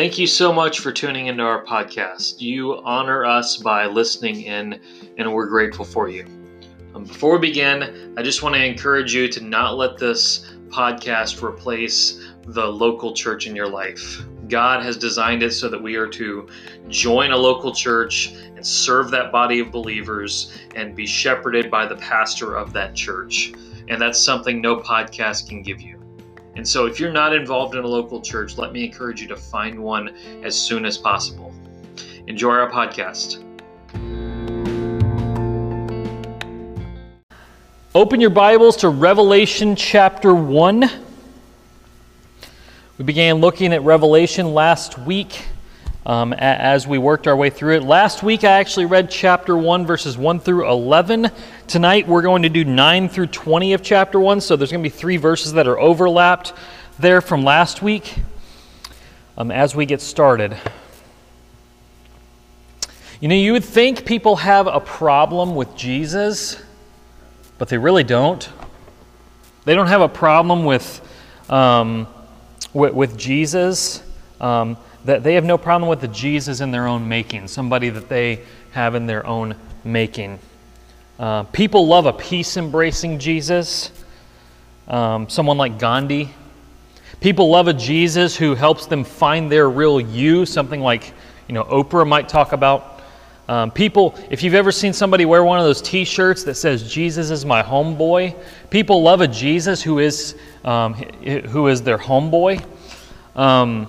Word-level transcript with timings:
Thank 0.00 0.16
you 0.16 0.26
so 0.26 0.50
much 0.50 0.78
for 0.78 0.92
tuning 0.92 1.26
into 1.26 1.42
our 1.42 1.62
podcast. 1.62 2.40
You 2.40 2.80
honor 2.84 3.26
us 3.26 3.58
by 3.58 3.84
listening 3.84 4.40
in, 4.44 4.80
and 5.18 5.30
we're 5.30 5.46
grateful 5.46 5.84
for 5.84 6.08
you. 6.08 6.24
Um, 6.94 7.04
before 7.04 7.34
we 7.34 7.48
begin, 7.48 8.14
I 8.16 8.22
just 8.22 8.42
want 8.42 8.54
to 8.54 8.64
encourage 8.64 9.12
you 9.12 9.28
to 9.28 9.44
not 9.44 9.76
let 9.76 9.98
this 9.98 10.54
podcast 10.68 11.42
replace 11.42 12.18
the 12.46 12.64
local 12.64 13.12
church 13.12 13.46
in 13.46 13.54
your 13.54 13.68
life. 13.68 14.22
God 14.48 14.82
has 14.82 14.96
designed 14.96 15.42
it 15.42 15.52
so 15.52 15.68
that 15.68 15.82
we 15.82 15.96
are 15.96 16.08
to 16.08 16.48
join 16.88 17.32
a 17.32 17.36
local 17.36 17.70
church 17.70 18.32
and 18.32 18.66
serve 18.66 19.10
that 19.10 19.30
body 19.30 19.60
of 19.60 19.70
believers 19.70 20.58
and 20.74 20.96
be 20.96 21.06
shepherded 21.06 21.70
by 21.70 21.84
the 21.84 21.96
pastor 21.96 22.56
of 22.56 22.72
that 22.72 22.94
church. 22.94 23.52
And 23.90 24.00
that's 24.00 24.18
something 24.18 24.62
no 24.62 24.76
podcast 24.76 25.46
can 25.50 25.60
give 25.60 25.82
you. 25.82 25.99
And 26.60 26.68
so, 26.68 26.84
if 26.84 27.00
you're 27.00 27.10
not 27.10 27.34
involved 27.34 27.74
in 27.74 27.84
a 27.84 27.86
local 27.86 28.20
church, 28.20 28.58
let 28.58 28.70
me 28.70 28.84
encourage 28.84 29.22
you 29.22 29.28
to 29.28 29.36
find 29.36 29.82
one 29.82 30.14
as 30.42 30.54
soon 30.54 30.84
as 30.84 30.98
possible. 30.98 31.54
Enjoy 32.26 32.50
our 32.50 32.70
podcast. 32.70 33.42
Open 37.94 38.20
your 38.20 38.28
Bibles 38.28 38.76
to 38.76 38.90
Revelation 38.90 39.74
chapter 39.74 40.34
1. 40.34 40.90
We 42.98 43.04
began 43.06 43.36
looking 43.36 43.72
at 43.72 43.82
Revelation 43.82 44.52
last 44.52 44.98
week 44.98 45.46
um, 46.06 46.32
as 46.32 46.86
we 46.86 46.98
worked 46.98 47.26
our 47.26 47.36
way 47.36 47.50
through 47.50 47.76
it. 47.76 47.82
Last 47.82 48.22
week 48.22 48.44
I 48.44 48.52
actually 48.52 48.86
read 48.86 49.10
chapter 49.10 49.56
1, 49.56 49.86
verses 49.86 50.16
1 50.16 50.40
through 50.40 50.70
11. 50.70 51.30
Tonight 51.66 52.08
we're 52.08 52.22
going 52.22 52.42
to 52.42 52.48
do 52.48 52.64
9 52.64 53.08
through 53.08 53.28
20 53.28 53.72
of 53.72 53.82
chapter 53.82 54.18
1, 54.18 54.40
so 54.40 54.56
there's 54.56 54.70
going 54.70 54.82
to 54.82 54.90
be 54.90 54.94
three 54.94 55.16
verses 55.16 55.52
that 55.54 55.66
are 55.66 55.78
overlapped 55.78 56.52
there 56.98 57.20
from 57.20 57.44
last 57.44 57.82
week 57.82 58.16
um, 59.38 59.50
as 59.50 59.74
we 59.74 59.86
get 59.86 60.00
started. 60.00 60.56
You 63.20 63.28
know, 63.28 63.34
you 63.34 63.52
would 63.52 63.64
think 63.64 64.04
people 64.04 64.36
have 64.36 64.66
a 64.66 64.80
problem 64.80 65.54
with 65.54 65.76
Jesus 65.76 66.62
but 67.60 67.68
they 67.68 67.76
really 67.76 68.04
don't. 68.04 68.48
They 69.66 69.74
don't 69.74 69.88
have 69.88 70.00
a 70.00 70.08
problem 70.08 70.64
with, 70.64 71.06
um, 71.50 72.06
with, 72.72 72.94
with, 72.94 73.18
Jesus. 73.18 74.02
Um, 74.40 74.78
that 75.04 75.22
they 75.22 75.34
have 75.34 75.44
no 75.44 75.58
problem 75.58 75.88
with 75.88 76.00
the 76.00 76.08
Jesus 76.08 76.60
in 76.60 76.70
their 76.70 76.86
own 76.86 77.08
making, 77.08 77.48
somebody 77.48 77.88
that 77.90 78.08
they 78.08 78.40
have 78.72 78.94
in 78.94 79.06
their 79.06 79.26
own 79.26 79.56
making. 79.84 80.38
Uh, 81.18 81.44
people 81.44 81.86
love 81.86 82.06
a 82.06 82.12
peace 82.12 82.56
embracing 82.56 83.18
Jesus, 83.18 83.90
um, 84.88 85.28
someone 85.28 85.58
like 85.58 85.78
Gandhi. 85.78 86.30
People 87.20 87.50
love 87.50 87.68
a 87.68 87.74
Jesus 87.74 88.36
who 88.36 88.54
helps 88.54 88.86
them 88.86 89.04
find 89.04 89.50
their 89.50 89.68
real 89.68 90.00
you, 90.00 90.46
something 90.46 90.80
like 90.80 91.12
you 91.48 91.54
know 91.54 91.64
Oprah 91.64 92.08
might 92.08 92.28
talk 92.28 92.52
about 92.52 93.00
um, 93.50 93.72
people, 93.72 94.14
if 94.30 94.44
you've 94.44 94.54
ever 94.54 94.70
seen 94.70 94.92
somebody 94.92 95.24
wear 95.24 95.42
one 95.42 95.58
of 95.58 95.64
those 95.64 95.82
t 95.82 96.04
shirts 96.04 96.44
that 96.44 96.54
says, 96.54 96.88
Jesus 96.88 97.30
is 97.30 97.44
my 97.44 97.64
homeboy, 97.64 98.36
people 98.70 99.02
love 99.02 99.22
a 99.22 99.26
Jesus 99.26 99.82
who 99.82 99.98
is, 99.98 100.36
um, 100.64 100.94
who 100.94 101.66
is 101.66 101.82
their 101.82 101.98
homeboy. 101.98 102.64
Um, 103.34 103.88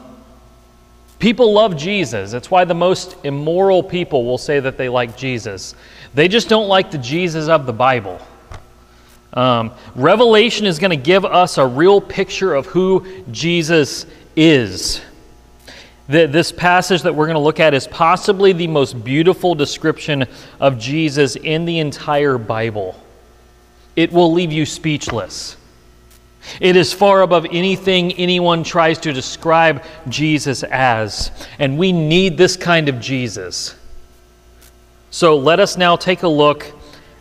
people 1.21 1.53
love 1.53 1.77
Jesus. 1.77 2.31
That's 2.31 2.51
why 2.51 2.65
the 2.65 2.73
most 2.73 3.15
immoral 3.23 3.81
people 3.83 4.25
will 4.25 4.37
say 4.37 4.59
that 4.59 4.75
they 4.75 4.89
like 4.89 5.15
Jesus. 5.15 5.75
They 6.13 6.27
just 6.27 6.49
don't 6.49 6.67
like 6.67 6.91
the 6.91 6.97
Jesus 6.97 7.47
of 7.47 7.65
the 7.65 7.73
Bible. 7.73 8.19
Um, 9.33 9.71
Revelation 9.95 10.65
is 10.65 10.79
going 10.79 10.89
to 10.89 10.97
give 10.97 11.23
us 11.23 11.57
a 11.57 11.65
real 11.65 12.01
picture 12.01 12.53
of 12.53 12.65
who 12.65 13.23
Jesus 13.31 14.05
is. 14.35 14.99
This 16.07 16.51
passage 16.51 17.03
that 17.03 17.15
we're 17.15 17.27
going 17.27 17.35
to 17.35 17.39
look 17.39 17.61
at 17.61 17.73
is 17.73 17.87
possibly 17.87 18.51
the 18.51 18.67
most 18.67 19.01
beautiful 19.01 19.55
description 19.55 20.25
of 20.59 20.77
Jesus 20.77 21.37
in 21.37 21.63
the 21.63 21.79
entire 21.79 22.37
Bible. 22.37 22.99
It 23.95 24.11
will 24.11 24.33
leave 24.33 24.51
you 24.51 24.65
speechless. 24.65 25.55
It 26.59 26.75
is 26.75 26.93
far 26.93 27.21
above 27.21 27.45
anything 27.51 28.13
anyone 28.13 28.63
tries 28.63 28.97
to 28.99 29.13
describe 29.13 29.83
Jesus 30.09 30.63
as. 30.63 31.31
And 31.59 31.77
we 31.77 31.91
need 31.91 32.37
this 32.37 32.57
kind 32.57 32.89
of 32.89 32.99
Jesus. 32.99 33.75
So 35.11 35.37
let 35.37 35.59
us 35.59 35.77
now 35.77 35.95
take 35.95 36.23
a 36.23 36.27
look 36.27 36.65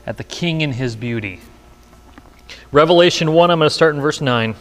at 0.06 0.16
the 0.16 0.24
King 0.24 0.62
and 0.62 0.74
his 0.74 0.96
beauty. 0.96 1.40
Revelation 2.72 3.32
1, 3.32 3.50
I'm 3.50 3.58
going 3.58 3.66
to 3.66 3.74
start 3.74 3.94
in 3.94 4.00
verse 4.00 4.20
9. 4.20 4.54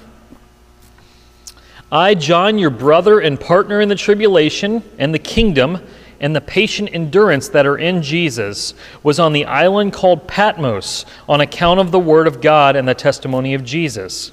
I, 1.91 2.15
John, 2.15 2.59
your 2.59 2.69
brother 2.69 3.19
and 3.19 3.39
partner 3.39 3.81
in 3.81 3.89
the 3.89 3.95
tribulation 3.95 4.83
and 4.97 5.13
the 5.13 5.19
kingdom 5.19 5.79
and 6.19 6.35
the 6.35 6.41
patient 6.41 6.89
endurance 6.91 7.49
that 7.49 7.65
are 7.65 7.77
in 7.77 8.01
Jesus, 8.01 8.73
was 9.03 9.19
on 9.19 9.33
the 9.33 9.45
island 9.45 9.93
called 9.93 10.27
Patmos 10.27 11.05
on 11.27 11.39
account 11.41 11.79
of 11.79 11.91
the 11.91 11.99
word 11.99 12.27
of 12.27 12.41
God 12.41 12.75
and 12.75 12.87
the 12.87 12.93
testimony 12.93 13.53
of 13.53 13.63
Jesus. 13.63 14.31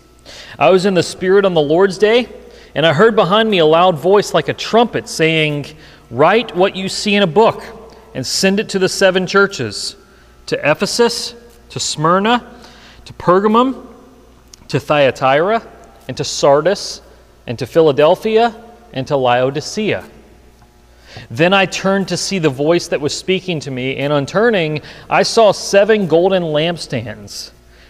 I 0.58 0.70
was 0.70 0.86
in 0.86 0.94
the 0.94 1.02
Spirit 1.02 1.44
on 1.44 1.54
the 1.54 1.60
Lord's 1.60 1.98
day, 1.98 2.28
and 2.74 2.84
I 2.84 2.92
heard 2.92 3.16
behind 3.16 3.50
me 3.50 3.58
a 3.58 3.66
loud 3.66 3.98
voice 3.98 4.34
like 4.34 4.48
a 4.48 4.54
trumpet 4.54 5.08
saying, 5.08 5.66
Write 6.10 6.54
what 6.54 6.76
you 6.76 6.88
see 6.88 7.14
in 7.14 7.22
a 7.22 7.26
book 7.26 7.64
and 8.14 8.26
send 8.26 8.60
it 8.60 8.68
to 8.70 8.78
the 8.78 8.88
seven 8.88 9.26
churches 9.26 9.96
to 10.46 10.70
Ephesus, 10.70 11.34
to 11.70 11.80
Smyrna, 11.80 12.54
to 13.04 13.12
Pergamum, 13.14 13.86
to 14.68 14.80
Thyatira, 14.80 15.62
and 16.08 16.16
to 16.16 16.24
Sardis 16.24 17.02
and 17.46 17.58
to 17.58 17.66
Philadelphia, 17.66 18.54
and 18.92 19.06
to 19.06 19.16
Laodicea. 19.16 20.04
Then 21.30 21.52
I 21.52 21.66
turned 21.66 22.08
to 22.08 22.16
see 22.16 22.38
the 22.38 22.50
voice 22.50 22.88
that 22.88 23.00
was 23.00 23.16
speaking 23.16 23.60
to 23.60 23.70
me, 23.70 23.96
and 23.96 24.12
on 24.12 24.26
turning, 24.26 24.82
I 25.08 25.22
saw 25.22 25.52
seven 25.52 26.06
golden 26.08 26.42
lampstands. 26.42 27.52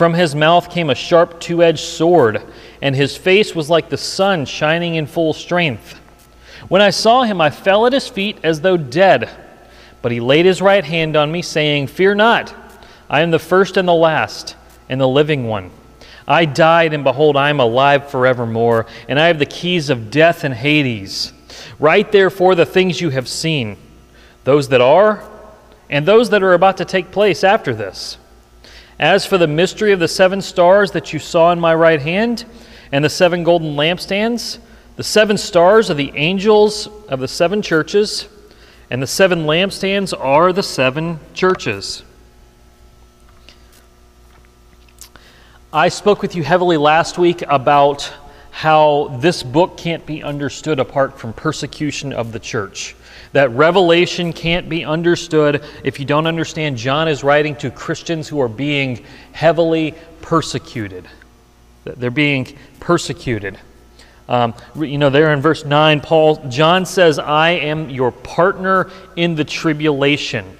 From 0.00 0.14
his 0.14 0.34
mouth 0.34 0.70
came 0.70 0.88
a 0.88 0.94
sharp 0.94 1.40
two 1.40 1.62
edged 1.62 1.84
sword, 1.84 2.42
and 2.80 2.96
his 2.96 3.18
face 3.18 3.54
was 3.54 3.68
like 3.68 3.90
the 3.90 3.98
sun 3.98 4.46
shining 4.46 4.94
in 4.94 5.04
full 5.04 5.34
strength. 5.34 6.00
When 6.68 6.80
I 6.80 6.88
saw 6.88 7.24
him, 7.24 7.38
I 7.38 7.50
fell 7.50 7.84
at 7.84 7.92
his 7.92 8.08
feet 8.08 8.38
as 8.42 8.62
though 8.62 8.78
dead. 8.78 9.28
But 10.00 10.12
he 10.12 10.20
laid 10.20 10.46
his 10.46 10.62
right 10.62 10.82
hand 10.82 11.16
on 11.16 11.30
me, 11.30 11.42
saying, 11.42 11.88
Fear 11.88 12.14
not, 12.14 12.54
I 13.10 13.20
am 13.20 13.30
the 13.30 13.38
first 13.38 13.76
and 13.76 13.86
the 13.86 13.92
last, 13.92 14.56
and 14.88 14.98
the 14.98 15.06
living 15.06 15.46
one. 15.46 15.70
I 16.26 16.46
died, 16.46 16.94
and 16.94 17.04
behold, 17.04 17.36
I 17.36 17.50
am 17.50 17.60
alive 17.60 18.10
forevermore, 18.10 18.86
and 19.06 19.20
I 19.20 19.26
have 19.26 19.38
the 19.38 19.44
keys 19.44 19.90
of 19.90 20.10
death 20.10 20.44
and 20.44 20.54
Hades. 20.54 21.34
Write 21.78 22.10
therefore 22.10 22.54
the 22.54 22.64
things 22.64 23.02
you 23.02 23.10
have 23.10 23.28
seen, 23.28 23.76
those 24.44 24.70
that 24.70 24.80
are, 24.80 25.22
and 25.90 26.06
those 26.06 26.30
that 26.30 26.42
are 26.42 26.54
about 26.54 26.78
to 26.78 26.86
take 26.86 27.10
place 27.10 27.44
after 27.44 27.74
this. 27.74 28.16
As 29.00 29.24
for 29.24 29.38
the 29.38 29.46
mystery 29.46 29.92
of 29.92 29.98
the 29.98 30.06
seven 30.06 30.42
stars 30.42 30.90
that 30.90 31.14
you 31.14 31.18
saw 31.18 31.52
in 31.52 31.58
my 31.58 31.74
right 31.74 32.02
hand, 32.02 32.44
and 32.92 33.02
the 33.02 33.08
seven 33.08 33.44
golden 33.44 33.74
lampstands, 33.74 34.58
the 34.96 35.02
seven 35.02 35.38
stars 35.38 35.90
are 35.90 35.94
the 35.94 36.12
angels 36.14 36.86
of 37.08 37.18
the 37.18 37.26
seven 37.26 37.62
churches, 37.62 38.28
and 38.90 39.02
the 39.02 39.06
seven 39.06 39.46
lampstands 39.46 40.12
are 40.12 40.52
the 40.52 40.62
seven 40.62 41.18
churches. 41.32 42.02
I 45.72 45.88
spoke 45.88 46.20
with 46.20 46.36
you 46.36 46.42
heavily 46.42 46.76
last 46.76 47.16
week 47.16 47.40
about 47.48 48.12
how 48.50 49.16
this 49.22 49.42
book 49.42 49.78
can't 49.78 50.04
be 50.04 50.22
understood 50.22 50.78
apart 50.78 51.18
from 51.18 51.32
persecution 51.32 52.12
of 52.12 52.32
the 52.32 52.38
church. 52.38 52.94
That 53.32 53.50
Revelation 53.50 54.32
can't 54.32 54.68
be 54.68 54.84
understood 54.84 55.64
if 55.84 56.00
you 56.00 56.06
don't 56.06 56.26
understand 56.26 56.76
John 56.76 57.06
is 57.06 57.22
writing 57.22 57.54
to 57.56 57.70
Christians 57.70 58.28
who 58.28 58.40
are 58.40 58.48
being 58.48 59.04
heavily 59.32 59.94
persecuted. 60.20 61.08
They're 61.84 62.10
being 62.10 62.56
persecuted. 62.80 63.58
Um, 64.28 64.54
you 64.76 64.98
know, 64.98 65.10
there 65.10 65.32
in 65.32 65.40
verse 65.40 65.64
9, 65.64 66.00
Paul, 66.00 66.36
John 66.48 66.86
says, 66.86 67.18
I 67.18 67.50
am 67.50 67.90
your 67.90 68.12
partner 68.12 68.90
in 69.16 69.34
the 69.34 69.44
tribulation. 69.44 70.56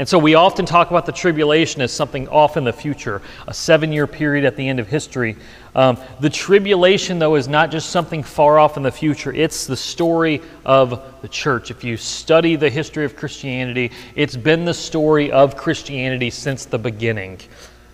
And 0.00 0.08
so 0.08 0.18
we 0.18 0.34
often 0.34 0.64
talk 0.64 0.88
about 0.88 1.04
the 1.04 1.12
tribulation 1.12 1.82
as 1.82 1.92
something 1.92 2.26
off 2.28 2.56
in 2.56 2.64
the 2.64 2.72
future, 2.72 3.20
a 3.46 3.52
seven 3.52 3.92
year 3.92 4.06
period 4.06 4.46
at 4.46 4.56
the 4.56 4.66
end 4.66 4.80
of 4.80 4.88
history. 4.88 5.36
Um, 5.74 5.98
the 6.20 6.30
tribulation, 6.30 7.18
though, 7.18 7.34
is 7.34 7.48
not 7.48 7.70
just 7.70 7.90
something 7.90 8.22
far 8.22 8.58
off 8.58 8.78
in 8.78 8.82
the 8.82 8.90
future, 8.90 9.30
it's 9.30 9.66
the 9.66 9.76
story 9.76 10.40
of 10.64 11.02
the 11.20 11.28
church. 11.28 11.70
If 11.70 11.84
you 11.84 11.98
study 11.98 12.56
the 12.56 12.70
history 12.70 13.04
of 13.04 13.14
Christianity, 13.14 13.92
it's 14.14 14.36
been 14.36 14.64
the 14.64 14.72
story 14.72 15.30
of 15.30 15.54
Christianity 15.54 16.30
since 16.30 16.64
the 16.64 16.78
beginning 16.78 17.38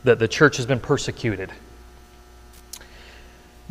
that 0.04 0.20
the 0.20 0.28
church 0.28 0.58
has 0.58 0.66
been 0.66 0.78
persecuted. 0.78 1.50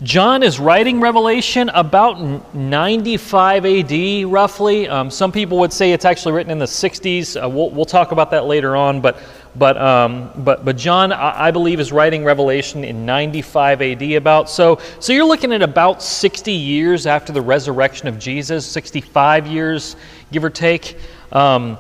John 0.04 0.44
is 0.44 0.60
writing 0.60 1.00
Revelation 1.00 1.70
about 1.70 2.54
95 2.54 3.66
AD, 3.66 4.26
roughly. 4.26 4.90
Um, 4.90 5.10
some 5.10 5.32
people 5.32 5.58
would 5.60 5.72
say 5.72 5.94
it's 5.94 6.04
actually 6.04 6.34
written 6.34 6.52
in 6.52 6.60
the 6.60 6.66
60s. 6.66 7.42
Uh, 7.42 7.48
we'll, 7.48 7.70
we'll, 7.70 7.86
talk 7.86 8.12
about 8.12 8.30
that 8.32 8.44
later 8.44 8.76
on. 8.76 9.00
But, 9.00 9.18
but, 9.56 9.78
um, 9.78 10.32
but, 10.44 10.66
but 10.66 10.76
John, 10.76 11.14
I, 11.14 11.46
I, 11.46 11.52
believe, 11.52 11.80
is 11.80 11.94
writing 11.94 12.26
Revelation 12.26 12.84
in 12.84 13.06
95 13.06 13.82
AD 13.82 14.04
about. 14.04 14.50
So, 14.50 14.82
so 15.00 15.14
you're 15.14 15.24
looking 15.24 15.54
at 15.54 15.62
about 15.62 16.04
60 16.04 16.52
years 16.52 17.08
after 17.08 17.32
the 17.32 17.42
resurrection 17.42 18.10
of 18.10 18.20
Jesus, 18.20 18.66
65 18.66 19.48
years, 19.48 19.96
give 20.30 20.44
or 20.44 20.50
take. 20.50 20.98
Um, 21.32 21.78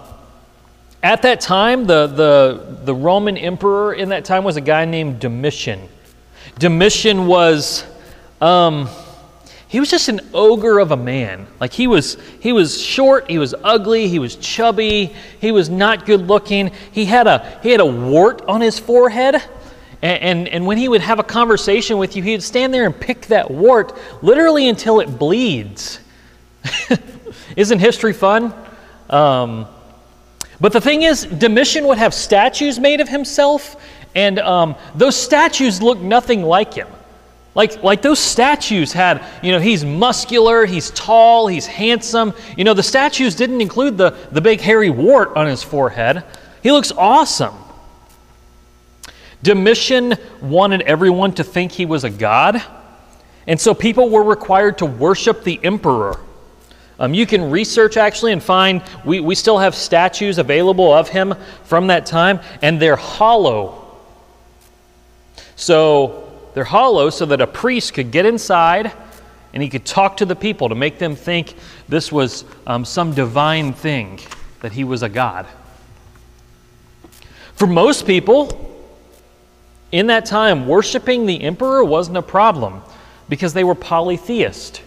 at 1.03 1.21
that 1.23 1.41
time, 1.41 1.85
the, 1.85 2.07
the, 2.07 2.77
the 2.85 2.95
Roman 2.95 3.35
emperor 3.35 3.93
in 3.93 4.07
that 4.09 4.23
time 4.23 4.45
was 4.45 4.55
a 4.55 4.61
guy 4.61 4.85
named 4.85 5.19
Domitian. 5.19 5.89
Domitian 6.59 7.27
was 7.27 7.83
um, 8.41 8.89
he 9.67 9.79
was 9.79 9.89
just 9.89 10.07
an 10.09 10.21
ogre 10.33 10.79
of 10.79 10.91
a 10.91 10.97
man. 10.97 11.47
Like 11.59 11.73
he 11.73 11.87
was, 11.87 12.17
he 12.39 12.53
was 12.53 12.81
short, 12.81 13.29
he 13.29 13.37
was 13.37 13.53
ugly, 13.63 14.07
he 14.07 14.19
was 14.19 14.35
chubby, 14.37 15.13
he 15.41 15.51
was 15.51 15.69
not 15.69 16.05
good 16.05 16.27
looking. 16.27 16.71
He 16.91 17.05
had 17.05 17.27
a, 17.27 17.59
he 17.61 17.71
had 17.71 17.81
a 17.81 17.85
wart 17.85 18.41
on 18.47 18.61
his 18.61 18.79
forehead. 18.79 19.35
And, 20.01 20.21
and, 20.21 20.47
and 20.47 20.65
when 20.65 20.77
he 20.77 20.87
would 20.87 21.01
have 21.01 21.19
a 21.19 21.23
conversation 21.23 21.97
with 21.97 22.15
you, 22.15 22.23
he 22.23 22.31
would 22.31 22.43
stand 22.43 22.73
there 22.73 22.85
and 22.85 22.97
pick 22.97 23.25
that 23.27 23.49
wart 23.49 23.97
literally 24.21 24.69
until 24.69 24.99
it 24.99 25.19
bleeds. 25.19 25.99
Isn't 27.55 27.79
history 27.79 28.13
fun? 28.13 28.53
Um, 29.09 29.67
but 30.61 30.73
the 30.73 30.81
thing 30.81 31.01
is, 31.01 31.25
Domitian 31.25 31.87
would 31.87 31.97
have 31.97 32.13
statues 32.13 32.79
made 32.79 33.01
of 33.01 33.09
himself, 33.09 33.75
and 34.13 34.39
um, 34.39 34.75
those 34.95 35.15
statues 35.15 35.81
looked 35.81 36.01
nothing 36.01 36.43
like 36.43 36.73
him. 36.73 36.87
Like, 37.55 37.81
like 37.81 38.01
those 38.01 38.19
statues 38.19 38.91
had, 38.91 39.25
you 39.41 39.53
know, 39.53 39.59
he's 39.59 39.85
muscular, 39.85 40.65
he's 40.65 40.91
tall, 40.91 41.47
he's 41.47 41.65
handsome. 41.65 42.33
You 42.57 42.65
know, 42.65 42.73
the 42.73 42.83
statues 42.83 43.33
didn't 43.33 43.61
include 43.61 43.97
the, 43.97 44.11
the 44.31 44.41
big 44.41 44.59
hairy 44.59 44.89
wart 44.89 45.37
on 45.37 45.47
his 45.47 45.63
forehead. 45.63 46.23
He 46.61 46.71
looks 46.73 46.91
awesome. 46.91 47.55
Domitian 49.41 50.15
wanted 50.41 50.81
everyone 50.81 51.31
to 51.33 51.43
think 51.43 51.71
he 51.71 51.85
was 51.85 52.03
a 52.03 52.09
god, 52.09 52.61
and 53.47 53.59
so 53.59 53.73
people 53.73 54.09
were 54.09 54.23
required 54.23 54.79
to 54.79 54.85
worship 54.85 55.43
the 55.43 55.59
emperor. 55.63 56.19
Um, 56.99 57.13
you 57.13 57.25
can 57.25 57.51
research 57.51 57.95
actually 57.95 58.31
and 58.31 58.41
find, 58.41 58.81
we, 59.05 59.19
we 59.19 59.35
still 59.35 59.59
have 59.59 59.75
statues 59.75 60.39
available 60.39 60.91
of 60.91 61.09
him 61.09 61.35
from 61.63 61.87
that 61.87 62.05
time, 62.05 62.39
and 62.61 62.81
they're 62.81 62.95
hollow. 62.95 63.97
So 65.55 66.24
they're 66.55 66.63
hollow 66.63 67.09
so 67.09 67.25
that 67.25 67.41
a 67.41 67.47
priest 67.47 67.93
could 67.93 68.11
get 68.11 68.25
inside 68.25 68.93
and 69.53 69.61
he 69.61 69.67
could 69.67 69.85
talk 69.85 70.17
to 70.17 70.25
the 70.25 70.35
people 70.35 70.69
to 70.69 70.75
make 70.75 70.97
them 70.97 71.15
think 71.15 71.53
this 71.89 72.13
was 72.13 72.45
um, 72.65 72.85
some 72.85 73.13
divine 73.13 73.73
thing, 73.73 74.19
that 74.61 74.71
he 74.71 74.85
was 74.85 75.03
a 75.03 75.09
god. 75.09 75.45
For 77.55 77.67
most 77.67 78.07
people, 78.07 78.73
in 79.91 80.07
that 80.07 80.25
time, 80.25 80.65
worshiping 80.65 81.25
the 81.25 81.41
emperor 81.41 81.83
wasn't 81.83 82.17
a 82.17 82.21
problem 82.21 82.81
because 83.27 83.53
they 83.53 83.65
were 83.65 83.75
polytheist. 83.75 84.81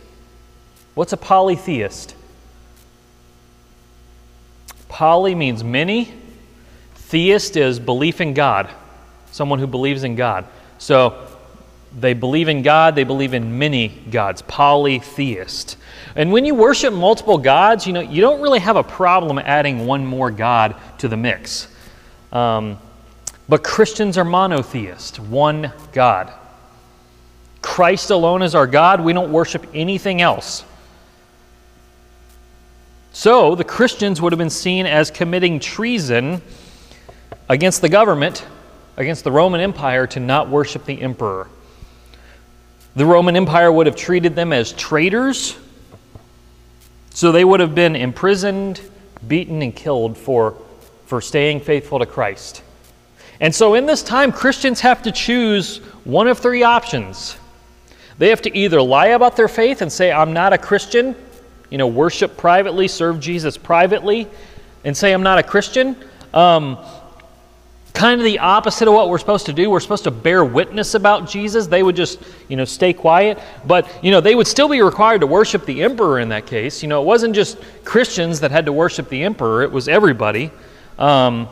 What's 0.94 1.12
a 1.12 1.19
polytheist? 1.19 2.14
Poly 4.88 5.35
means 5.35 5.62
many, 5.62 6.14
theist 6.94 7.59
is 7.59 7.79
belief 7.79 8.23
in 8.23 8.32
God, 8.32 8.71
someone 9.32 9.59
who 9.59 9.67
believes 9.67 10.03
in 10.03 10.17
God. 10.17 10.47
So 10.79 11.27
they 11.96 12.12
believe 12.12 12.49
in 12.49 12.62
God, 12.62 12.94
they 12.94 13.05
believe 13.05 13.35
in 13.35 13.58
many 13.58 13.88
gods, 13.88 14.43
polytheist. 14.43 15.76
And 16.14 16.32
when 16.32 16.44
you 16.44 16.55
worship 16.55 16.93
multiple 16.93 17.38
gods, 17.38 17.87
you 17.87 17.93
know, 17.93 18.00
you 18.00 18.20
don't 18.20 18.40
really 18.40 18.58
have 18.61 18.76
a 18.76 18.82
problem 18.82 19.38
adding 19.38 19.87
one 19.87 20.05
more 20.05 20.31
God 20.31 20.76
to 20.99 21.08
the 21.08 21.17
mix. 21.17 21.69
Um, 22.32 22.79
but 23.49 23.64
Christians 23.64 24.19
are 24.19 24.25
monotheist, 24.25 25.19
one 25.19 25.73
God. 25.93 26.32
Christ 27.62 28.11
alone 28.11 28.43
is 28.43 28.55
our 28.55 28.67
God. 28.67 29.00
We 29.00 29.12
don't 29.12 29.32
worship 29.32 29.67
anything 29.75 30.20
else. 30.20 30.64
So 33.12 33.55
the 33.55 33.64
Christians 33.64 34.20
would 34.20 34.32
have 34.32 34.38
been 34.38 34.50
seen 34.50 34.87
as 34.87 35.11
committing 35.11 35.58
treason 35.58 36.43
against 37.49 37.81
the 37.81 37.88
government, 37.88 38.46
against 38.96 39.25
the 39.25 39.32
Roman 39.32 39.61
Empire, 39.61 40.06
to 40.08 40.20
not 40.20 40.49
worship 40.49 40.85
the 40.85 41.00
emperor. 41.00 41.49
The 42.99 43.06
Roman 43.06 43.37
Empire 43.37 43.71
would 43.71 43.87
have 43.87 43.95
treated 43.95 44.35
them 44.35 44.53
as 44.53 44.73
traitors, 44.73 45.56
so 47.11 47.31
they 47.31 47.45
would 47.45 47.61
have 47.61 47.73
been 47.73 47.95
imprisoned, 47.95 48.81
beaten, 49.29 49.62
and 49.62 49.73
killed 49.73 50.19
for, 50.19 50.61
for 51.06 51.21
staying 51.21 51.61
faithful 51.61 52.00
to 52.00 52.06
Christ. 52.06 52.65
And 53.41 53.55
so 53.55 53.75
in 53.75 53.87
this 53.87 54.03
time, 54.03 54.33
Christians 54.33 54.81
have 54.81 55.00
to 55.05 55.12
choose 55.12 55.77
one 56.03 56.27
of 56.27 56.41
three 56.41 56.65
options. 56.65 57.37
They 58.19 58.31
have 58.31 58.43
to 58.43 58.59
either 58.59 58.83
lie 58.83 59.11
about 59.11 59.37
their 59.37 59.47
faith 59.47 59.81
and 59.81 59.93
say, 59.93 60.11
I'm 60.11 60.33
not 60.33 60.53
a 60.53 60.59
Christian, 60.59 61.15
you 61.71 61.79
know, 61.79 61.87
worship 61.87 62.37
privately, 62.37 62.89
serve 62.89 63.21
Jesus 63.21 63.56
privately, 63.56 64.27
and 64.83 64.97
say, 64.97 65.12
I'm 65.12 65.23
not 65.23 65.39
a 65.39 65.45
Christian. 65.45 65.95
Um, 66.35 66.77
kind 67.94 68.20
of 68.20 68.25
the 68.25 68.38
opposite 68.38 68.87
of 68.87 68.94
what 68.94 69.08
we're 69.08 69.19
supposed 69.19 69.46
to 69.46 69.52
do. 69.52 69.70
We're 69.70 69.81
supposed 69.81 70.05
to 70.05 70.11
bear 70.11 70.44
witness 70.44 70.94
about 70.94 71.29
Jesus. 71.29 71.67
They 71.67 71.82
would 71.82 71.96
just, 71.96 72.20
you 72.49 72.56
know, 72.56 72.64
stay 72.64 72.93
quiet. 72.93 73.38
But, 73.67 73.90
you 74.05 74.11
know, 74.11 74.20
they 74.20 74.35
would 74.35 74.46
still 74.46 74.69
be 74.69 74.81
required 74.82 75.23
to 75.23 75.26
worship 75.26 75.64
the 75.64 75.82
emperor 75.82 76.20
in 76.20 76.29
that 76.29 76.46
case. 76.46 76.82
You 76.82 76.88
know, 76.88 77.02
it 77.02 77.06
wasn't 77.06 77.35
just 77.35 77.58
Christians 77.85 78.40
that 78.40 78.50
had 78.50 78.67
to 78.67 78.73
worship 78.73 79.08
the 79.08 79.25
emperor, 79.25 79.62
it 79.62 79.73
was 79.73 79.88
everybody. 79.88 80.50
Um, 80.99 81.49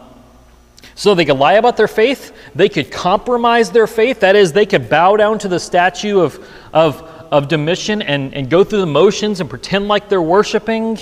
so 0.94 1.14
they 1.14 1.24
could 1.24 1.36
lie 1.36 1.54
about 1.54 1.76
their 1.76 1.88
faith, 1.88 2.34
they 2.54 2.68
could 2.68 2.90
compromise 2.90 3.70
their 3.70 3.86
faith. 3.86 4.20
That 4.20 4.36
is, 4.36 4.52
they 4.52 4.66
could 4.66 4.88
bow 4.88 5.16
down 5.16 5.38
to 5.40 5.48
the 5.48 5.60
statue 5.60 6.20
of, 6.20 6.48
of, 6.72 7.02
of 7.30 7.48
Domitian 7.48 8.02
and, 8.02 8.32
and 8.34 8.48
go 8.48 8.64
through 8.64 8.80
the 8.80 8.86
motions 8.86 9.40
and 9.40 9.50
pretend 9.50 9.88
like 9.88 10.08
they're 10.08 10.22
worshiping. 10.22 10.98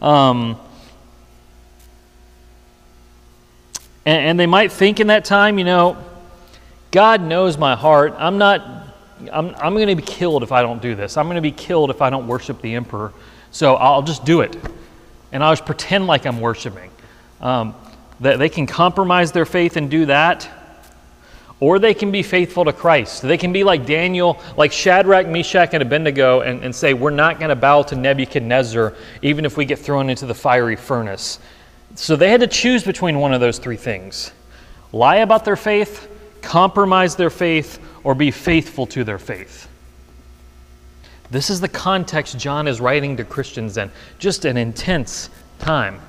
Um, 0.00 0.60
And, 4.04 4.26
and 4.26 4.40
they 4.40 4.46
might 4.46 4.72
think 4.72 5.00
in 5.00 5.08
that 5.08 5.24
time, 5.24 5.58
you 5.58 5.64
know, 5.64 5.96
God 6.90 7.22
knows 7.22 7.56
my 7.56 7.74
heart. 7.74 8.14
I'm 8.18 8.38
not, 8.38 8.60
I'm, 9.32 9.54
I'm 9.56 9.74
going 9.74 9.88
to 9.88 9.96
be 9.96 10.02
killed 10.02 10.42
if 10.42 10.52
I 10.52 10.62
don't 10.62 10.82
do 10.82 10.94
this. 10.94 11.16
I'm 11.16 11.26
going 11.26 11.36
to 11.36 11.40
be 11.40 11.52
killed 11.52 11.90
if 11.90 12.02
I 12.02 12.10
don't 12.10 12.26
worship 12.26 12.60
the 12.60 12.74
emperor. 12.74 13.12
So 13.50 13.74
I'll 13.74 14.02
just 14.02 14.24
do 14.24 14.40
it. 14.40 14.56
And 15.32 15.42
I'll 15.42 15.52
just 15.52 15.64
pretend 15.64 16.06
like 16.06 16.26
I'm 16.26 16.40
worshiping. 16.40 16.90
Um, 17.40 17.74
that 18.20 18.38
they 18.38 18.48
can 18.48 18.66
compromise 18.66 19.32
their 19.32 19.44
faith 19.44 19.76
and 19.76 19.90
do 19.90 20.06
that, 20.06 20.48
or 21.60 21.78
they 21.78 21.94
can 21.94 22.10
be 22.10 22.22
faithful 22.22 22.64
to 22.64 22.72
Christ. 22.72 23.22
They 23.22 23.36
can 23.36 23.52
be 23.52 23.64
like 23.64 23.84
Daniel, 23.84 24.40
like 24.56 24.72
Shadrach, 24.72 25.26
Meshach, 25.26 25.70
and 25.74 25.82
Abednego, 25.82 26.40
and, 26.40 26.62
and 26.62 26.74
say, 26.74 26.94
We're 26.94 27.10
not 27.10 27.38
going 27.38 27.48
to 27.48 27.56
bow 27.56 27.82
to 27.82 27.96
Nebuchadnezzar, 27.96 28.94
even 29.22 29.44
if 29.44 29.56
we 29.56 29.64
get 29.64 29.78
thrown 29.78 30.08
into 30.08 30.26
the 30.26 30.34
fiery 30.34 30.76
furnace. 30.76 31.40
So 31.94 32.16
they 32.16 32.30
had 32.30 32.40
to 32.40 32.46
choose 32.46 32.84
between 32.84 33.18
one 33.18 33.34
of 33.34 33.40
those 33.40 33.58
three 33.58 33.76
things 33.76 34.32
lie 34.92 35.16
about 35.16 35.44
their 35.44 35.56
faith, 35.56 36.08
compromise 36.42 37.16
their 37.16 37.30
faith, 37.30 37.78
or 38.04 38.14
be 38.14 38.30
faithful 38.30 38.86
to 38.88 39.04
their 39.04 39.18
faith. 39.18 39.68
This 41.30 41.48
is 41.48 41.60
the 41.60 41.68
context 41.68 42.38
John 42.38 42.68
is 42.68 42.78
writing 42.80 43.16
to 43.16 43.24
Christians 43.24 43.78
in. 43.78 43.90
Just 44.18 44.44
an 44.44 44.58
intense 44.58 45.30
time. 45.58 46.00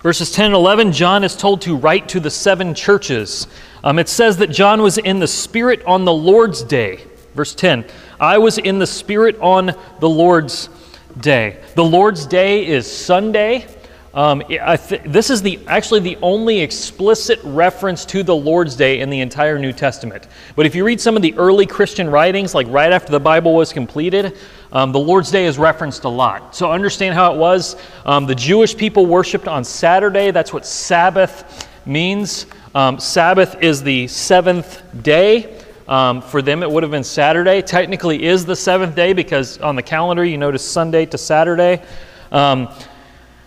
Verses 0.00 0.32
10 0.32 0.46
and 0.46 0.54
11, 0.54 0.92
John 0.92 1.24
is 1.24 1.36
told 1.36 1.62
to 1.62 1.76
write 1.76 2.08
to 2.10 2.20
the 2.20 2.30
seven 2.30 2.74
churches. 2.74 3.46
Um, 3.82 3.98
it 3.98 4.08
says 4.08 4.38
that 4.38 4.48
John 4.48 4.82
was 4.82 4.96
in 4.98 5.18
the 5.18 5.26
Spirit 5.26 5.82
on 5.84 6.04
the 6.04 6.12
Lord's 6.12 6.62
day. 6.62 7.00
Verse 7.34 7.54
10 7.54 7.84
I 8.20 8.38
was 8.38 8.58
in 8.58 8.78
the 8.78 8.86
Spirit 8.86 9.38
on 9.40 9.74
the 10.00 10.08
Lord's 10.08 10.68
day. 11.20 11.58
The 11.74 11.84
Lord's 11.84 12.26
day 12.26 12.66
is 12.66 12.90
Sunday, 12.90 13.66
Um, 14.14 14.44
th- 14.46 15.02
this 15.04 15.28
is 15.28 15.42
the 15.42 15.58
actually 15.66 15.98
the 15.98 16.16
only 16.22 16.60
explicit 16.60 17.40
reference 17.42 18.04
to 18.06 18.22
the 18.22 18.34
Lord's 18.34 18.76
Day 18.76 19.00
in 19.00 19.10
the 19.10 19.20
entire 19.20 19.58
New 19.58 19.72
Testament. 19.72 20.28
But 20.54 20.66
if 20.66 20.76
you 20.76 20.84
read 20.84 21.00
some 21.00 21.16
of 21.16 21.22
the 21.22 21.34
early 21.34 21.66
Christian 21.66 22.08
writings, 22.08 22.54
like 22.54 22.68
right 22.70 22.92
after 22.92 23.10
the 23.10 23.18
Bible 23.18 23.54
was 23.54 23.72
completed, 23.72 24.36
um, 24.70 24.92
the 24.92 25.00
Lord's 25.00 25.32
Day 25.32 25.46
is 25.46 25.58
referenced 25.58 26.04
a 26.04 26.08
lot. 26.08 26.54
So 26.54 26.70
understand 26.70 27.16
how 27.16 27.34
it 27.34 27.38
was. 27.38 27.74
Um, 28.06 28.26
the 28.26 28.36
Jewish 28.36 28.76
people 28.76 29.04
worshipped 29.04 29.48
on 29.48 29.64
Saturday. 29.64 30.30
That's 30.30 30.52
what 30.52 30.64
Sabbath 30.64 31.68
means. 31.84 32.46
Um, 32.72 33.00
Sabbath 33.00 33.60
is 33.60 33.82
the 33.82 34.06
seventh 34.06 34.80
day. 35.02 35.60
Um, 35.86 36.22
for 36.22 36.40
them, 36.40 36.62
it 36.62 36.70
would 36.70 36.82
have 36.82 36.92
been 36.92 37.04
Saturday. 37.04 37.60
Technically, 37.60 38.24
is 38.24 38.46
the 38.46 38.56
seventh 38.56 38.94
day 38.94 39.12
because 39.12 39.58
on 39.58 39.76
the 39.76 39.82
calendar 39.82 40.24
you 40.24 40.38
notice 40.38 40.66
Sunday 40.66 41.04
to 41.06 41.18
Saturday. 41.18 41.82
Um, 42.32 42.68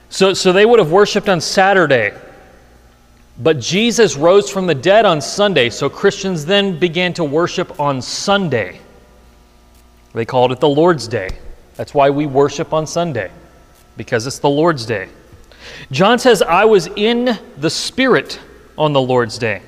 so, 0.09 0.33
so 0.33 0.53
they 0.53 0.65
would 0.65 0.79
have 0.79 0.91
worshiped 0.91 1.29
on 1.29 1.41
Saturday. 1.41 2.13
But 3.39 3.59
Jesus 3.59 4.15
rose 4.15 4.49
from 4.49 4.65
the 4.65 4.75
dead 4.75 5.05
on 5.05 5.21
Sunday, 5.21 5.69
so 5.69 5.89
Christians 5.89 6.45
then 6.45 6.79
began 6.79 7.13
to 7.13 7.23
worship 7.23 7.79
on 7.79 8.01
Sunday. 8.01 8.79
They 10.13 10.25
called 10.25 10.51
it 10.51 10.59
the 10.59 10.69
Lord's 10.69 11.07
Day. 11.07 11.29
That's 11.75 11.93
why 11.93 12.09
we 12.09 12.25
worship 12.25 12.73
on 12.73 12.87
Sunday, 12.87 13.29
because 13.95 14.25
it's 14.25 14.39
the 14.39 14.49
Lord's 14.49 14.85
Day. 14.85 15.09
John 15.91 16.17
says, 16.17 16.41
I 16.41 16.65
was 16.65 16.87
in 16.95 17.37
the 17.57 17.69
Spirit 17.69 18.39
on 18.77 18.93
the 18.93 19.01
Lord's 19.01 19.37
Day. 19.37 19.61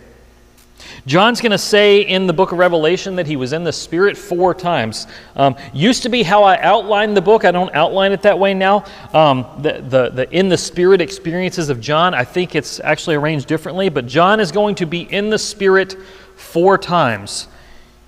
John's 1.09 1.41
going 1.41 1.53
to 1.53 1.57
say 1.57 2.01
in 2.01 2.27
the 2.27 2.33
book 2.33 2.51
of 2.51 2.59
Revelation 2.59 3.15
that 3.15 3.25
he 3.25 3.35
was 3.35 3.51
in 3.51 3.63
the 3.63 3.73
Spirit 3.73 4.15
four 4.15 4.53
times. 4.53 5.07
Um, 5.35 5.55
used 5.73 6.03
to 6.03 6.09
be 6.09 6.21
how 6.21 6.43
I 6.43 6.61
outlined 6.61 7.17
the 7.17 7.21
book. 7.21 7.45
I 7.45 7.51
don't 7.51 7.73
outline 7.73 8.11
it 8.11 8.21
that 8.21 8.37
way 8.37 8.53
now. 8.53 8.85
Um, 9.11 9.43
the, 9.57 9.81
the, 9.81 10.09
the 10.11 10.29
in 10.31 10.49
the 10.49 10.57
Spirit 10.57 11.01
experiences 11.01 11.69
of 11.69 11.81
John, 11.81 12.13
I 12.13 12.23
think 12.23 12.53
it's 12.53 12.79
actually 12.81 13.15
arranged 13.15 13.47
differently, 13.47 13.89
but 13.89 14.05
John 14.05 14.39
is 14.39 14.51
going 14.51 14.75
to 14.75 14.85
be 14.85 15.01
in 15.01 15.31
the 15.31 15.39
Spirit 15.39 15.97
four 16.35 16.77
times. 16.77 17.47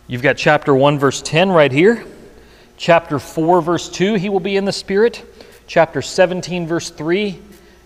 You've 0.06 0.22
got 0.22 0.38
chapter 0.38 0.76
1, 0.76 1.00
verse 1.00 1.24
10 1.24 1.50
right 1.50 1.72
here. 1.72 2.06
Chapter 2.78 3.18
4, 3.18 3.64
verse 3.64 3.90
2, 3.90 4.14
he 4.14 4.30
will 4.30 4.40
be 4.40 4.58
in 4.58 4.66
the 4.66 4.72
Spirit. 4.72 5.26
Chapter 5.66 6.04
17, 6.04 6.68
verse 6.68 6.92
3. 6.92 7.40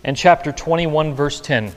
And 0.04 0.18
chapter 0.18 0.52
21, 0.52 1.14
verse 1.14 1.40
10. 1.40 1.72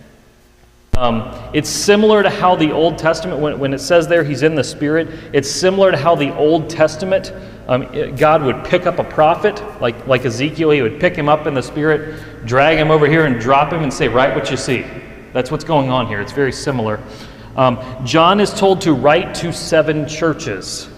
Um, 0.99 1.33
it's 1.53 1.69
similar 1.69 2.25
to 2.25 2.29
how 2.29 2.57
the 2.57 2.73
Old 2.73 2.99
Testament, 2.99 3.41
when, 3.41 3.57
when, 3.61 3.73
it 3.73 3.79
says 3.79 4.09
there 4.09 4.25
he's 4.25 4.43
in 4.43 4.57
the 4.57 4.65
Spirit, 4.65 5.09
it's 5.33 5.49
similar 5.49 5.93
to 5.93 5.97
how 5.97 6.17
the 6.17 6.37
Old 6.37 6.69
Testament, 6.69 7.33
um, 7.69 7.83
it, 7.95 8.17
God 8.17 8.43
would 8.43 8.65
pick 8.65 8.85
up 8.85 8.99
a 8.99 9.05
prophet, 9.05 9.63
like, 9.81 10.09
like 10.09 10.25
Ezekiel, 10.25 10.71
he 10.71 10.83
would 10.83 10.99
pick 10.99 11.15
him 11.15 11.29
up 11.29 11.47
in 11.47 11.55
the 11.55 11.63
Spirit, 11.63 12.47
drag 12.47 12.79
him 12.79 12.91
over 12.91 13.07
here, 13.07 13.27
and 13.27 13.41
drop 13.41 13.73
him 13.73 13.85
and 13.85 13.95
say, 13.95 14.09
Write 14.09 14.35
what 14.35 14.51
you 14.51 14.57
see. 14.57 14.85
That's 15.33 15.53
what's 15.53 15.63
going 15.63 15.89
on 15.89 16.09
here. 16.09 16.21
It's 16.21 16.33
very 16.33 16.51
similar. 16.51 17.01
Um, 17.55 17.79
John 18.05 18.41
is 18.41 18.53
told 18.53 18.81
to 18.81 18.93
write 18.93 19.37
to 19.37 19.53
seven 19.53 20.09
churches, 20.09 20.89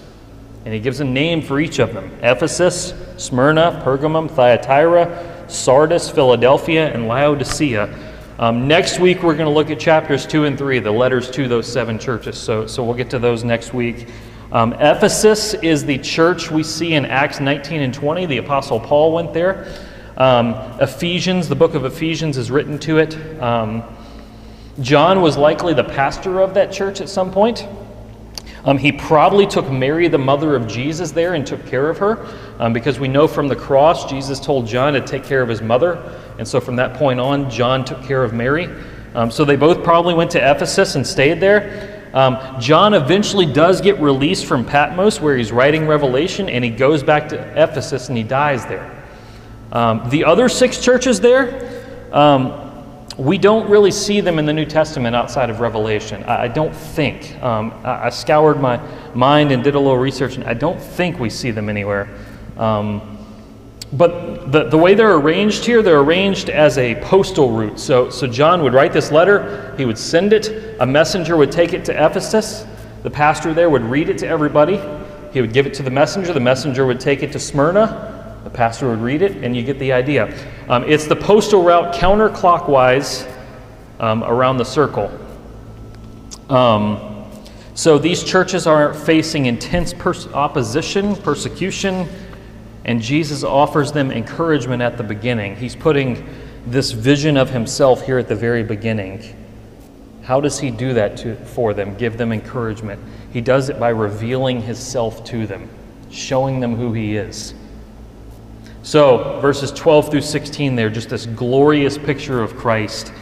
and 0.65 0.73
he 0.73 0.81
gives 0.81 1.01
a 1.01 1.05
name 1.05 1.43
for 1.43 1.61
each 1.61 1.79
of 1.79 1.93
them 1.93 2.11
Ephesus, 2.23 2.95
Smyrna, 3.19 3.83
Pergamum, 3.85 4.31
Thyatira, 4.31 5.45
Sardis, 5.47 6.09
Philadelphia, 6.09 6.91
and 6.91 7.07
Laodicea. 7.07 8.10
Um, 8.41 8.67
next 8.67 8.99
week, 8.99 9.23
we're 9.23 9.35
going 9.35 9.51
to 9.51 9.53
look 9.53 9.69
at 9.69 9.79
chapters 9.79 10.25
2 10.25 10.47
and 10.47 10.57
3, 10.57 10.79
the 10.79 10.91
letters 10.91 11.31
to 11.33 11.47
those 11.47 11.71
seven 11.71 11.99
churches. 11.99 12.39
So, 12.39 12.67
so 12.67 12.83
we'll 12.83 12.95
get 12.95 13.11
to 13.11 13.19
those 13.19 13.45
next 13.45 13.75
week. 13.75 14.09
Um, 14.51 14.73
Ephesus 14.73 15.53
is 15.53 15.85
the 15.85 15.99
church 15.99 16.51
we 16.51 16.63
see 16.63 16.95
in 16.95 17.05
Acts 17.05 17.39
19 17.39 17.83
and 17.83 17.93
20. 17.93 18.25
The 18.25 18.39
Apostle 18.39 18.81
Paul 18.81 19.13
went 19.13 19.35
there. 19.35 19.71
Um, 20.17 20.55
Ephesians, 20.81 21.51
the 21.51 21.55
book 21.55 21.75
of 21.75 21.85
Ephesians, 21.85 22.39
is 22.39 22.51
written 22.51 22.79
to 22.79 22.97
it. 22.97 23.15
Um, 23.43 23.83
John 24.81 25.21
was 25.21 25.37
likely 25.37 25.75
the 25.75 25.85
pastor 25.85 26.41
of 26.41 26.55
that 26.55 26.73
church 26.73 27.03
at 27.03 27.11
some 27.11 27.31
point. 27.31 27.69
Um, 28.65 28.77
he 28.77 28.93
probably 28.93 29.47
took 29.47 29.71
Mary, 29.71 30.09
the 30.09 30.19
mother 30.19 30.55
of 30.55 30.67
Jesus, 30.67 31.13
there 31.13 31.35
and 31.35 31.47
took 31.47 31.67
care 31.67 31.89
of 31.89 31.99
her 31.99 32.27
um, 32.59 32.73
because 32.73 32.99
we 32.99 33.09
know 33.09 33.27
from 33.27 33.49
the 33.49 33.57
cross 33.57 34.09
Jesus 34.09 34.39
told 34.39 34.67
John 34.67 34.93
to 34.93 35.01
take 35.01 35.25
care 35.25 35.43
of 35.43 35.49
his 35.49 35.63
mother. 35.63 36.21
And 36.41 36.49
so 36.49 36.59
from 36.59 36.77
that 36.77 36.95
point 36.95 37.21
on, 37.21 37.51
John 37.51 37.85
took 37.85 38.03
care 38.03 38.25
of 38.25 38.33
Mary. 38.33 38.67
Um, 39.15 39.31
so 39.31 39.45
they 39.45 39.57
both 39.57 39.85
probably 39.85 40.15
went 40.15 40.31
to 40.31 40.39
Ephesus 40.39 40.95
and 40.95 41.07
stayed 41.07 41.39
there. 41.39 42.09
Um, 42.15 42.59
John 42.59 42.95
eventually 42.95 43.45
does 43.45 43.83
get 43.83 44.01
released 44.01 44.47
from 44.47 44.65
Patmos, 44.65 45.21
where 45.21 45.37
he's 45.37 45.53
writing 45.53 45.87
Revelation, 45.87 46.49
and 46.49 46.65
he 46.65 46.71
goes 46.71 47.03
back 47.03 47.29
to 47.29 47.63
Ephesus 47.63 48.09
and 48.09 48.17
he 48.17 48.25
dies 48.25 48.65
there. 48.65 48.91
Um, 49.71 50.09
the 50.09 50.25
other 50.25 50.49
six 50.49 50.83
churches 50.83 51.21
there, 51.21 51.85
um, 52.11 53.07
we 53.19 53.37
don't 53.37 53.69
really 53.69 53.91
see 53.91 54.23
them 54.23 54.39
in 54.39 54.47
the 54.47 54.53
New 54.55 54.65
Testament 54.65 55.15
outside 55.15 55.51
of 55.51 55.61
Revelation. 55.61 56.25
I, 56.25 56.45
I 56.45 56.49
don't 56.49 56.75
think. 56.75 57.41
Um, 57.43 57.71
I, 57.85 58.07
I, 58.07 58.09
scoured 58.09 58.63
my 58.63 58.81
mind 59.15 59.53
and 59.53 59.63
did 59.63 59.75
a 59.75 59.79
little 59.79 59.99
research, 59.99 60.37
and 60.37 60.45
I 60.45 60.55
don't 60.55 60.81
think 60.81 61.19
we 61.19 61.29
see 61.29 61.51
them 61.51 61.69
anywhere. 61.69 62.09
Um, 62.57 63.19
but 63.93 64.53
the, 64.53 64.65
the 64.65 64.79
way 64.79 64.95
they're 64.95 65.17
arranged 65.17 65.65
here, 65.65 65.83
they're 65.83 66.01
arranged 66.01 66.49
as 66.49 66.79
a 66.79 66.95
postal 67.03 67.51
route. 67.51 67.81
So, 67.81 68.09
so 68.09 68.27
John 68.27 68.63
would 68.63 68.73
write 68.73 68.93
this 68.93 69.11
letter, 69.11 69.75
he 69.77 69.85
would 69.85 69.99
send 69.99 70.33
it, 70.33 70.77
a 70.81 70.87
messenger 70.87 71.37
would 71.37 71.51
take 71.51 71.73
it 71.73 71.85
to 71.87 71.93
Ephesus, 71.93 72.65
the 73.03 73.11
pastor 73.11 73.53
there 73.53 73.69
would 73.69 73.83
read 73.83 74.09
it 74.09 74.19
to 74.19 74.29
everybody, 74.29 74.81
he 75.33 75.41
would 75.41 75.53
give 75.53 75.67
it 75.67 75.75
to 75.75 75.83
the 75.83 75.91
messenger, 75.91 76.33
the 76.33 76.41
messenger 76.41 76.87
would 76.87 77.01
take 77.01 77.23
it 77.23 77.33
to 77.33 77.39
Smyrna, 77.41 78.41
the 78.45 78.51
pastor 78.51 78.89
would 78.89 79.01
read 79.01 79.23
it, 79.23 79.45
and 79.45 79.57
you 79.57 79.63
get 79.63 79.79
the 79.79 79.93
idea. 79.93 80.33
Um, 80.69 80.85
it's 80.85 81.07
the 81.07 81.17
postal 81.17 81.63
route 81.63 81.95
counterclockwise 81.95 83.31
um, 83.99 84.23
around 84.25 84.57
the 84.57 84.65
circle. 84.65 85.11
Um, 86.49 87.27
so 87.75 87.99
these 87.99 88.23
churches 88.23 88.67
are 88.67 88.95
facing 88.95 89.47
intense 89.47 89.93
pers- 89.95 90.27
opposition, 90.29 91.17
persecution, 91.17 92.09
and 92.85 93.01
Jesus 93.01 93.45
offers 93.45 93.93
them 93.93 94.11
encouragement 94.11 94.83
at 94.83 94.97
the 94.97 95.03
beginning. 95.03 95.57
He's 95.57 95.77
putting 95.77 96.27
this 96.67 96.93
vision 96.93 97.37
of 97.37 97.51
himself 97.51 98.05
here 98.05 98.19
at 98.19 98.29
the 98.29 98.35
very 98.35 98.63
beginning. 98.63 99.37
How 100.23 100.41
does 100.41 100.59
he 100.59 100.71
do 100.71 100.95
that 100.95 101.17
to, 101.19 101.37
for 101.37 101.75
them? 101.75 101.97
Give 101.97 102.17
them 102.17 102.33
encouragement. 102.33 103.03
He 103.33 103.41
does 103.41 103.69
it 103.69 103.79
by 103.79 103.91
revealing 103.91 104.63
himself 104.63 105.25
to 105.25 105.47
them, 105.47 105.69
showing 106.11 106.61
them 106.61 106.77
who 106.77 106.93
he 106.93 107.17
is. 107.17 107.55
So, 108.83 109.39
verses 109.41 109.71
12 109.73 110.11
through 110.11 110.21
16, 110.23 110.75
they're 110.75 110.91
just 110.91 111.11
this 111.11 111.27
glorious 111.27 111.99
picture 111.99 112.43
of 112.43 112.57
Christ. 112.57 113.13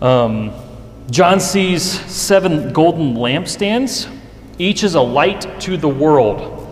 Um, 0.00 0.52
John 1.10 1.40
sees 1.40 1.82
seven 1.82 2.72
golden 2.72 3.14
lampstands. 3.14 4.10
Each 4.58 4.82
is 4.82 4.94
a 4.94 5.00
light 5.00 5.60
to 5.60 5.76
the 5.76 5.88
world. 5.88 6.66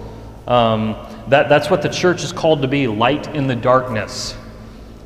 Um, 0.46 0.96
that, 1.28 1.48
that's 1.48 1.70
what 1.70 1.82
the 1.82 1.88
church 1.88 2.22
is 2.22 2.32
called 2.32 2.62
to 2.62 2.68
be 2.68 2.86
light 2.86 3.34
in 3.34 3.46
the 3.46 3.56
darkness. 3.56 4.36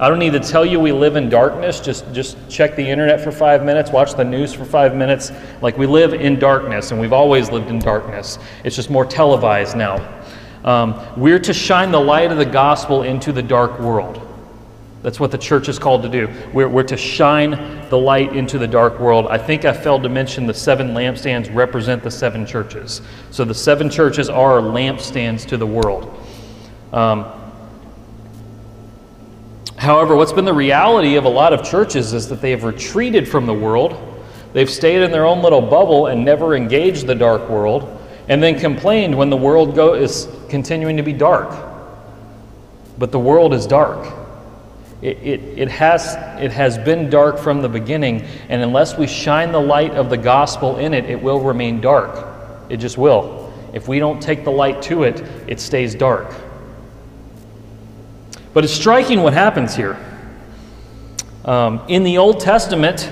I 0.00 0.08
don't 0.08 0.20
need 0.20 0.32
to 0.34 0.40
tell 0.40 0.64
you 0.64 0.78
we 0.78 0.92
live 0.92 1.16
in 1.16 1.28
darkness. 1.28 1.80
Just, 1.80 2.12
just 2.12 2.36
check 2.48 2.76
the 2.76 2.88
internet 2.88 3.20
for 3.20 3.32
five 3.32 3.64
minutes, 3.64 3.90
watch 3.90 4.14
the 4.14 4.24
news 4.24 4.52
for 4.52 4.64
five 4.64 4.94
minutes. 4.94 5.32
Like 5.60 5.76
we 5.76 5.86
live 5.86 6.14
in 6.14 6.38
darkness, 6.38 6.92
and 6.92 7.00
we've 7.00 7.12
always 7.12 7.50
lived 7.50 7.68
in 7.68 7.80
darkness. 7.80 8.38
It's 8.62 8.76
just 8.76 8.90
more 8.90 9.04
televised 9.04 9.76
now. 9.76 10.22
Um, 10.64 11.00
we're 11.16 11.40
to 11.40 11.52
shine 11.52 11.90
the 11.90 12.00
light 12.00 12.30
of 12.30 12.38
the 12.38 12.46
gospel 12.46 13.02
into 13.02 13.32
the 13.32 13.42
dark 13.42 13.80
world. 13.80 14.27
That's 15.02 15.20
what 15.20 15.30
the 15.30 15.38
church 15.38 15.68
is 15.68 15.78
called 15.78 16.02
to 16.02 16.08
do. 16.08 16.28
We're, 16.52 16.68
we're 16.68 16.82
to 16.84 16.96
shine 16.96 17.88
the 17.88 17.98
light 17.98 18.34
into 18.34 18.58
the 18.58 18.66
dark 18.66 18.98
world. 18.98 19.28
I 19.28 19.38
think 19.38 19.64
I 19.64 19.72
failed 19.72 20.02
to 20.02 20.08
mention 20.08 20.46
the 20.46 20.54
seven 20.54 20.88
lampstands 20.88 21.54
represent 21.54 22.02
the 22.02 22.10
seven 22.10 22.44
churches. 22.44 23.00
So 23.30 23.44
the 23.44 23.54
seven 23.54 23.90
churches 23.90 24.28
are 24.28 24.60
lampstands 24.60 25.46
to 25.46 25.56
the 25.56 25.66
world. 25.66 26.20
Um, 26.92 27.26
however, 29.76 30.16
what's 30.16 30.32
been 30.32 30.44
the 30.44 30.52
reality 30.52 31.14
of 31.14 31.26
a 31.26 31.28
lot 31.28 31.52
of 31.52 31.62
churches 31.62 32.12
is 32.12 32.28
that 32.28 32.40
they 32.40 32.50
have 32.50 32.64
retreated 32.64 33.28
from 33.28 33.46
the 33.46 33.54
world. 33.54 33.96
They've 34.52 34.70
stayed 34.70 35.02
in 35.02 35.12
their 35.12 35.26
own 35.26 35.42
little 35.42 35.62
bubble 35.62 36.06
and 36.06 36.24
never 36.24 36.56
engaged 36.56 37.06
the 37.06 37.14
dark 37.14 37.48
world, 37.48 38.04
and 38.28 38.42
then 38.42 38.58
complained 38.58 39.16
when 39.16 39.30
the 39.30 39.36
world 39.36 39.76
go, 39.76 39.94
is 39.94 40.26
continuing 40.48 40.96
to 40.96 41.04
be 41.04 41.12
dark. 41.12 41.54
But 42.98 43.12
the 43.12 43.20
world 43.20 43.54
is 43.54 43.64
dark. 43.64 44.17
It, 45.00 45.18
it, 45.18 45.40
it, 45.58 45.68
has, 45.68 46.16
it 46.42 46.50
has 46.50 46.76
been 46.76 47.08
dark 47.08 47.38
from 47.38 47.62
the 47.62 47.68
beginning, 47.68 48.22
and 48.48 48.62
unless 48.62 48.98
we 48.98 49.06
shine 49.06 49.52
the 49.52 49.60
light 49.60 49.92
of 49.92 50.10
the 50.10 50.16
gospel 50.16 50.76
in 50.78 50.92
it, 50.92 51.04
it 51.04 51.22
will 51.22 51.40
remain 51.40 51.80
dark. 51.80 52.26
It 52.68 52.78
just 52.78 52.98
will. 52.98 53.52
If 53.72 53.86
we 53.86 54.00
don't 54.00 54.20
take 54.20 54.44
the 54.44 54.50
light 54.50 54.82
to 54.82 55.04
it, 55.04 55.20
it 55.46 55.60
stays 55.60 55.94
dark. 55.94 56.34
But 58.52 58.64
it's 58.64 58.72
striking 58.72 59.22
what 59.22 59.34
happens 59.34 59.76
here. 59.76 59.96
Um, 61.44 61.82
in 61.88 62.02
the 62.02 62.18
Old 62.18 62.40
Testament, 62.40 63.10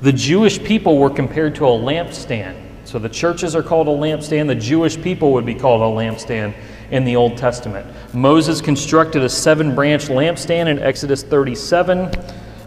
the 0.00 0.12
Jewish 0.12 0.62
people 0.62 0.98
were 0.98 1.10
compared 1.10 1.56
to 1.56 1.64
a 1.64 1.70
lampstand. 1.70 2.56
So 2.84 3.00
the 3.00 3.08
churches 3.08 3.56
are 3.56 3.62
called 3.62 3.88
a 3.88 3.90
lampstand, 3.90 4.46
the 4.46 4.54
Jewish 4.54 5.00
people 5.02 5.32
would 5.32 5.44
be 5.44 5.54
called 5.54 5.82
a 5.82 5.84
lampstand 5.84 6.54
in 6.90 7.04
the 7.04 7.16
Old 7.16 7.36
Testament. 7.36 7.86
Moses 8.14 8.60
constructed 8.60 9.22
a 9.22 9.28
seven 9.28 9.74
branch 9.74 10.06
lampstand 10.06 10.68
in 10.68 10.78
Exodus 10.78 11.22
37. 11.22 12.10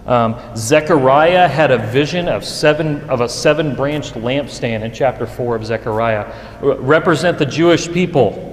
Um, 0.06 0.40
Zechariah 0.56 1.48
had 1.48 1.72
a 1.72 1.78
vision 1.78 2.28
of 2.28 2.44
seven 2.44 3.08
of 3.10 3.22
a 3.22 3.30
seven-branched 3.30 4.16
lampstand 4.16 4.82
in 4.82 4.92
chapter 4.92 5.28
four 5.28 5.56
of 5.56 5.66
Zechariah, 5.66 6.32
represent 6.62 7.38
the 7.38 7.46
Jewish 7.46 7.92
people. 7.92 8.48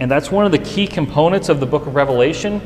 And 0.00 0.10
that's 0.10 0.30
one 0.30 0.46
of 0.46 0.52
the 0.52 0.58
key 0.58 0.86
components 0.86 1.48
of 1.48 1.60
the 1.60 1.66
book 1.66 1.86
of 1.86 1.94
Revelation. 1.94 2.60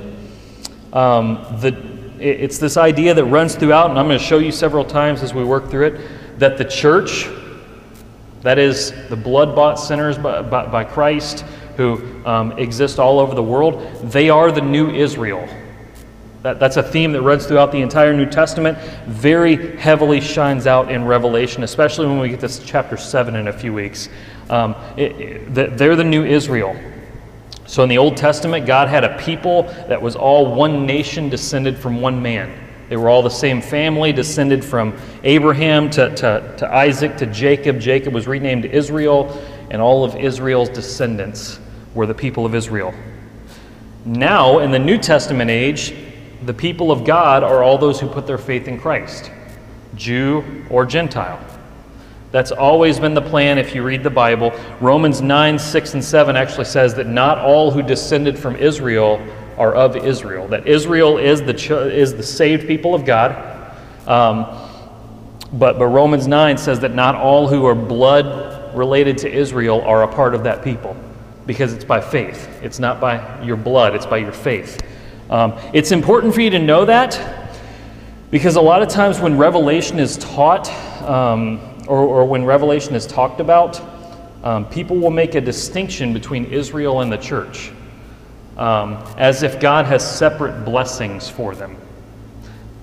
Um, 0.92 1.44
the, 1.60 1.74
it's 2.20 2.58
this 2.58 2.76
idea 2.76 3.14
that 3.14 3.24
runs 3.24 3.56
throughout, 3.56 3.90
and 3.90 3.98
I'm 3.98 4.06
going 4.06 4.18
to 4.18 4.24
show 4.24 4.38
you 4.38 4.52
several 4.52 4.84
times 4.84 5.22
as 5.22 5.34
we 5.34 5.42
work 5.42 5.70
through 5.70 5.86
it, 5.86 6.38
that 6.38 6.58
the 6.58 6.64
church, 6.64 7.28
that 8.42 8.58
is, 8.58 8.92
the 9.08 9.16
blood 9.16 9.54
bought 9.54 9.76
sinners 9.76 10.18
by, 10.18 10.42
by, 10.42 10.66
by 10.66 10.84
Christ 10.84 11.44
who 11.76 12.24
um, 12.26 12.52
exist 12.58 12.98
all 12.98 13.18
over 13.18 13.34
the 13.34 13.42
world, 13.42 13.80
they 14.02 14.28
are 14.28 14.52
the 14.52 14.60
new 14.60 14.90
Israel. 14.90 15.48
That, 16.42 16.58
that's 16.58 16.76
a 16.76 16.82
theme 16.82 17.12
that 17.12 17.22
runs 17.22 17.46
throughout 17.46 17.70
the 17.70 17.80
entire 17.80 18.12
New 18.12 18.26
Testament, 18.26 18.76
very 19.06 19.76
heavily 19.76 20.20
shines 20.20 20.66
out 20.66 20.90
in 20.90 21.04
Revelation, 21.04 21.62
especially 21.62 22.08
when 22.08 22.18
we 22.18 22.28
get 22.28 22.40
to 22.40 22.64
chapter 22.64 22.96
7 22.96 23.36
in 23.36 23.48
a 23.48 23.52
few 23.52 23.72
weeks. 23.72 24.08
Um, 24.50 24.74
it, 24.96 25.12
it, 25.20 25.76
they're 25.78 25.96
the 25.96 26.04
new 26.04 26.24
Israel. 26.24 26.76
So 27.66 27.82
in 27.84 27.88
the 27.88 27.98
Old 27.98 28.16
Testament, 28.16 28.66
God 28.66 28.88
had 28.88 29.04
a 29.04 29.16
people 29.18 29.62
that 29.88 30.02
was 30.02 30.16
all 30.16 30.54
one 30.54 30.84
nation 30.84 31.28
descended 31.28 31.78
from 31.78 32.00
one 32.00 32.20
man. 32.20 32.61
They 32.92 32.98
were 32.98 33.08
all 33.08 33.22
the 33.22 33.30
same 33.30 33.62
family, 33.62 34.12
descended 34.12 34.62
from 34.62 34.94
Abraham 35.24 35.88
to, 35.92 36.14
to, 36.14 36.54
to 36.58 36.70
Isaac 36.70 37.16
to 37.16 37.26
Jacob. 37.26 37.80
Jacob 37.80 38.12
was 38.12 38.26
renamed 38.26 38.66
Israel, 38.66 39.42
and 39.70 39.80
all 39.80 40.04
of 40.04 40.14
Israel's 40.14 40.68
descendants 40.68 41.58
were 41.94 42.04
the 42.04 42.12
people 42.12 42.44
of 42.44 42.54
Israel. 42.54 42.92
Now, 44.04 44.58
in 44.58 44.72
the 44.72 44.78
New 44.78 44.98
Testament 44.98 45.50
age, 45.50 45.94
the 46.44 46.52
people 46.52 46.92
of 46.92 47.06
God 47.06 47.42
are 47.42 47.62
all 47.62 47.78
those 47.78 47.98
who 47.98 48.08
put 48.08 48.26
their 48.26 48.36
faith 48.36 48.68
in 48.68 48.78
Christ, 48.78 49.30
Jew 49.94 50.44
or 50.68 50.84
Gentile. 50.84 51.40
That's 52.30 52.52
always 52.52 53.00
been 53.00 53.14
the 53.14 53.22
plan 53.22 53.56
if 53.56 53.74
you 53.74 53.82
read 53.82 54.02
the 54.02 54.10
Bible. 54.10 54.52
Romans 54.82 55.22
9, 55.22 55.58
6, 55.58 55.94
and 55.94 56.04
7 56.04 56.36
actually 56.36 56.66
says 56.66 56.94
that 56.96 57.06
not 57.06 57.38
all 57.38 57.70
who 57.70 57.82
descended 57.82 58.38
from 58.38 58.54
Israel 58.56 59.18
are 59.58 59.74
of 59.74 59.96
Israel, 59.96 60.48
that 60.48 60.66
Israel 60.66 61.18
is 61.18 61.42
the, 61.42 61.54
is 61.90 62.14
the 62.14 62.22
saved 62.22 62.66
people 62.66 62.94
of 62.94 63.04
God. 63.04 63.76
Um, 64.06 64.46
but, 65.52 65.78
but 65.78 65.86
Romans 65.86 66.26
9 66.26 66.56
says 66.56 66.80
that 66.80 66.94
not 66.94 67.14
all 67.14 67.46
who 67.46 67.66
are 67.66 67.74
blood 67.74 68.74
related 68.76 69.18
to 69.18 69.30
Israel 69.30 69.82
are 69.82 70.02
a 70.02 70.08
part 70.08 70.34
of 70.34 70.44
that 70.44 70.64
people 70.64 70.96
because 71.46 71.72
it's 71.72 71.84
by 71.84 72.00
faith. 72.00 72.48
It's 72.62 72.78
not 72.78 73.00
by 73.00 73.42
your 73.42 73.56
blood, 73.56 73.94
it's 73.94 74.06
by 74.06 74.18
your 74.18 74.32
faith. 74.32 74.82
Um, 75.28 75.58
it's 75.72 75.92
important 75.92 76.34
for 76.34 76.40
you 76.40 76.50
to 76.50 76.58
know 76.58 76.84
that 76.84 77.42
because 78.30 78.56
a 78.56 78.60
lot 78.60 78.82
of 78.82 78.88
times 78.88 79.20
when 79.20 79.36
Revelation 79.36 79.98
is 79.98 80.16
taught, 80.16 80.70
um, 81.02 81.60
or, 81.86 81.98
or 81.98 82.24
when 82.24 82.44
Revelation 82.44 82.94
is 82.94 83.06
talked 83.06 83.40
about, 83.40 83.80
um, 84.42 84.66
people 84.68 84.96
will 84.96 85.10
make 85.10 85.34
a 85.34 85.40
distinction 85.40 86.12
between 86.12 86.46
Israel 86.46 87.00
and 87.00 87.12
the 87.12 87.18
church, 87.18 87.72
um, 88.56 89.02
as 89.16 89.42
if 89.42 89.60
God 89.60 89.86
has 89.86 90.08
separate 90.08 90.64
blessings 90.64 91.28
for 91.28 91.54
them. 91.54 91.76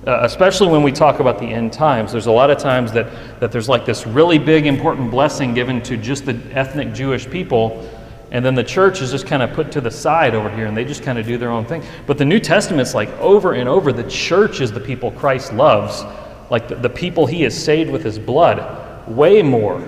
Uh, 0.07 0.19
especially 0.23 0.69
when 0.69 0.81
we 0.81 0.91
talk 0.91 1.19
about 1.19 1.39
the 1.39 1.45
end 1.45 1.73
times, 1.73 2.11
there's 2.11 2.27
a 2.27 2.31
lot 2.31 2.49
of 2.49 2.57
times 2.57 2.91
that, 2.93 3.39
that 3.39 3.51
there's 3.51 3.67
like 3.67 3.85
this 3.85 4.07
really 4.07 4.39
big, 4.39 4.65
important 4.65 5.11
blessing 5.11 5.53
given 5.53 5.81
to 5.81 5.97
just 5.97 6.25
the 6.25 6.39
ethnic 6.53 6.93
Jewish 6.93 7.29
people, 7.29 7.87
and 8.31 8.43
then 8.45 8.55
the 8.55 8.63
church 8.63 9.01
is 9.01 9.11
just 9.11 9.27
kind 9.27 9.43
of 9.43 9.51
put 9.53 9.71
to 9.73 9.81
the 9.81 9.91
side 9.91 10.35
over 10.35 10.49
here 10.49 10.67
and 10.67 10.77
they 10.77 10.85
just 10.85 11.03
kind 11.03 11.17
of 11.17 11.25
do 11.25 11.37
their 11.37 11.49
own 11.49 11.65
thing. 11.65 11.83
But 12.07 12.17
the 12.17 12.25
New 12.25 12.39
Testament's 12.39 12.93
like 12.93 13.09
over 13.19 13.53
and 13.53 13.67
over, 13.67 13.91
the 13.91 14.09
church 14.09 14.61
is 14.61 14.71
the 14.71 14.79
people 14.79 15.11
Christ 15.11 15.51
loves, 15.53 16.03
like 16.49 16.67
the, 16.67 16.75
the 16.75 16.89
people 16.89 17.25
he 17.25 17.41
has 17.41 17.61
saved 17.61 17.91
with 17.91 18.03
his 18.03 18.17
blood 18.17 19.07
way 19.07 19.41
more. 19.41 19.85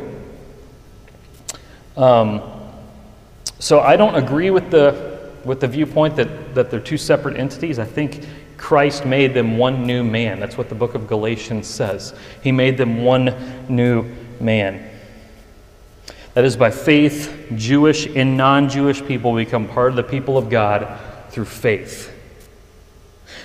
Um, 1.96 2.42
so 3.60 3.80
I 3.80 3.96
don't 3.96 4.16
agree 4.16 4.50
with 4.50 4.72
the, 4.72 5.11
with 5.46 5.60
the 5.60 5.68
viewpoint 5.68 6.16
that, 6.16 6.56
that 6.56 6.70
they're 6.70 6.80
two 6.80 6.98
separate 6.98 7.38
entities. 7.38 7.80
I 7.80 7.86
think 7.86 8.26
Christ 8.58 9.06
made 9.06 9.34
them 9.34 9.58
one 9.58 9.86
new 9.86 10.04
man. 10.04 10.40
That's 10.40 10.58
what 10.58 10.70
the 10.70 10.76
book 10.76 10.96
of 10.96 11.08
Galatians 11.08 11.68
says. 11.68 12.14
He 12.44 12.52
made 12.52 12.78
them 12.78 13.04
one 13.04 13.36
new 13.68 14.06
man. 14.40 14.88
That 16.34 16.46
is, 16.46 16.56
by 16.56 16.72
faith, 16.72 17.52
Jewish 17.56 18.08
and 18.08 18.38
non 18.38 18.70
Jewish 18.70 19.04
people 19.06 19.36
become 19.36 19.68
part 19.68 19.90
of 19.90 19.96
the 19.96 20.04
people 20.04 20.38
of 20.38 20.50
God 20.50 21.00
through 21.30 21.46
faith. 21.46 22.14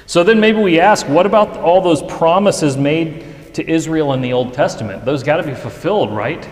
So 0.06 0.22
then 0.22 0.38
maybe 0.38 0.58
we 0.58 0.78
ask, 0.78 1.08
what 1.08 1.26
about 1.26 1.56
all 1.56 1.80
those 1.80 2.02
promises 2.02 2.76
made 2.76 3.24
to 3.56 3.66
Israel 3.66 4.12
in 4.12 4.20
the 4.20 4.34
Old 4.34 4.52
Testament. 4.52 5.06
Those 5.06 5.22
got 5.22 5.38
to 5.38 5.42
be 5.42 5.54
fulfilled, 5.54 6.14
right? 6.14 6.46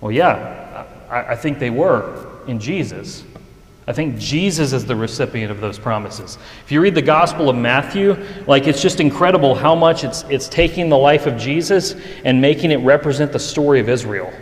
Well, 0.00 0.12
yeah, 0.12 0.86
I, 1.10 1.32
I 1.32 1.36
think 1.36 1.58
they 1.58 1.70
were 1.70 2.28
in 2.46 2.60
Jesus. 2.60 3.24
I 3.90 3.92
think 3.92 4.18
Jesus 4.18 4.72
is 4.72 4.86
the 4.86 4.94
recipient 4.94 5.50
of 5.50 5.60
those 5.60 5.76
promises. 5.76 6.38
If 6.64 6.70
you 6.70 6.80
read 6.80 6.94
the 6.94 7.02
Gospel 7.02 7.50
of 7.50 7.56
Matthew, 7.56 8.16
like 8.46 8.68
it's 8.68 8.80
just 8.80 9.00
incredible 9.00 9.52
how 9.52 9.74
much 9.74 10.04
it's, 10.04 10.22
it's 10.30 10.48
taking 10.48 10.88
the 10.88 10.96
life 10.96 11.26
of 11.26 11.36
Jesus 11.36 11.96
and 12.24 12.40
making 12.40 12.70
it 12.70 12.76
represent 12.76 13.32
the 13.32 13.40
story 13.40 13.80
of 13.80 13.88
Israel. 13.88 14.32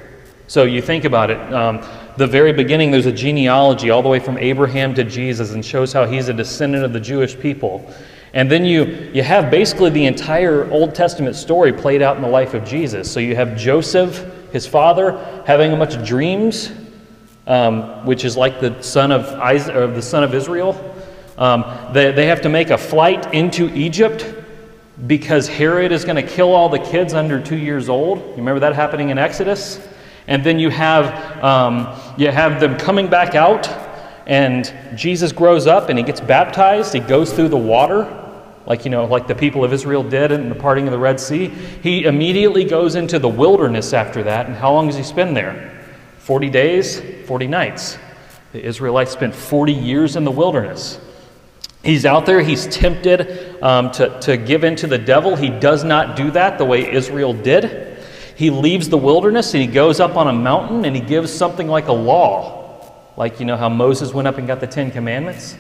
So 0.49 0.65
you 0.65 0.83
think 0.83 1.07
about 1.07 1.31
it, 1.31 1.39
um, 1.55 1.83
the 2.19 2.27
very 2.27 2.53
beginning, 2.53 2.91
there's 2.91 3.07
a 3.07 3.13
genealogy 3.13 3.89
all 3.89 4.03
the 4.03 4.09
way 4.11 4.21
from 4.21 4.37
Abraham 4.37 4.93
to 4.97 5.03
Jesus 5.03 5.55
and 5.55 5.65
shows 5.65 5.95
how 5.95 6.05
he's 6.05 6.29
a 6.29 6.35
descendant 6.35 6.85
of 6.85 6.93
the 6.93 7.01
Jewish 7.01 7.35
people. 7.41 7.91
And 8.35 8.51
then 8.51 8.67
you, 8.67 9.11
you 9.15 9.23
have 9.23 9.51
basically 9.51 9.89
the 9.89 10.05
entire 10.05 10.71
Old 10.71 10.95
Testament 10.95 11.37
story 11.37 11.73
played 11.73 12.03
out 12.03 12.17
in 12.17 12.23
the 12.23 12.29
life 12.29 12.53
of 12.53 12.67
Jesus. 12.67 13.11
So 13.11 13.19
you 13.19 13.35
have 13.35 13.57
Joseph, 13.57 14.31
his 14.53 14.67
father, 14.67 15.43
having 15.47 15.73
a 15.73 15.77
bunch 15.79 15.95
of 15.95 16.05
dreams, 16.05 16.71
um, 17.49 18.05
which 18.05 18.25
is 18.25 18.37
like 18.37 18.61
the 18.61 18.81
son 18.83 19.11
of, 19.11 19.27
Isaac, 19.41 19.75
or 19.75 19.89
the 19.89 20.03
son 20.03 20.23
of 20.23 20.35
Israel. 20.35 20.95
Um, 21.39 21.65
they, 21.93 22.13
they 22.13 22.27
have 22.27 22.43
to 22.43 22.49
make 22.49 22.71
a 22.71 22.79
flight 22.79 23.35
into 23.35 23.75
Egypt 23.75 24.35
because 25.07 25.49
Herod 25.49 25.91
is 25.91 26.05
going 26.05 26.17
to 26.17 26.23
kill 26.23 26.53
all 26.53 26.69
the 26.69 26.79
kids 26.79 27.15
under 27.15 27.41
two 27.41 27.57
years 27.57 27.89
old. 27.89 28.19
You 28.19 28.37
remember 28.37 28.61
that 28.61 28.75
happening 28.75 29.09
in 29.11 29.19
Exodus? 29.19 29.81
And 30.27 30.45
then 30.45 30.59
you 30.59 30.69
have, 30.69 31.43
um, 31.43 31.89
you 32.19 32.31
have 32.31 32.61
them 32.61 32.77
coming 32.77 33.09
back 33.09 33.35
out 33.35 33.67
and 34.27 34.71
Jesus 34.95 35.33
grows 35.33 35.67
up 35.67 35.89
and 35.89 35.99
he 35.99 36.05
gets 36.05 36.21
baptized. 36.21 36.93
He 36.93 37.01
goes 37.01 37.33
through 37.33 37.49
the 37.49 37.57
water, 37.57 38.07
like, 38.67 38.85
you 38.85 38.91
know, 38.91 39.07
like 39.07 39.27
the 39.27 39.35
people 39.35 39.65
of 39.65 39.73
Israel 39.73 40.03
did 40.03 40.33
in 40.33 40.51
the 40.51 40.55
parting 40.55 40.87
of 40.87 40.93
the 40.93 40.99
Red 40.99 41.19
Sea. 41.19 41.47
He 41.47 42.05
immediately 42.05 42.65
goes 42.65 42.95
into 42.95 43.19
the 43.19 43.29
wilderness 43.29 43.95
after 43.95 44.23
that. 44.25 44.47
And 44.47 44.55
how 44.55 44.75
long 44.75 44.87
does 44.89 44.97
he 44.97 45.03
spend 45.03 45.35
there? 45.35 45.78
40 46.29 46.51
days, 46.51 47.01
40 47.25 47.47
nights. 47.47 47.97
The 48.53 48.63
Israelites 48.63 49.13
spent 49.13 49.35
40 49.35 49.73
years 49.73 50.15
in 50.15 50.25
the 50.25 50.31
wilderness. 50.31 51.01
He's 51.83 52.05
out 52.05 52.27
there, 52.27 52.43
he's 52.43 52.67
tempted 52.67 53.63
um, 53.63 53.91
to, 53.93 54.21
to 54.21 54.37
give 54.37 54.63
in 54.63 54.77
to 54.77 54.87
the 54.87 54.99
devil. 54.99 55.37
He 55.37 55.49
does 55.49 55.85
not 55.85 56.17
do 56.17 56.31
that 56.33 56.59
the 56.59 56.67
way 56.67 56.93
Israel 56.93 57.33
did. 57.33 57.97
He 58.37 58.51
leaves 58.51 58.91
the 58.91 58.99
wilderness 58.99 59.55
and 59.55 59.63
he 59.63 59.67
goes 59.67 60.01
up 60.01 60.17
on 60.17 60.29
a 60.29 60.33
mountain 60.35 60.85
and 60.85 60.95
he 60.95 61.01
gives 61.01 61.33
something 61.33 61.67
like 61.67 61.89
a 61.89 61.95
law 61.95 62.59
like 63.17 63.41
you 63.41 63.47
know 63.47 63.57
how 63.57 63.71
Moses 63.71 64.13
went 64.13 64.29
up 64.29 64.37
and 64.37 64.47
got 64.47 64.61
the 64.61 64.67
Ten 64.67 64.91
Commandments. 64.91 65.57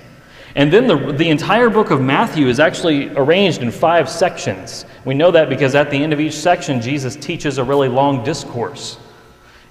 And 0.54 0.70
then 0.70 0.87
the, 0.87 1.14
the 1.14 1.31
entire 1.31 1.70
book 1.70 1.90
of 1.90 2.02
Matthew 2.02 2.46
is 2.46 2.61
actually 2.61 3.09
arranged 3.16 3.62
in 3.62 3.70
five 3.70 4.11
sections. 4.11 4.85
We 5.07 5.14
know 5.14 5.31
that 5.31 5.48
because 5.48 5.74
at 5.74 5.90
the 5.90 5.96
end 5.96 6.12
of 6.12 6.20
each 6.20 6.35
section, 6.35 6.83
Jesus 6.83 7.16
teaches 7.16 7.57
a 7.57 7.64
really 7.64 7.88
long 7.88 8.22
discourse. 8.22 8.98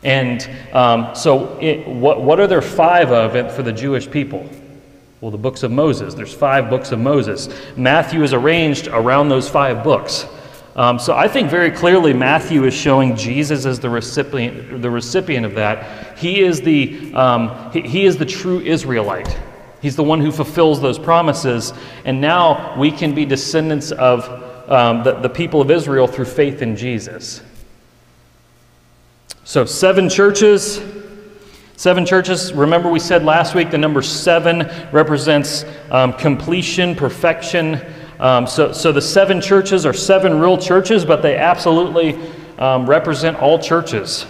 And 0.04 0.50
um, 0.74 1.16
so, 1.16 1.58
it, 1.60 1.88
what, 1.88 2.22
what 2.22 2.40
are 2.40 2.48
there 2.48 2.62
five 2.62 3.12
of 3.12 3.56
for 3.56 3.64
the 3.64 3.74
Jewish 3.74 4.10
people? 4.10 4.48
Well, 5.22 5.32
the 5.32 5.38
books 5.38 5.64
of 5.64 5.72
Moses. 5.72 6.14
There's 6.14 6.34
five 6.34 6.70
books 6.70 6.92
of 6.92 7.00
Moses. 7.00 7.50
Matthew 7.76 8.22
is 8.22 8.34
arranged 8.34 8.88
around 8.88 9.30
those 9.30 9.50
five 9.50 9.84
books. 9.84 10.28
Um, 10.76 11.00
so 11.00 11.16
I 11.16 11.28
think 11.28 11.50
very 11.50 11.72
clearly 11.72 12.14
Matthew 12.14 12.66
is 12.66 12.74
showing 12.76 13.16
Jesus 13.16 13.66
as 13.66 13.80
the 13.80 13.90
recipient, 13.90 14.80
the 14.84 14.92
recipient 14.92 15.44
of 15.44 15.56
that. 15.56 16.20
He 16.20 16.42
is 16.42 16.62
the, 16.62 17.12
um, 17.16 17.72
he, 17.72 17.82
he 17.82 18.06
is 18.06 18.18
the 18.18 18.26
true 18.28 18.60
Israelite. 18.60 19.36
He's 19.82 19.96
the 19.96 20.04
one 20.04 20.22
who 20.22 20.32
fulfills 20.32 20.80
those 20.80 21.00
promises. 21.00 21.74
And 22.06 22.22
now 22.22 22.78
we 22.78 22.92
can 22.92 23.16
be 23.16 23.26
descendants 23.26 23.92
of 23.92 24.30
um, 24.70 25.04
the, 25.04 25.14
the 25.14 25.30
people 25.30 25.62
of 25.62 25.72
Israel 25.72 26.08
through 26.08 26.26
faith 26.26 26.62
in 26.62 26.76
Jesus. 26.76 27.42
So, 29.48 29.64
seven 29.64 30.10
churches. 30.10 30.82
Seven 31.78 32.06
churches. 32.06 32.52
Remember, 32.52 32.92
we 32.92 33.00
said 33.00 33.24
last 33.24 33.56
week 33.56 33.72
the 33.72 33.78
number 33.78 34.02
seven 34.02 34.70
represents 34.92 35.64
um, 35.90 36.12
completion, 36.12 36.96
perfection, 36.96 37.80
um, 38.20 38.46
so, 38.46 38.74
so 38.74 38.92
the 38.92 39.02
seven 39.02 39.40
churches 39.40 39.86
are 39.86 39.94
seven 39.94 40.38
real 40.38 40.58
churches, 40.58 41.06
but 41.06 41.22
they 41.22 41.38
absolutely 41.38 42.20
um, 42.58 42.86
represent 42.90 43.38
all 43.38 43.58
churches. 43.58 44.26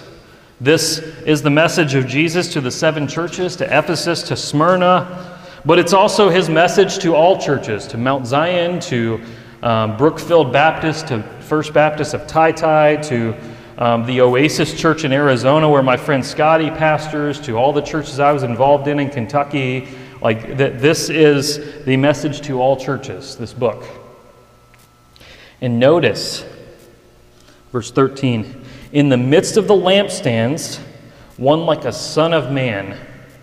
This 0.62 1.00
is 1.26 1.42
the 1.42 1.50
message 1.50 1.96
of 1.96 2.06
Jesus 2.06 2.54
to 2.54 2.62
the 2.62 2.70
seven 2.70 3.08
churches, 3.08 3.56
to 3.56 3.66
Ephesus, 3.66 4.22
to 4.22 4.36
Smyrna, 4.36 5.40
but 5.66 5.80
it's 5.80 5.94
also 5.94 6.30
his 6.30 6.48
message 6.48 7.00
to 7.00 7.16
all 7.16 7.42
churches, 7.42 7.88
to 7.88 7.98
Mount 7.98 8.28
Zion, 8.28 8.80
to 8.82 9.20
um, 9.64 9.98
Brookfield 9.98 10.54
Baptist 10.54 11.08
to 11.08 11.24
First 11.40 11.74
Baptist 11.74 12.14
of 12.14 12.28
Tai 12.28 12.52
Tai 12.52 12.98
to 12.98 13.36
um, 13.78 14.06
the 14.06 14.22
Oasis 14.22 14.74
Church 14.74 15.04
in 15.04 15.12
Arizona, 15.12 15.70
where 15.70 15.84
my 15.84 15.98
friend 15.98 16.26
Scotty 16.26 16.70
pastors, 16.70 17.40
to 17.42 17.58
all 17.58 17.74
the 17.74 17.82
churches 17.82 18.20
I 18.20 18.32
was 18.32 18.44
involved 18.44 18.88
in 18.88 19.00
in 19.00 19.10
Kentucky. 19.10 19.88
Like, 20.20 20.58
th- 20.58 20.82
this 20.82 21.10
is 21.10 21.84
the 21.86 21.96
message 21.96 22.42
to 22.48 22.60
all 22.60 22.76
churches, 22.76 23.36
this 23.38 23.54
book. 23.54 23.84
And 25.62 25.80
notice, 25.80 26.44
verse 27.72 27.92
13, 27.92 28.64
in 28.94 29.10
the 29.10 29.18
midst 29.18 29.58
of 29.58 29.68
the 29.68 29.76
lampstands, 29.76 30.80
one 31.38 31.66
like 31.66 31.86
a 31.86 31.92
son 31.92 32.34
of 32.34 32.52
man. 32.52 32.98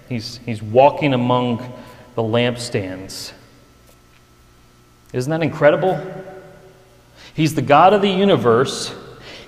He's, 0.09 0.39
he's 0.39 0.63
walking 0.63 1.15
among 1.15 1.59
the 2.17 2.23
lampstands. 2.23 3.33
Isn't 5.13 5.31
that 5.31 5.43
incredible? 5.43 6.05
He's 7.35 7.55
the 7.55 7.63
God 7.63 7.93
of 7.93 8.03
the 8.03 8.11
universe. 8.11 8.93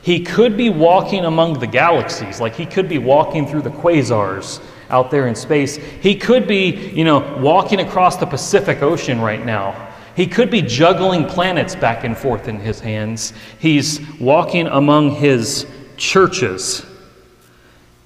He 0.07 0.21
could 0.21 0.57
be 0.57 0.71
walking 0.71 1.25
among 1.25 1.55
the 1.59 1.67
galaxies, 1.67 2.41
like 2.41 2.55
he 2.55 2.65
could 2.65 2.89
be 2.89 2.99
walking 2.99 3.45
through 3.45 3.63
the 3.63 3.71
quasars 3.71 4.63
out 4.89 5.11
there 5.11 5.27
in 5.27 5.35
space. 5.35 5.79
He 5.79 6.15
could 6.15 6.47
be, 6.47 6.93
you 6.95 7.03
know, 7.03 7.37
walking 7.41 7.81
across 7.81 8.17
the 8.17 8.25
Pacific 8.25 8.83
Ocean 8.83 9.21
right 9.21 9.45
now. 9.45 9.89
He 10.15 10.29
could 10.29 10.49
be 10.49 10.63
juggling 10.63 11.27
planets 11.27 11.75
back 11.75 12.05
and 12.05 12.17
forth 12.17 12.47
in 12.47 12.61
his 12.61 12.79
hands. 12.79 13.33
He's 13.59 14.01
walking 14.21 14.69
among 14.69 15.11
his 15.11 15.67
churches. 15.97 16.87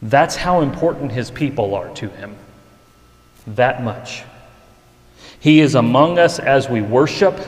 That's 0.01 0.37
how 0.37 0.63
important 0.63 1.13
his 1.13 1.31
people 1.31 1.75
are 1.75 1.93
to 1.97 2.09
him. 2.09 2.35
That 3.47 3.85
much. 3.85 4.23
He 5.39 5.61
is 5.61 5.75
among 5.75 6.19
us 6.19 6.39
as 6.39 6.67
we 6.67 6.81
worship, 6.81 7.39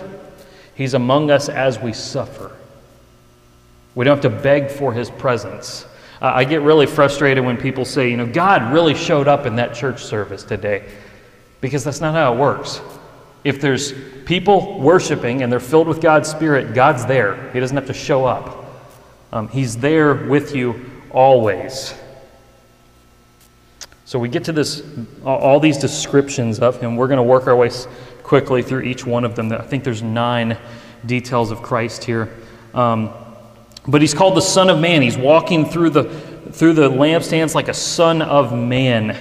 he's 0.75 0.93
among 0.93 1.31
us 1.31 1.49
as 1.49 1.79
we 1.81 1.95
suffer. 1.95 2.55
We 3.95 4.05
don't 4.05 4.23
have 4.23 4.33
to 4.33 4.43
beg 4.43 4.71
for 4.71 4.93
his 4.93 5.11
presence. 5.11 5.85
Uh, 6.21 6.33
I 6.35 6.45
get 6.45 6.63
really 6.63 6.87
frustrated 6.87 7.45
when 7.45 7.57
people 7.57 7.85
say, 7.85 8.11
you 8.11 8.17
know, 8.17 8.27
God 8.27 8.73
really 8.73 8.95
showed 8.95 9.29
up 9.29 9.45
in 9.45 9.57
that 9.57 9.75
church 9.75 10.03
service 10.05 10.45
today, 10.45 10.89
because 11.61 11.85
that's 11.85 12.01
not 12.01 12.15
how 12.15 12.33
it 12.33 12.39
works. 12.39 12.81
If 13.45 13.61
there's 13.61 13.93
people 14.25 14.79
worshiping 14.81 15.43
and 15.43 15.53
they're 15.53 15.61
filled 15.61 15.89
with 15.89 16.01
God's 16.01 16.29
Spirit, 16.29 16.75
God's 16.75 17.05
there. 17.07 17.51
He 17.53 17.61
doesn't 17.61 17.77
have 17.77 17.89
to 17.89 17.95
show 17.95 18.25
up. 18.25 18.65
Um, 19.33 19.49
he's 19.49 19.77
there 19.77 20.15
with 20.15 20.55
you 20.55 20.91
always. 21.11 21.95
So 24.05 24.19
we 24.19 24.29
get 24.29 24.45
to 24.45 24.53
this, 24.53 24.83
all 25.25 25.59
these 25.59 25.79
descriptions 25.79 26.61
of 26.61 26.81
him. 26.81 26.97
We're 26.97 27.09
going 27.09 27.17
to 27.17 27.23
work 27.23 27.47
our 27.47 27.57
way 27.57 27.71
quickly 28.23 28.63
through 28.63 28.83
each 28.83 29.05
one 29.05 29.25
of 29.25 29.35
them. 29.35 29.51
I 29.53 29.63
think 29.63 29.85
there's 29.85 30.03
nine 30.03 30.57
details 31.05 31.51
of 31.51 31.63
Christ 31.63 32.05
here. 32.05 32.33
Um, 32.75 33.13
but 33.87 34.01
he's 34.01 34.15
called 34.15 34.37
the 34.37 34.43
Son 34.43 34.71
of 34.71 34.79
Man. 34.79 35.03
He's 35.03 35.17
walking 35.17 35.65
through 35.65 35.91
the, 35.91 36.05
through 36.53 36.75
the 36.75 36.89
lampstands 36.89 37.55
like 37.55 37.69
a 37.69 37.75
son 37.75 38.23
of 38.23 38.57
man. 38.57 39.17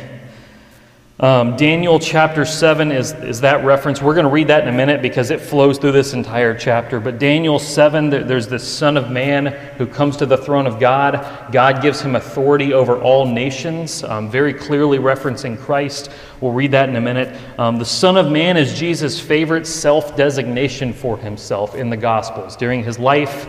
Um, 1.21 1.55
Daniel 1.55 1.99
chapter 1.99 2.45
7 2.45 2.91
is, 2.91 3.11
is 3.13 3.41
that 3.41 3.63
reference. 3.63 4.01
We're 4.01 4.15
going 4.15 4.25
to 4.25 4.31
read 4.31 4.47
that 4.47 4.63
in 4.63 4.73
a 4.73 4.75
minute 4.75 5.03
because 5.03 5.29
it 5.29 5.39
flows 5.39 5.77
through 5.77 5.91
this 5.91 6.13
entire 6.13 6.57
chapter. 6.57 6.99
But 6.99 7.19
Daniel 7.19 7.59
7, 7.59 8.09
there's 8.09 8.47
this 8.47 8.67
Son 8.67 8.97
of 8.97 9.11
Man 9.11 9.45
who 9.77 9.85
comes 9.85 10.17
to 10.17 10.25
the 10.25 10.37
throne 10.37 10.65
of 10.65 10.79
God. 10.79 11.51
God 11.51 11.79
gives 11.83 12.01
him 12.01 12.15
authority 12.15 12.73
over 12.73 12.99
all 12.99 13.27
nations, 13.27 14.03
um, 14.03 14.31
very 14.31 14.51
clearly 14.51 14.97
referencing 14.97 15.59
Christ. 15.59 16.09
We'll 16.39 16.53
read 16.53 16.71
that 16.71 16.89
in 16.89 16.95
a 16.95 17.01
minute. 17.01 17.39
Um, 17.59 17.77
the 17.77 17.85
Son 17.85 18.17
of 18.17 18.31
Man 18.31 18.57
is 18.57 18.73
Jesus' 18.73 19.19
favorite 19.19 19.67
self 19.67 20.15
designation 20.17 20.91
for 20.91 21.19
himself 21.19 21.75
in 21.75 21.91
the 21.91 21.97
Gospels. 21.97 22.55
During 22.55 22.83
his 22.83 22.97
life, 22.97 23.47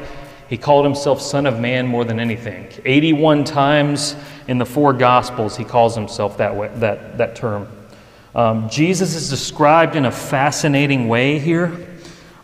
he 0.52 0.58
called 0.58 0.84
himself 0.84 1.22
Son 1.22 1.46
of 1.46 1.58
Man 1.58 1.86
more 1.86 2.04
than 2.04 2.20
anything. 2.20 2.68
81 2.84 3.44
times 3.44 4.14
in 4.48 4.58
the 4.58 4.66
four 4.66 4.92
Gospels, 4.92 5.56
he 5.56 5.64
calls 5.64 5.94
himself 5.94 6.36
that, 6.36 6.54
way, 6.54 6.70
that, 6.74 7.16
that 7.16 7.34
term. 7.34 7.66
Um, 8.34 8.68
Jesus 8.68 9.14
is 9.14 9.30
described 9.30 9.96
in 9.96 10.04
a 10.04 10.10
fascinating 10.10 11.08
way 11.08 11.38
here. 11.38 11.74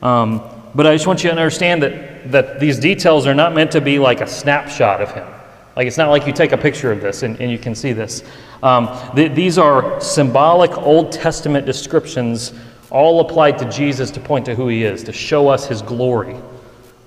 Um, 0.01 0.41
but 0.75 0.87
I 0.87 0.95
just 0.95 1.07
want 1.07 1.23
you 1.23 1.29
to 1.29 1.37
understand 1.37 1.83
that, 1.83 2.33
that 2.33 2.59
these 2.59 2.79
details 2.79 3.27
are 3.27 3.35
not 3.35 3.55
meant 3.55 3.73
to 3.73 3.81
be 3.83 3.99
like 3.99 4.23
a 4.23 4.27
snapshot 4.27 5.03
of 5.03 5.13
him. 5.13 5.29
Like, 5.77 5.87
it's 5.87 5.99
not 5.99 6.09
like 6.09 6.27
you 6.27 6.33
take 6.33 6.53
a 6.53 6.57
picture 6.57 6.91
of 6.91 7.03
this 7.03 7.25
and, 7.25 7.39
and 7.43 7.53
you 7.53 7.59
can 7.59 7.75
see 7.75 7.93
this. 7.93 8.25
Um, 8.63 8.89
th- 9.17 9.33
these 9.33 9.59
are 9.59 10.01
symbolic 10.01 10.75
Old 10.79 11.13
Testament 11.13 11.67
descriptions, 11.67 12.55
all 12.89 13.21
applied 13.21 13.59
to 13.59 13.71
Jesus 13.71 14.11
to 14.13 14.21
point 14.21 14.47
to 14.47 14.55
who 14.55 14.69
he 14.69 14.85
is, 14.85 15.05
to 15.05 15.13
show 15.13 15.49
us 15.49 15.67
his 15.67 15.83
glory. 15.83 16.35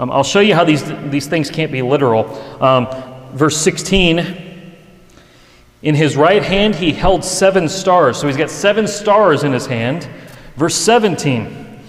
Um, 0.02 0.10
I'll 0.10 0.24
show 0.24 0.40
you 0.40 0.56
how 0.56 0.64
these, 0.64 0.84
these 1.12 1.28
things 1.28 1.52
can't 1.52 1.72
be 1.72 1.84
literal. 1.84 2.26
Um, 2.60 2.88
verse 3.34 3.56
16 3.58 4.74
In 5.84 5.94
his 5.94 6.18
right 6.18 6.42
hand 6.42 6.74
he 6.74 6.92
held 6.92 7.24
seven 7.24 7.70
stars. 7.70 8.18
So 8.18 8.26
he's 8.26 8.36
got 8.36 8.50
seven 8.50 8.88
stars 8.88 9.44
in 9.44 9.54
his 9.54 9.68
hand. 9.68 10.10
Verse 10.56 10.74
17 10.74 11.80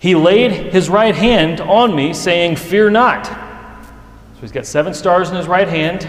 He 0.00 0.16
laid 0.16 0.50
his 0.50 0.90
right 0.90 1.14
hand 1.14 1.60
on 1.60 1.94
me, 1.94 2.12
saying, 2.12 2.56
Fear 2.56 2.90
not. 2.90 3.24
So 3.26 4.40
he's 4.40 4.50
got 4.50 4.66
seven 4.66 4.92
stars 4.92 5.30
in 5.30 5.36
his 5.36 5.46
right 5.46 5.68
hand. 5.68 6.02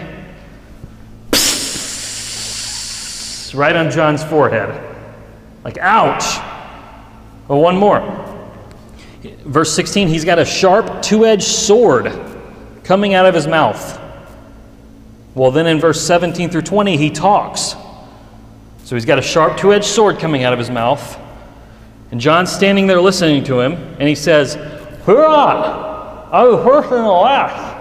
Right 3.54 3.76
on 3.76 3.88
John's 3.92 4.24
forehead. 4.24 4.96
Like, 5.62 5.78
ouch. 5.78 6.38
Well, 7.46 7.60
one 7.60 7.76
more. 7.76 8.27
Verse 9.48 9.74
16, 9.74 10.08
he's 10.08 10.26
got 10.26 10.38
a 10.38 10.44
sharp 10.44 11.00
two 11.00 11.24
edged 11.24 11.44
sword 11.44 12.12
coming 12.84 13.14
out 13.14 13.24
of 13.24 13.34
his 13.34 13.46
mouth. 13.46 13.98
Well, 15.34 15.50
then 15.50 15.66
in 15.66 15.80
verse 15.80 16.00
17 16.02 16.50
through 16.50 16.62
20, 16.62 16.98
he 16.98 17.08
talks. 17.08 17.74
So 18.84 18.94
he's 18.94 19.06
got 19.06 19.18
a 19.18 19.22
sharp 19.22 19.56
two 19.56 19.72
edged 19.72 19.86
sword 19.86 20.18
coming 20.18 20.44
out 20.44 20.52
of 20.52 20.58
his 20.58 20.68
mouth. 20.68 21.18
And 22.10 22.20
John's 22.20 22.52
standing 22.52 22.86
there 22.86 23.00
listening 23.00 23.42
to 23.44 23.60
him, 23.60 23.72
and 23.72 24.06
he 24.06 24.14
says, 24.14 24.54
Hurrah! 25.04 26.28
The 26.30 26.46
last. 27.10 27.76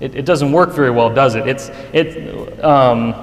It, 0.00 0.16
it, 0.16 0.24
doesn't 0.24 0.50
work 0.50 0.72
very 0.72 0.90
well, 0.90 1.12
does 1.14 1.36
it? 1.36 1.46
It's, 1.46 1.70
it, 1.92 2.64
um, 2.64 3.14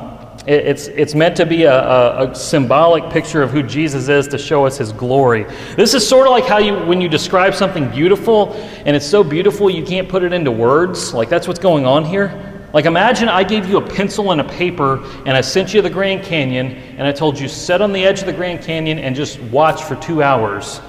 it's, 0.47 0.87
it's 0.87 1.15
meant 1.15 1.35
to 1.37 1.45
be 1.45 1.63
a, 1.63 1.73
a, 1.73 2.29
a, 2.29 2.35
symbolic 2.35 3.09
picture 3.09 3.41
of 3.41 3.49
who 3.49 3.63
Jesus 3.63 4.09
is 4.09 4.27
to 4.27 4.37
show 4.37 4.65
us 4.65 4.77
his 4.77 4.91
glory. 4.91 5.45
This 5.75 5.95
is 5.95 6.07
sort 6.07 6.27
of 6.27 6.31
like 6.31 6.45
how 6.45 6.59
you, 6.59 6.75
when 6.85 7.01
you 7.01 7.09
describe 7.09 7.55
something 7.55 7.89
beautiful 7.89 8.53
and 8.85 8.95
it's 8.95 9.07
so 9.07 9.23
beautiful 9.23 9.71
you 9.71 9.83
can't 9.83 10.07
put 10.07 10.21
it 10.21 10.33
into 10.33 10.51
words. 10.51 11.15
Like 11.15 11.29
that's 11.29 11.47
what's 11.47 11.59
going 11.59 11.87
on 11.87 12.05
here. 12.05 12.69
Like 12.73 12.85
imagine 12.85 13.27
I 13.27 13.43
gave 13.43 13.67
you 13.67 13.77
a 13.77 13.87
pencil 13.87 14.31
and 14.31 14.41
a 14.41 14.43
paper 14.43 15.03
and 15.25 15.29
I 15.29 15.41
sent 15.41 15.73
you 15.73 15.81
the 15.81 15.89
Grand 15.89 16.23
Canyon 16.23 16.73
and 16.97 17.07
I 17.07 17.11
told 17.11 17.39
you 17.39 17.47
sit 17.47 17.81
on 17.81 17.91
the 17.91 18.05
edge 18.05 18.19
of 18.19 18.27
the 18.27 18.33
Grand 18.33 18.61
Canyon 18.63 18.99
and 18.99 19.15
just 19.15 19.39
watch 19.41 19.81
for 19.81 19.95
two 19.95 20.21
hours 20.21 20.79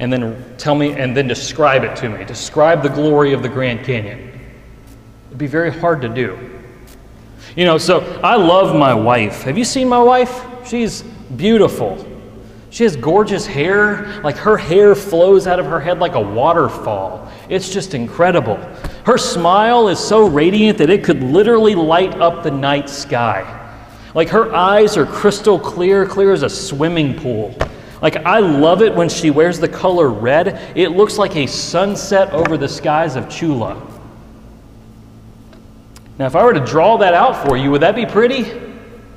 and 0.00 0.12
then 0.12 0.44
tell 0.58 0.74
me 0.74 0.92
and 0.92 1.16
then 1.16 1.28
describe 1.28 1.84
it 1.84 1.94
to 1.96 2.08
me. 2.08 2.24
Describe 2.24 2.82
the 2.82 2.88
glory 2.88 3.32
of 3.32 3.42
the 3.42 3.48
Grand 3.48 3.84
Canyon. 3.84 4.40
It'd 5.28 5.38
be 5.38 5.46
very 5.46 5.70
hard 5.70 6.02
to 6.02 6.08
do. 6.08 6.53
You 7.56 7.64
know, 7.64 7.78
so 7.78 8.00
I 8.22 8.34
love 8.34 8.74
my 8.74 8.94
wife. 8.94 9.42
Have 9.42 9.56
you 9.56 9.64
seen 9.64 9.88
my 9.88 10.02
wife? 10.02 10.44
She's 10.66 11.02
beautiful. 11.36 12.04
She 12.70 12.82
has 12.82 12.96
gorgeous 12.96 13.46
hair. 13.46 14.20
Like 14.22 14.36
her 14.38 14.56
hair 14.56 14.96
flows 14.96 15.46
out 15.46 15.60
of 15.60 15.66
her 15.66 15.78
head 15.78 16.00
like 16.00 16.14
a 16.14 16.20
waterfall. 16.20 17.30
It's 17.48 17.68
just 17.68 17.94
incredible. 17.94 18.56
Her 19.06 19.16
smile 19.16 19.86
is 19.86 20.00
so 20.00 20.28
radiant 20.28 20.78
that 20.78 20.90
it 20.90 21.04
could 21.04 21.22
literally 21.22 21.76
light 21.76 22.20
up 22.20 22.42
the 22.42 22.50
night 22.50 22.90
sky. 22.90 23.60
Like 24.14 24.28
her 24.30 24.52
eyes 24.52 24.96
are 24.96 25.06
crystal 25.06 25.58
clear, 25.58 26.06
clear 26.06 26.32
as 26.32 26.42
a 26.42 26.50
swimming 26.50 27.14
pool. 27.14 27.54
Like 28.02 28.16
I 28.16 28.40
love 28.40 28.82
it 28.82 28.92
when 28.92 29.08
she 29.08 29.30
wears 29.30 29.60
the 29.60 29.68
color 29.68 30.08
red. 30.08 30.76
It 30.76 30.90
looks 30.90 31.18
like 31.18 31.36
a 31.36 31.46
sunset 31.46 32.32
over 32.32 32.56
the 32.56 32.68
skies 32.68 33.14
of 33.14 33.28
Chula. 33.28 33.93
Now, 36.18 36.26
if 36.26 36.36
I 36.36 36.44
were 36.44 36.54
to 36.54 36.64
draw 36.64 36.96
that 36.98 37.14
out 37.14 37.46
for 37.46 37.56
you, 37.56 37.70
would 37.70 37.82
that 37.82 37.96
be 37.96 38.06
pretty? 38.06 38.52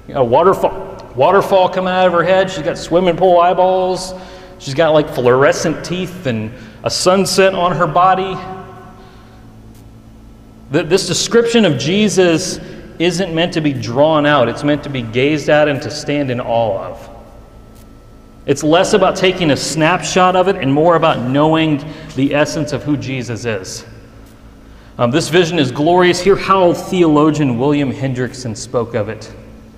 A 0.09 0.23
waterfall, 0.23 1.11
waterfall 1.15 1.69
coming 1.69 1.93
out 1.93 2.07
of 2.07 2.13
her 2.13 2.23
head. 2.23 2.49
She's 2.49 2.63
got 2.63 2.77
swimming 2.77 3.17
pool 3.17 3.39
eyeballs. 3.39 4.13
She's 4.59 4.73
got 4.73 4.89
like 4.89 5.09
fluorescent 5.09 5.85
teeth 5.85 6.25
and 6.25 6.51
a 6.83 6.89
sunset 6.89 7.53
on 7.53 7.75
her 7.75 7.87
body. 7.87 8.35
This 10.71 11.07
description 11.07 11.65
of 11.65 11.77
Jesus 11.77 12.59
isn't 12.99 13.33
meant 13.33 13.53
to 13.53 13.61
be 13.61 13.73
drawn 13.73 14.25
out, 14.25 14.49
it's 14.49 14.63
meant 14.63 14.83
to 14.83 14.89
be 14.89 15.01
gazed 15.01 15.49
at 15.49 15.67
and 15.67 15.81
to 15.83 15.91
stand 15.91 16.31
in 16.31 16.41
awe 16.41 16.85
of. 16.85 17.09
It's 18.47 18.63
less 18.63 18.93
about 18.93 19.15
taking 19.15 19.51
a 19.51 19.57
snapshot 19.57 20.35
of 20.35 20.47
it 20.47 20.55
and 20.55 20.73
more 20.73 20.95
about 20.95 21.19
knowing 21.19 21.83
the 22.15 22.33
essence 22.33 22.73
of 22.73 22.83
who 22.83 22.97
Jesus 22.97 23.45
is. 23.45 23.85
Um, 24.99 25.11
this 25.11 25.29
vision 25.29 25.59
is 25.59 25.71
glorious. 25.71 26.19
Hear 26.19 26.35
how 26.35 26.73
theologian 26.73 27.59
William 27.59 27.91
Hendriksen 27.91 28.57
spoke 28.57 28.95
of 28.95 29.09
it, 29.09 29.31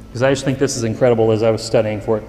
because 0.08 0.24
I 0.24 0.32
just 0.32 0.46
think 0.46 0.60
this 0.60 0.78
is 0.78 0.86
incredible 0.86 1.34
as 1.34 1.44
I 1.44 1.52
was 1.52 1.62
studying 1.62 2.00
for 2.00 2.20
it. 2.20 2.24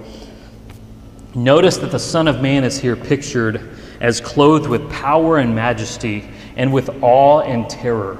Notice 1.36 1.76
that 1.76 1.92
the 1.92 2.00
Son 2.00 2.26
of 2.26 2.42
Man 2.42 2.64
is 2.64 2.80
here 2.80 2.96
pictured 2.96 3.60
as 4.00 4.20
clothed 4.20 4.68
with 4.68 4.90
power 4.90 5.38
and 5.38 5.54
majesty, 5.54 6.28
and 6.56 6.72
with 6.72 6.90
awe 7.00 7.42
and 7.42 7.70
terror. 7.70 8.18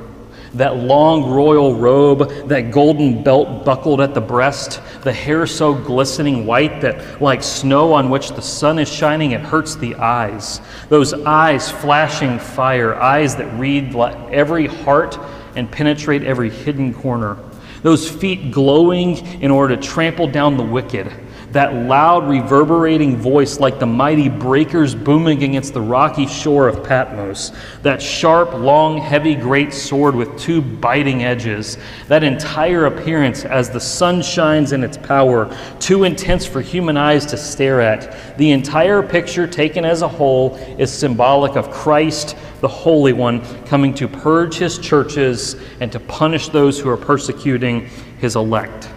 That 0.54 0.76
long 0.76 1.30
royal 1.30 1.76
robe, 1.76 2.48
that 2.48 2.72
golden 2.72 3.22
belt 3.22 3.64
buckled 3.64 4.00
at 4.00 4.14
the 4.14 4.20
breast, 4.20 4.80
the 5.02 5.12
hair 5.12 5.46
so 5.46 5.74
glistening 5.74 6.44
white 6.44 6.80
that, 6.80 7.22
like 7.22 7.42
snow 7.42 7.92
on 7.92 8.10
which 8.10 8.30
the 8.30 8.42
sun 8.42 8.78
is 8.78 8.88
shining, 8.88 9.30
it 9.30 9.40
hurts 9.40 9.76
the 9.76 9.94
eyes. 9.94 10.60
Those 10.88 11.14
eyes 11.14 11.70
flashing 11.70 12.38
fire, 12.38 12.94
eyes 12.94 13.36
that 13.36 13.46
read 13.58 13.94
every 13.94 14.66
heart 14.66 15.18
and 15.54 15.70
penetrate 15.70 16.24
every 16.24 16.50
hidden 16.50 16.94
corner. 16.94 17.36
Those 17.82 18.10
feet 18.10 18.50
glowing 18.50 19.18
in 19.40 19.50
order 19.50 19.76
to 19.76 19.82
trample 19.82 20.26
down 20.26 20.56
the 20.56 20.64
wicked 20.64 21.12
that 21.52 21.74
loud, 21.74 22.28
reverberating 22.28 23.16
voice 23.16 23.58
like 23.58 23.78
the 23.78 23.86
mighty 23.86 24.28
breakers 24.28 24.94
booming 24.94 25.42
against 25.42 25.74
the 25.74 25.80
rocky 25.80 26.26
shore 26.26 26.68
of 26.68 26.84
Patmos, 26.84 27.52
that 27.82 28.00
sharp, 28.00 28.54
long, 28.54 28.98
heavy, 28.98 29.34
great 29.34 29.72
sword 29.72 30.14
with 30.14 30.38
two 30.38 30.62
biting 30.62 31.24
edges, 31.24 31.76
that 32.06 32.22
entire 32.22 32.86
appearance 32.86 33.44
as 33.44 33.68
the 33.68 33.80
sun 33.80 34.22
shines 34.22 34.72
in 34.72 34.84
its 34.84 34.96
power, 34.96 35.54
too 35.80 36.04
intense 36.04 36.46
for 36.46 36.60
human 36.60 36.96
eyes 36.96 37.26
to 37.26 37.36
stare 37.36 37.80
at. 37.80 38.36
The 38.38 38.52
entire 38.52 39.02
picture, 39.02 39.46
taken 39.46 39.84
as 39.84 40.02
a 40.02 40.08
whole, 40.08 40.54
is 40.78 40.92
symbolic 40.92 41.56
of 41.56 41.70
Christ, 41.70 42.36
the 42.60 42.68
Holy 42.68 43.12
One, 43.12 43.40
coming 43.64 43.92
to 43.94 44.06
purge 44.06 44.54
his 44.54 44.78
churches 44.78 45.56
and 45.80 45.90
to 45.90 45.98
punish 45.98 46.48
those 46.48 46.78
who 46.78 46.88
are 46.90 46.96
persecuting 46.96 47.86
his 48.18 48.36
elect. 48.36 48.88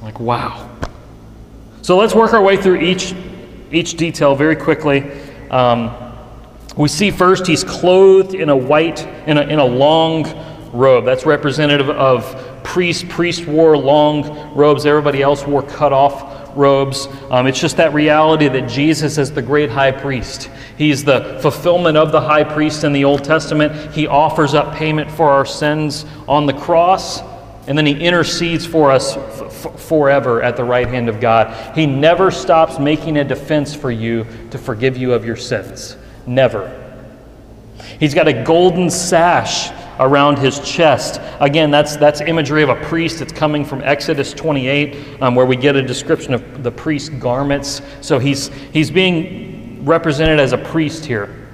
Like, 0.00 0.20
wow. 0.20 0.63
So 1.84 1.98
let's 1.98 2.14
work 2.14 2.32
our 2.32 2.42
way 2.42 2.56
through 2.56 2.80
each, 2.80 3.14
each 3.70 3.98
detail 3.98 4.34
very 4.34 4.56
quickly. 4.56 5.04
Um, 5.50 5.94
we 6.78 6.88
see 6.88 7.10
first 7.10 7.46
he's 7.46 7.62
clothed 7.62 8.32
in 8.32 8.48
a 8.48 8.56
white, 8.56 9.06
in 9.26 9.36
a, 9.36 9.42
in 9.42 9.58
a 9.58 9.64
long 9.66 10.24
robe. 10.72 11.04
That's 11.04 11.26
representative 11.26 11.90
of 11.90 12.62
priest. 12.64 13.06
Priest 13.10 13.44
wore 13.44 13.76
long 13.76 14.54
robes. 14.56 14.86
Everybody 14.86 15.20
else 15.20 15.46
wore 15.46 15.62
cut 15.62 15.92
off 15.92 16.56
robes. 16.56 17.06
Um, 17.28 17.46
it's 17.46 17.60
just 17.60 17.76
that 17.76 17.92
reality 17.92 18.48
that 18.48 18.66
Jesus 18.66 19.18
is 19.18 19.30
the 19.30 19.42
great 19.42 19.68
high 19.68 19.92
priest. 19.92 20.48
He's 20.78 21.04
the 21.04 21.38
fulfillment 21.42 21.98
of 21.98 22.12
the 22.12 22.20
high 22.22 22.44
priest 22.44 22.84
in 22.84 22.94
the 22.94 23.04
Old 23.04 23.24
Testament. 23.24 23.92
He 23.92 24.06
offers 24.06 24.54
up 24.54 24.74
payment 24.74 25.10
for 25.10 25.28
our 25.28 25.44
sins 25.44 26.06
on 26.26 26.46
the 26.46 26.54
cross. 26.54 27.20
And 27.66 27.76
then 27.76 27.84
he 27.84 27.92
intercedes 27.92 28.64
for 28.64 28.90
us 28.90 29.16
forever 29.78 30.42
at 30.42 30.56
the 30.56 30.64
right 30.64 30.88
hand 30.88 31.08
of 31.08 31.20
God. 31.20 31.76
He 31.76 31.86
never 31.86 32.30
stops 32.30 32.78
making 32.78 33.18
a 33.18 33.24
defense 33.24 33.74
for 33.74 33.90
you 33.90 34.26
to 34.50 34.58
forgive 34.58 34.96
you 34.96 35.12
of 35.12 35.24
your 35.24 35.36
sins. 35.36 35.96
Never. 36.26 36.80
He's 37.98 38.14
got 38.14 38.28
a 38.28 38.44
golden 38.44 38.90
sash 38.90 39.70
around 40.00 40.38
his 40.38 40.60
chest. 40.60 41.20
Again, 41.40 41.70
that's, 41.70 41.96
that's 41.96 42.20
imagery 42.20 42.62
of 42.62 42.68
a 42.68 42.76
priest. 42.86 43.20
It's 43.20 43.32
coming 43.32 43.64
from 43.64 43.82
Exodus 43.82 44.32
28, 44.32 45.22
um, 45.22 45.34
where 45.34 45.46
we 45.46 45.56
get 45.56 45.76
a 45.76 45.82
description 45.82 46.34
of 46.34 46.62
the 46.62 46.70
priest's 46.70 47.08
garments. 47.10 47.80
So 48.00 48.18
he's, 48.18 48.48
he's 48.72 48.90
being 48.90 49.84
represented 49.84 50.40
as 50.40 50.52
a 50.52 50.58
priest 50.58 51.04
here. 51.04 51.44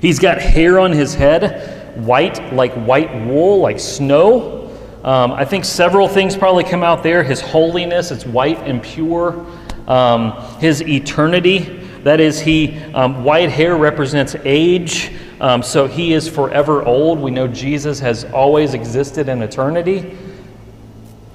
He's 0.00 0.18
got 0.18 0.40
hair 0.40 0.80
on 0.80 0.92
his 0.92 1.14
head, 1.14 2.04
white 2.04 2.52
like 2.52 2.72
white 2.74 3.14
wool, 3.26 3.60
like 3.60 3.78
snow. 3.78 4.61
Um, 5.04 5.32
I 5.32 5.44
think 5.44 5.64
several 5.64 6.06
things 6.06 6.36
probably 6.36 6.64
come 6.64 6.82
out 6.84 7.02
there. 7.02 7.24
His 7.24 7.40
holiness, 7.40 8.10
it's 8.10 8.24
white 8.24 8.58
and 8.58 8.82
pure. 8.82 9.44
Um, 9.88 10.32
his 10.60 10.80
eternity, 10.82 11.58
that 12.04 12.20
is, 12.20 12.40
he 12.40 12.78
um, 12.94 13.24
white 13.24 13.50
hair 13.50 13.76
represents 13.76 14.36
age, 14.44 15.12
um, 15.40 15.60
so 15.60 15.88
he 15.88 16.12
is 16.12 16.28
forever 16.28 16.84
old. 16.84 17.18
We 17.18 17.32
know 17.32 17.48
Jesus 17.48 17.98
has 17.98 18.24
always 18.26 18.74
existed 18.74 19.28
in 19.28 19.42
eternity. 19.42 20.16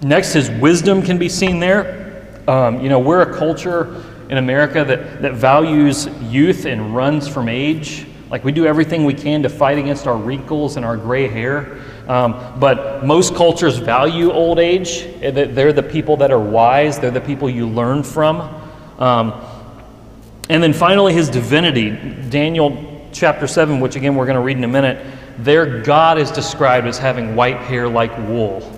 Next, 0.01 0.31
his 0.31 0.49
wisdom 0.49 1.01
can 1.01 1.17
be 1.17 1.27
seen 1.27 1.59
there. 1.59 2.25
Um, 2.47 2.79
you 2.79 2.87
know, 2.87 2.99
we're 2.99 3.21
a 3.21 3.37
culture 3.37 4.01
in 4.29 4.37
America 4.37 4.85
that, 4.85 5.21
that 5.21 5.33
values 5.33 6.07
youth 6.29 6.65
and 6.65 6.95
runs 6.95 7.27
from 7.27 7.49
age. 7.49 8.05
Like 8.29 8.45
we 8.45 8.53
do 8.53 8.65
everything 8.65 9.03
we 9.03 9.13
can 9.13 9.43
to 9.43 9.49
fight 9.49 9.77
against 9.77 10.07
our 10.07 10.17
wrinkles 10.17 10.77
and 10.77 10.85
our 10.85 10.95
gray 10.95 11.27
hair. 11.27 11.81
Um, 12.07 12.59
but 12.59 13.05
most 13.05 13.35
cultures 13.35 13.77
value 13.77 14.31
old 14.31 14.59
age. 14.59 15.05
They're 15.19 15.73
the 15.73 15.83
people 15.83 16.17
that 16.17 16.31
are 16.31 16.39
wise, 16.39 16.99
they're 16.99 17.11
the 17.11 17.21
people 17.21 17.49
you 17.49 17.67
learn 17.67 18.03
from. 18.03 18.41
Um, 18.97 19.33
and 20.49 20.63
then 20.63 20.73
finally, 20.73 21.13
his 21.13 21.29
divinity. 21.29 21.91
Daniel 22.29 23.09
chapter 23.11 23.47
7, 23.47 23.79
which 23.79 23.95
again 23.95 24.15
we're 24.15 24.25
going 24.25 24.35
to 24.35 24.41
read 24.41 24.57
in 24.57 24.63
a 24.63 24.69
minute, 24.69 25.05
their 25.37 25.81
God 25.81 26.17
is 26.17 26.31
described 26.31 26.87
as 26.87 26.97
having 26.97 27.35
white 27.35 27.57
hair 27.57 27.87
like 27.87 28.17
wool. 28.29 28.73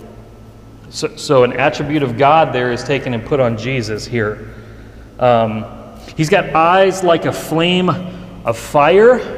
So, 0.89 1.15
so 1.15 1.43
an 1.43 1.53
attribute 1.53 2.01
of 2.01 2.17
God 2.17 2.51
there 2.51 2.71
is 2.71 2.83
taken 2.83 3.13
and 3.13 3.23
put 3.23 3.39
on 3.39 3.57
Jesus 3.57 4.05
here. 4.05 4.53
Um, 5.19 5.65
he's 6.17 6.29
got 6.29 6.49
eyes 6.55 7.03
like 7.03 7.25
a 7.25 7.31
flame 7.31 7.89
of 7.89 8.57
fire. 8.57 9.35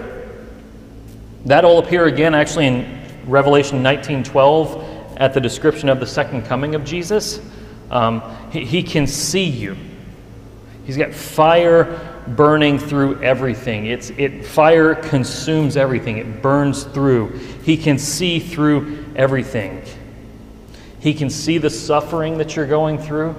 That'll 1.46 1.80
appear 1.80 2.06
again 2.06 2.34
actually 2.34 2.68
in 2.68 3.01
Revelation 3.26 3.82
19:12 3.84 5.18
at 5.18 5.34
the 5.34 5.42
description 5.42 5.90
of 5.90 6.00
the 6.00 6.06
second 6.06 6.44
coming 6.44 6.76
of 6.76 6.84
Jesus. 6.84 7.40
Um, 7.90 8.22
he, 8.52 8.66
he 8.66 8.84
can 8.84 9.06
see 9.06 9.44
you. 9.44 9.76
He's 10.86 10.98
got 10.98 11.14
fire 11.14 12.24
burning 12.28 12.80
through 12.80 13.22
everything. 13.22 13.86
It's, 13.88 14.10
it, 14.12 14.46
fire 14.46 14.96
consumes 14.96 15.78
everything, 15.78 16.18
it 16.18 16.42
burns 16.42 16.84
through. 16.84 17.38
He 17.64 17.78
can 17.78 17.98
see 17.98 18.40
through 18.40 19.06
everything. 19.16 19.84
He 21.00 21.14
can 21.14 21.30
see 21.30 21.58
the 21.58 21.70
suffering 21.70 22.38
that 22.38 22.56
you're 22.56 22.68
going 22.68 22.98
through, 22.98 23.36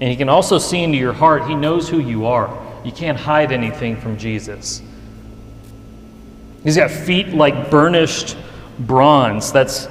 and 0.00 0.10
He 0.10 0.16
can 0.16 0.28
also 0.28 0.58
see 0.58 0.82
into 0.82 0.98
your 0.98 1.12
heart. 1.12 1.46
He 1.46 1.54
knows 1.54 1.88
who 1.88 1.98
you 1.98 2.26
are. 2.26 2.62
You 2.84 2.92
can't 2.92 3.18
hide 3.18 3.50
anything 3.50 4.00
from 4.00 4.18
Jesus. 4.18 4.82
He's 6.62 6.76
got 6.76 6.90
feet 6.90 7.28
like 7.28 7.70
burnished 7.70 8.36
bronze. 8.80 9.52
That's 9.52 9.88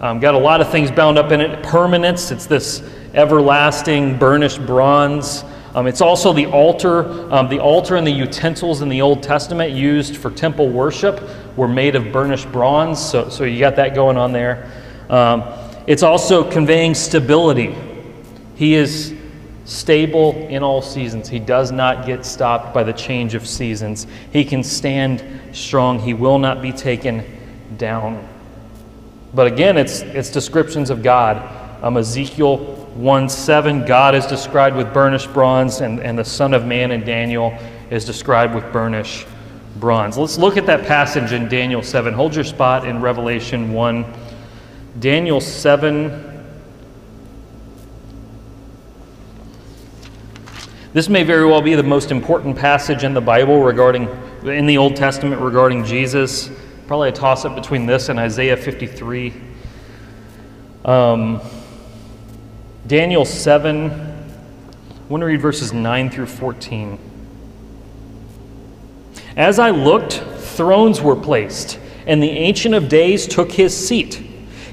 um, 0.00 0.18
got 0.18 0.34
a 0.34 0.38
lot 0.38 0.60
of 0.60 0.70
things 0.70 0.90
bound 0.90 1.18
up 1.18 1.30
in 1.30 1.40
it. 1.40 1.62
Permanence, 1.62 2.30
it's 2.30 2.46
this 2.46 2.82
everlasting 3.14 4.18
burnished 4.18 4.64
bronze. 4.66 5.44
Um, 5.74 5.86
it's 5.86 6.00
also 6.00 6.32
the 6.32 6.46
altar. 6.46 7.32
Um, 7.32 7.48
the 7.48 7.60
altar 7.60 7.96
and 7.96 8.06
the 8.06 8.12
utensils 8.12 8.82
in 8.82 8.88
the 8.88 9.00
Old 9.00 9.22
Testament 9.22 9.72
used 9.72 10.16
for 10.16 10.30
temple 10.30 10.68
worship 10.68 11.22
were 11.56 11.68
made 11.68 11.94
of 11.94 12.12
burnished 12.12 12.50
bronze, 12.52 12.98
so, 13.00 13.28
so 13.28 13.44
you 13.44 13.58
got 13.58 13.76
that 13.76 13.94
going 13.94 14.16
on 14.16 14.32
there. 14.32 14.70
Um, 15.08 15.44
it's 15.86 16.02
also 16.02 16.48
conveying 16.50 16.94
stability. 16.94 17.74
He 18.56 18.74
is 18.74 19.14
stable 19.64 20.32
in 20.48 20.62
all 20.62 20.82
seasons. 20.82 21.28
He 21.28 21.38
does 21.38 21.72
not 21.72 22.06
get 22.06 22.24
stopped 22.24 22.74
by 22.74 22.82
the 22.82 22.92
change 22.92 23.34
of 23.34 23.46
seasons. 23.46 24.06
He 24.32 24.44
can 24.44 24.62
stand 24.62 25.24
strong. 25.52 25.98
He 25.98 26.12
will 26.12 26.38
not 26.38 26.60
be 26.60 26.72
taken 26.72 27.24
down. 27.78 28.28
But 29.34 29.46
again, 29.46 29.78
it's, 29.78 30.00
it's 30.00 30.30
descriptions 30.30 30.90
of 30.90 31.02
God. 31.02 31.60
Um, 31.82 31.96
Ezekiel 31.96 32.58
1 32.58 33.28
7, 33.28 33.86
God 33.86 34.14
is 34.14 34.26
described 34.26 34.76
with 34.76 34.92
burnished 34.92 35.32
bronze, 35.32 35.80
and, 35.80 36.00
and 36.00 36.18
the 36.18 36.24
Son 36.24 36.52
of 36.54 36.66
Man 36.66 36.90
in 36.90 37.04
Daniel 37.04 37.56
is 37.90 38.04
described 38.04 38.54
with 38.54 38.70
burnished 38.72 39.26
bronze. 39.76 40.18
Let's 40.18 40.38
look 40.38 40.56
at 40.56 40.66
that 40.66 40.86
passage 40.86 41.32
in 41.32 41.48
Daniel 41.48 41.82
7. 41.82 42.12
Hold 42.12 42.34
your 42.34 42.44
spot 42.44 42.86
in 42.86 43.00
Revelation 43.00 43.72
1. 43.72 44.04
Daniel 45.00 45.40
7. 45.40 46.30
This 50.92 51.08
may 51.08 51.24
very 51.24 51.46
well 51.46 51.62
be 51.62 51.74
the 51.74 51.82
most 51.82 52.10
important 52.10 52.56
passage 52.56 53.02
in 53.02 53.14
the 53.14 53.20
Bible 53.20 53.62
regarding, 53.62 54.08
in 54.44 54.66
the 54.66 54.76
Old 54.76 54.94
Testament 54.94 55.40
regarding 55.40 55.86
Jesus. 55.86 56.50
Probably 56.86 57.10
a 57.10 57.12
toss 57.12 57.44
up 57.44 57.54
between 57.54 57.86
this 57.86 58.08
and 58.08 58.18
Isaiah 58.18 58.56
53. 58.56 59.32
Um, 60.84 61.40
Daniel 62.86 63.24
7. 63.24 63.90
I 63.90 63.94
want 65.08 65.20
to 65.20 65.26
read 65.26 65.40
verses 65.40 65.72
9 65.72 66.10
through 66.10 66.26
14. 66.26 66.98
As 69.36 69.58
I 69.58 69.70
looked, 69.70 70.14
thrones 70.14 71.00
were 71.00 71.16
placed, 71.16 71.78
and 72.06 72.20
the 72.20 72.30
Ancient 72.30 72.74
of 72.74 72.88
Days 72.88 73.26
took 73.28 73.52
his 73.52 73.74
seat. 73.74 74.14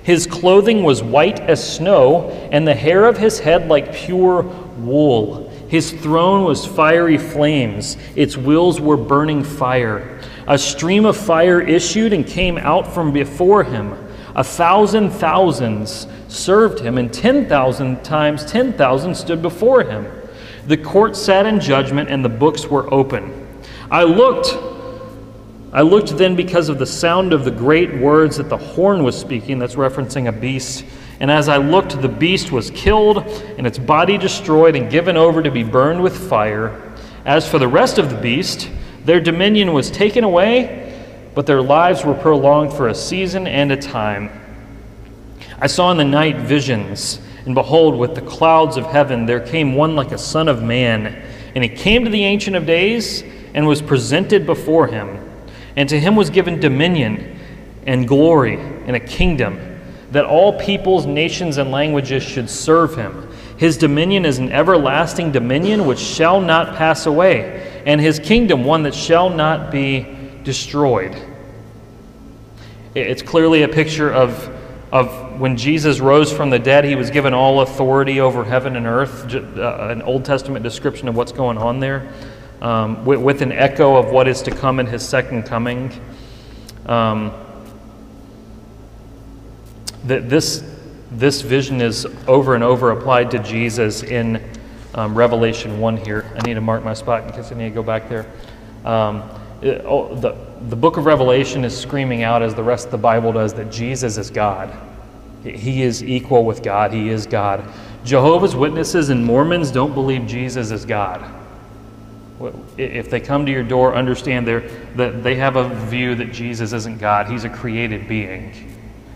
His 0.03 0.25
clothing 0.25 0.83
was 0.83 1.03
white 1.03 1.39
as 1.39 1.75
snow, 1.75 2.31
and 2.51 2.67
the 2.67 2.73
hair 2.73 3.05
of 3.05 3.17
his 3.17 3.39
head 3.39 3.67
like 3.67 3.93
pure 3.93 4.41
wool. 4.41 5.47
His 5.69 5.91
throne 5.91 6.43
was 6.43 6.65
fiery 6.65 7.19
flames, 7.19 7.95
its 8.15 8.35
wheels 8.35 8.81
were 8.81 8.97
burning 8.97 9.43
fire. 9.43 10.19
A 10.49 10.57
stream 10.57 11.05
of 11.05 11.15
fire 11.15 11.61
issued 11.61 12.11
and 12.11 12.25
came 12.25 12.57
out 12.57 12.91
from 12.91 13.13
before 13.13 13.63
him. 13.63 13.93
A 14.35 14.43
thousand 14.43 15.11
thousands 15.11 16.07
served 16.27 16.79
him, 16.79 16.97
and 16.97 17.13
ten 17.13 17.47
thousand 17.47 18.03
times 18.03 18.43
ten 18.45 18.73
thousand 18.73 19.13
stood 19.13 19.43
before 19.43 19.83
him. 19.83 20.07
The 20.65 20.75
court 20.75 21.15
sat 21.15 21.45
in 21.45 21.59
judgment, 21.59 22.09
and 22.09 22.25
the 22.25 22.29
books 22.29 22.65
were 22.65 22.91
open. 22.91 23.47
I 23.91 24.03
looked. 24.03 24.57
I 25.71 25.83
looked 25.83 26.17
then 26.17 26.35
because 26.35 26.67
of 26.67 26.79
the 26.79 26.85
sound 26.85 27.31
of 27.31 27.45
the 27.45 27.51
great 27.51 27.95
words 27.95 28.37
that 28.37 28.49
the 28.49 28.57
horn 28.57 29.03
was 29.03 29.15
speaking. 29.15 29.59
That's 29.59 29.75
referencing 29.75 30.29
a 30.29 30.31
beast. 30.31 30.83
And 31.19 31.29
as 31.29 31.47
I 31.47 31.57
looked, 31.57 32.01
the 32.01 32.09
beast 32.09 32.51
was 32.51 32.71
killed, 32.71 33.19
and 33.57 33.67
its 33.67 33.77
body 33.77 34.17
destroyed 34.17 34.75
and 34.75 34.89
given 34.89 35.15
over 35.15 35.43
to 35.43 35.51
be 35.51 35.63
burned 35.63 36.01
with 36.01 36.27
fire. 36.27 36.81
As 37.23 37.47
for 37.47 37.59
the 37.59 37.67
rest 37.67 37.99
of 37.99 38.09
the 38.09 38.17
beast, 38.17 38.69
their 39.05 39.19
dominion 39.19 39.73
was 39.73 39.89
taken 39.89 40.23
away, 40.23 40.93
but 41.35 41.45
their 41.45 41.61
lives 41.61 42.03
were 42.03 42.13
prolonged 42.13 42.73
for 42.73 42.87
a 42.87 42.95
season 42.95 43.47
and 43.47 43.71
a 43.71 43.77
time. 43.77 44.29
I 45.59 45.67
saw 45.67 45.91
in 45.91 45.97
the 45.97 46.05
night 46.05 46.37
visions, 46.37 47.19
and 47.45 47.55
behold, 47.55 47.97
with 47.97 48.15
the 48.15 48.21
clouds 48.21 48.77
of 48.77 48.85
heaven 48.85 49.25
there 49.25 49.39
came 49.39 49.75
one 49.75 49.95
like 49.95 50.11
a 50.11 50.17
son 50.17 50.47
of 50.47 50.63
man. 50.63 51.07
And 51.55 51.63
he 51.63 51.69
came 51.69 52.05
to 52.05 52.11
the 52.11 52.23
Ancient 52.23 52.55
of 52.55 52.65
Days 52.65 53.23
and 53.53 53.67
was 53.67 53.81
presented 53.81 54.45
before 54.45 54.87
him. 54.87 55.17
And 55.75 55.89
to 55.89 55.99
him 55.99 56.15
was 56.15 56.29
given 56.29 56.59
dominion 56.59 57.39
and 57.85 58.07
glory 58.07 58.59
and 58.59 58.95
a 58.95 58.99
kingdom 58.99 59.59
that 60.11 60.25
all 60.25 60.59
peoples, 60.59 61.05
nations, 61.05 61.57
and 61.57 61.71
languages 61.71 62.23
should 62.23 62.49
serve 62.49 62.95
him. 62.95 63.29
His 63.57 63.77
dominion 63.77 64.25
is 64.25 64.39
an 64.39 64.51
everlasting 64.51 65.31
dominion 65.31 65.85
which 65.85 65.99
shall 65.99 66.41
not 66.41 66.75
pass 66.75 67.05
away, 67.05 67.68
and 67.85 67.99
his 67.99 68.19
kingdom 68.19 68.63
one 68.63 68.83
that 68.83 68.93
shall 68.93 69.29
not 69.29 69.71
be 69.71 70.05
destroyed. 70.43 71.15
It's 72.95 73.21
clearly 73.21 73.63
a 73.63 73.67
picture 73.67 74.11
of, 74.11 74.49
of 74.91 75.39
when 75.39 75.55
Jesus 75.55 75.99
rose 75.99 76.33
from 76.33 76.49
the 76.49 76.59
dead, 76.59 76.85
he 76.85 76.95
was 76.95 77.09
given 77.09 77.33
all 77.33 77.61
authority 77.61 78.19
over 78.19 78.43
heaven 78.43 78.75
and 78.75 78.85
earth, 78.85 79.33
uh, 79.33 79.87
an 79.89 80.01
Old 80.01 80.25
Testament 80.25 80.63
description 80.63 81.07
of 81.07 81.15
what's 81.15 81.31
going 81.31 81.57
on 81.57 81.79
there, 81.79 82.11
um, 82.61 83.05
with, 83.05 83.21
with, 83.21 83.41
an 83.41 83.51
echo 83.51 83.95
of 83.95 84.11
what 84.11 84.27
is 84.27 84.41
to 84.41 84.51
come 84.51 84.79
in 84.79 84.85
his 84.85 85.07
second 85.07 85.43
coming. 85.43 85.91
Um, 86.85 87.31
that 90.05 90.29
this, 90.29 90.63
this 91.11 91.41
vision 91.41 91.81
is 91.81 92.07
over 92.27 92.55
and 92.55 92.63
over 92.63 92.91
applied 92.91 93.31
to 93.31 93.39
Jesus 93.39 94.03
in 94.03 94.43
um, 94.95 95.15
Revelation 95.15 95.79
1 95.79 95.97
here. 95.97 96.31
I 96.35 96.45
need 96.45 96.55
to 96.55 96.61
mark 96.61 96.83
my 96.83 96.93
spot 96.93 97.23
in 97.23 97.31
case 97.31 97.51
I 97.51 97.55
need 97.55 97.69
to 97.69 97.75
go 97.75 97.83
back 97.83 98.09
there. 98.09 98.25
Um, 98.85 99.29
it, 99.61 99.81
oh, 99.85 100.15
the, 100.15 100.35
the 100.69 100.75
book 100.75 100.97
of 100.97 101.05
Revelation 101.05 101.65
is 101.65 101.77
screaming 101.77 102.23
out, 102.23 102.41
as 102.41 102.55
the 102.55 102.63
rest 102.63 102.85
of 102.85 102.91
the 102.91 102.97
Bible 102.97 103.31
does, 103.31 103.53
that 103.55 103.71
Jesus 103.71 104.17
is 104.17 104.29
God. 104.29 104.73
He 105.43 105.83
is 105.83 106.03
equal 106.03 106.45
with 106.45 106.63
God, 106.63 106.93
He 106.93 107.09
is 107.09 107.25
God. 107.25 107.63
Jehovah's 108.03 108.55
Witnesses 108.55 109.09
and 109.09 109.25
Mormons 109.25 109.71
don't 109.71 109.93
believe 109.93 110.25
Jesus 110.27 110.71
is 110.71 110.85
God. 110.85 111.35
If 112.77 113.09
they 113.09 113.19
come 113.19 113.45
to 113.45 113.51
your 113.51 113.63
door, 113.63 113.95
understand 113.95 114.47
that 114.47 115.23
they 115.23 115.35
have 115.35 115.57
a 115.57 115.67
view 115.87 116.15
that 116.15 116.31
Jesus 116.31 116.71
isn't 116.73 116.99
God, 116.99 117.27
He's 117.27 117.43
a 117.43 117.49
created 117.49 118.07
being. 118.07 118.69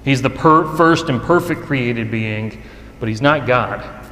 He's 0.04 0.22
the 0.22 0.30
per- 0.30 0.76
first 0.76 1.10
and 1.10 1.22
perfect 1.22 1.62
created 1.62 2.12
being, 2.12 2.62
but 3.00 3.08
he's 3.10 3.22
not 3.22 3.48
God. 3.48 4.03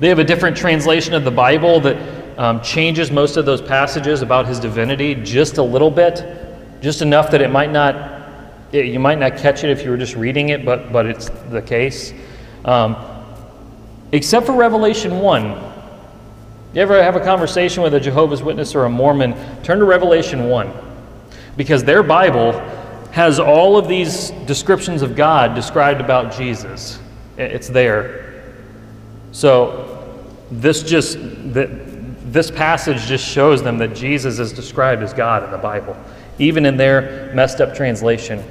They 0.00 0.08
have 0.08 0.18
a 0.18 0.24
different 0.24 0.56
translation 0.56 1.14
of 1.14 1.24
the 1.24 1.30
Bible 1.30 1.80
that 1.80 2.38
um, 2.38 2.60
changes 2.62 3.10
most 3.10 3.36
of 3.36 3.46
those 3.46 3.62
passages 3.62 4.22
about 4.22 4.46
his 4.46 4.58
divinity 4.58 5.14
just 5.14 5.58
a 5.58 5.62
little 5.62 5.90
bit, 5.90 6.24
just 6.82 7.02
enough 7.02 7.30
that 7.30 7.40
it 7.40 7.50
might 7.50 7.70
not 7.70 8.12
it, 8.72 8.86
you 8.86 8.98
might 8.98 9.18
not 9.18 9.36
catch 9.36 9.62
it 9.62 9.70
if 9.70 9.84
you 9.84 9.90
were 9.90 9.96
just 9.96 10.16
reading 10.16 10.48
it, 10.48 10.64
but 10.64 10.92
but 10.92 11.06
it's 11.06 11.28
the 11.50 11.62
case. 11.62 12.12
Um, 12.64 12.96
except 14.12 14.46
for 14.46 14.52
Revelation 14.52 15.20
one. 15.20 15.72
You 16.72 16.80
ever 16.80 17.00
have 17.00 17.14
a 17.14 17.20
conversation 17.20 17.84
with 17.84 17.94
a 17.94 18.00
Jehovah's 18.00 18.42
Witness 18.42 18.74
or 18.74 18.84
a 18.84 18.90
Mormon? 18.90 19.36
Turn 19.62 19.78
to 19.78 19.84
Revelation 19.84 20.48
one, 20.48 20.72
because 21.56 21.84
their 21.84 22.02
Bible 22.02 22.52
has 23.12 23.38
all 23.38 23.76
of 23.76 23.86
these 23.86 24.30
descriptions 24.44 25.02
of 25.02 25.14
God 25.14 25.54
described 25.54 26.00
about 26.00 26.32
Jesus. 26.32 26.98
It's 27.38 27.68
there. 27.68 28.42
So 29.30 29.83
this 30.60 30.82
just 30.82 31.18
this 32.34 32.50
passage 32.50 33.02
just 33.06 33.24
shows 33.24 33.62
them 33.62 33.78
that 33.78 33.94
Jesus 33.94 34.38
is 34.38 34.52
described 34.52 35.02
as 35.02 35.12
God 35.12 35.44
in 35.44 35.50
the 35.50 35.58
Bible, 35.58 35.96
even 36.38 36.66
in 36.66 36.76
their 36.76 37.32
messed 37.34 37.60
up 37.60 37.74
translation. 37.74 38.42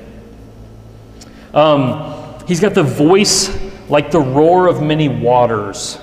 Um, 1.53 2.39
he's 2.47 2.59
got 2.59 2.73
the 2.73 2.83
voice 2.83 3.59
like 3.89 4.09
the 4.09 4.21
roar 4.21 4.67
of 4.67 4.81
many 4.81 5.09
waters. 5.09 5.99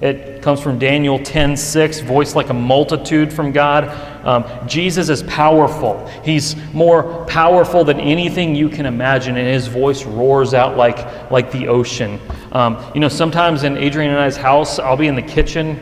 It 0.00 0.42
comes 0.42 0.60
from 0.60 0.78
Daniel 0.78 1.18
10 1.22 1.56
6, 1.56 2.00
voice 2.00 2.34
like 2.34 2.48
a 2.48 2.54
multitude 2.54 3.32
from 3.32 3.52
God. 3.52 3.84
Um, 4.24 4.44
Jesus 4.66 5.08
is 5.08 5.22
powerful. 5.24 6.06
He's 6.24 6.56
more 6.72 7.24
powerful 7.26 7.84
than 7.84 8.00
anything 8.00 8.54
you 8.54 8.68
can 8.68 8.86
imagine, 8.86 9.36
and 9.36 9.46
his 9.46 9.66
voice 9.66 10.04
roars 10.04 10.54
out 10.54 10.76
like, 10.76 11.30
like 11.30 11.50
the 11.50 11.68
ocean. 11.68 12.20
Um, 12.52 12.84
you 12.94 13.00
know, 13.00 13.08
sometimes 13.08 13.64
in 13.64 13.76
Adrienne 13.76 14.10
and 14.10 14.18
I's 14.18 14.36
house, 14.36 14.78
I'll 14.78 14.96
be 14.96 15.06
in 15.06 15.14
the 15.14 15.22
kitchen 15.22 15.80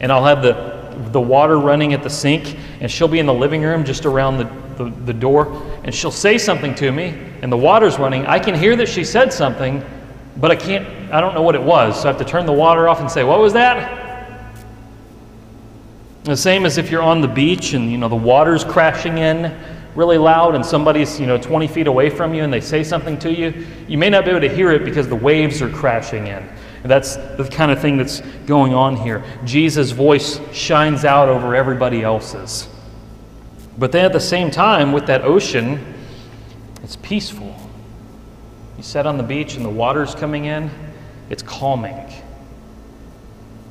and 0.00 0.12
I'll 0.12 0.24
have 0.24 0.42
the, 0.42 1.10
the 1.10 1.20
water 1.20 1.58
running 1.58 1.92
at 1.92 2.02
the 2.02 2.10
sink, 2.10 2.56
and 2.80 2.90
she'll 2.90 3.08
be 3.08 3.18
in 3.18 3.26
the 3.26 3.34
living 3.34 3.62
room 3.62 3.84
just 3.84 4.06
around 4.06 4.38
the, 4.38 4.44
the, 4.82 4.90
the 5.06 5.12
door, 5.12 5.50
and 5.82 5.92
she'll 5.92 6.10
say 6.10 6.38
something 6.38 6.74
to 6.76 6.92
me, 6.92 7.18
and 7.42 7.50
the 7.50 7.56
water's 7.56 7.98
running. 7.98 8.26
I 8.26 8.38
can 8.38 8.54
hear 8.54 8.76
that 8.76 8.88
she 8.88 9.02
said 9.02 9.32
something 9.32 9.82
but 10.40 10.50
I 10.52 10.56
can't, 10.56 10.86
I 11.12 11.20
don't 11.20 11.34
know 11.34 11.42
what 11.42 11.54
it 11.54 11.62
was. 11.62 12.00
So 12.00 12.08
I 12.08 12.12
have 12.12 12.18
to 12.18 12.24
turn 12.24 12.46
the 12.46 12.52
water 12.52 12.88
off 12.88 13.00
and 13.00 13.10
say, 13.10 13.24
What 13.24 13.40
was 13.40 13.52
that? 13.54 13.97
The 16.28 16.36
same 16.36 16.66
as 16.66 16.76
if 16.76 16.90
you're 16.90 17.02
on 17.02 17.22
the 17.22 17.28
beach 17.28 17.72
and 17.72 17.90
you 17.90 17.96
know 17.96 18.10
the 18.10 18.14
water's 18.14 18.62
crashing 18.62 19.16
in 19.16 19.58
really 19.94 20.18
loud 20.18 20.54
and 20.54 20.64
somebody's 20.64 21.18
you 21.18 21.26
know 21.26 21.38
20 21.38 21.66
feet 21.66 21.86
away 21.86 22.10
from 22.10 22.34
you 22.34 22.44
and 22.44 22.52
they 22.52 22.60
say 22.60 22.84
something 22.84 23.18
to 23.20 23.32
you, 23.32 23.66
you 23.88 23.96
may 23.96 24.10
not 24.10 24.26
be 24.26 24.30
able 24.30 24.42
to 24.42 24.54
hear 24.54 24.70
it 24.70 24.84
because 24.84 25.08
the 25.08 25.16
waves 25.16 25.62
are 25.62 25.70
crashing 25.70 26.26
in. 26.26 26.46
And 26.82 26.90
that's 26.90 27.16
the 27.16 27.48
kind 27.50 27.72
of 27.72 27.80
thing 27.80 27.96
that's 27.96 28.20
going 28.46 28.74
on 28.74 28.94
here. 28.94 29.24
Jesus' 29.46 29.90
voice 29.90 30.38
shines 30.52 31.06
out 31.06 31.30
over 31.30 31.54
everybody 31.54 32.02
else's. 32.02 32.68
But 33.78 33.90
then 33.90 34.04
at 34.04 34.12
the 34.12 34.20
same 34.20 34.50
time, 34.50 34.92
with 34.92 35.06
that 35.06 35.22
ocean, 35.22 35.94
it's 36.82 36.96
peaceful. 36.96 37.56
You 38.76 38.82
sit 38.82 39.06
on 39.06 39.16
the 39.16 39.22
beach 39.22 39.56
and 39.56 39.64
the 39.64 39.70
water's 39.70 40.14
coming 40.14 40.44
in, 40.44 40.70
it's 41.30 41.42
calming. 41.42 42.12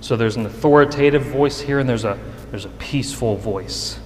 So 0.02 0.16
there's 0.16 0.38
an 0.38 0.48
authoritative 0.48 1.24
voice 1.24 1.62
here 1.62 1.80
and 1.80 1.88
there's 1.88 2.04
a, 2.06 2.18
there's 2.52 2.66
a 2.66 2.70
peaceful 2.70 3.36
voice. 3.36 4.00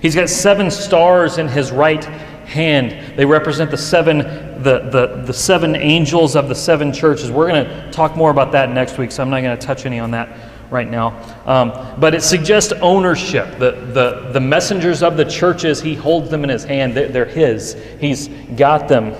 He's 0.00 0.14
got 0.14 0.28
seven 0.28 0.70
stars 0.70 1.38
in 1.38 1.48
his 1.48 1.70
right 1.70 2.04
hand. 2.04 3.16
They 3.16 3.24
represent 3.24 3.70
the 3.70 3.76
seven, 3.76 4.18
the, 4.62 4.88
the, 4.90 5.22
the 5.26 5.32
seven 5.32 5.76
angels 5.76 6.36
of 6.36 6.48
the 6.48 6.54
seven 6.54 6.92
churches. 6.92 7.30
We're 7.30 7.48
going 7.48 7.64
to 7.64 7.90
talk 7.90 8.16
more 8.16 8.30
about 8.30 8.52
that 8.52 8.70
next 8.70 8.98
week, 8.98 9.12
so 9.12 9.22
I'm 9.22 9.30
not 9.30 9.42
going 9.42 9.56
to 9.56 9.66
touch 9.66 9.86
any 9.86 9.98
on 9.98 10.10
that 10.12 10.28
right 10.70 10.88
now. 10.88 11.08
Um, 11.44 12.00
but 12.00 12.14
it 12.14 12.22
suggests 12.22 12.72
ownership. 12.80 13.58
The, 13.58 13.72
the, 13.72 14.30
the 14.32 14.40
messengers 14.40 15.02
of 15.02 15.16
the 15.16 15.24
churches, 15.24 15.80
he 15.80 15.94
holds 15.94 16.30
them 16.30 16.44
in 16.44 16.50
his 16.50 16.64
hand. 16.64 16.94
They're, 16.94 17.08
they're 17.08 17.24
his. 17.24 17.76
He's 18.00 18.28
got 18.56 18.88
them. 18.88 19.14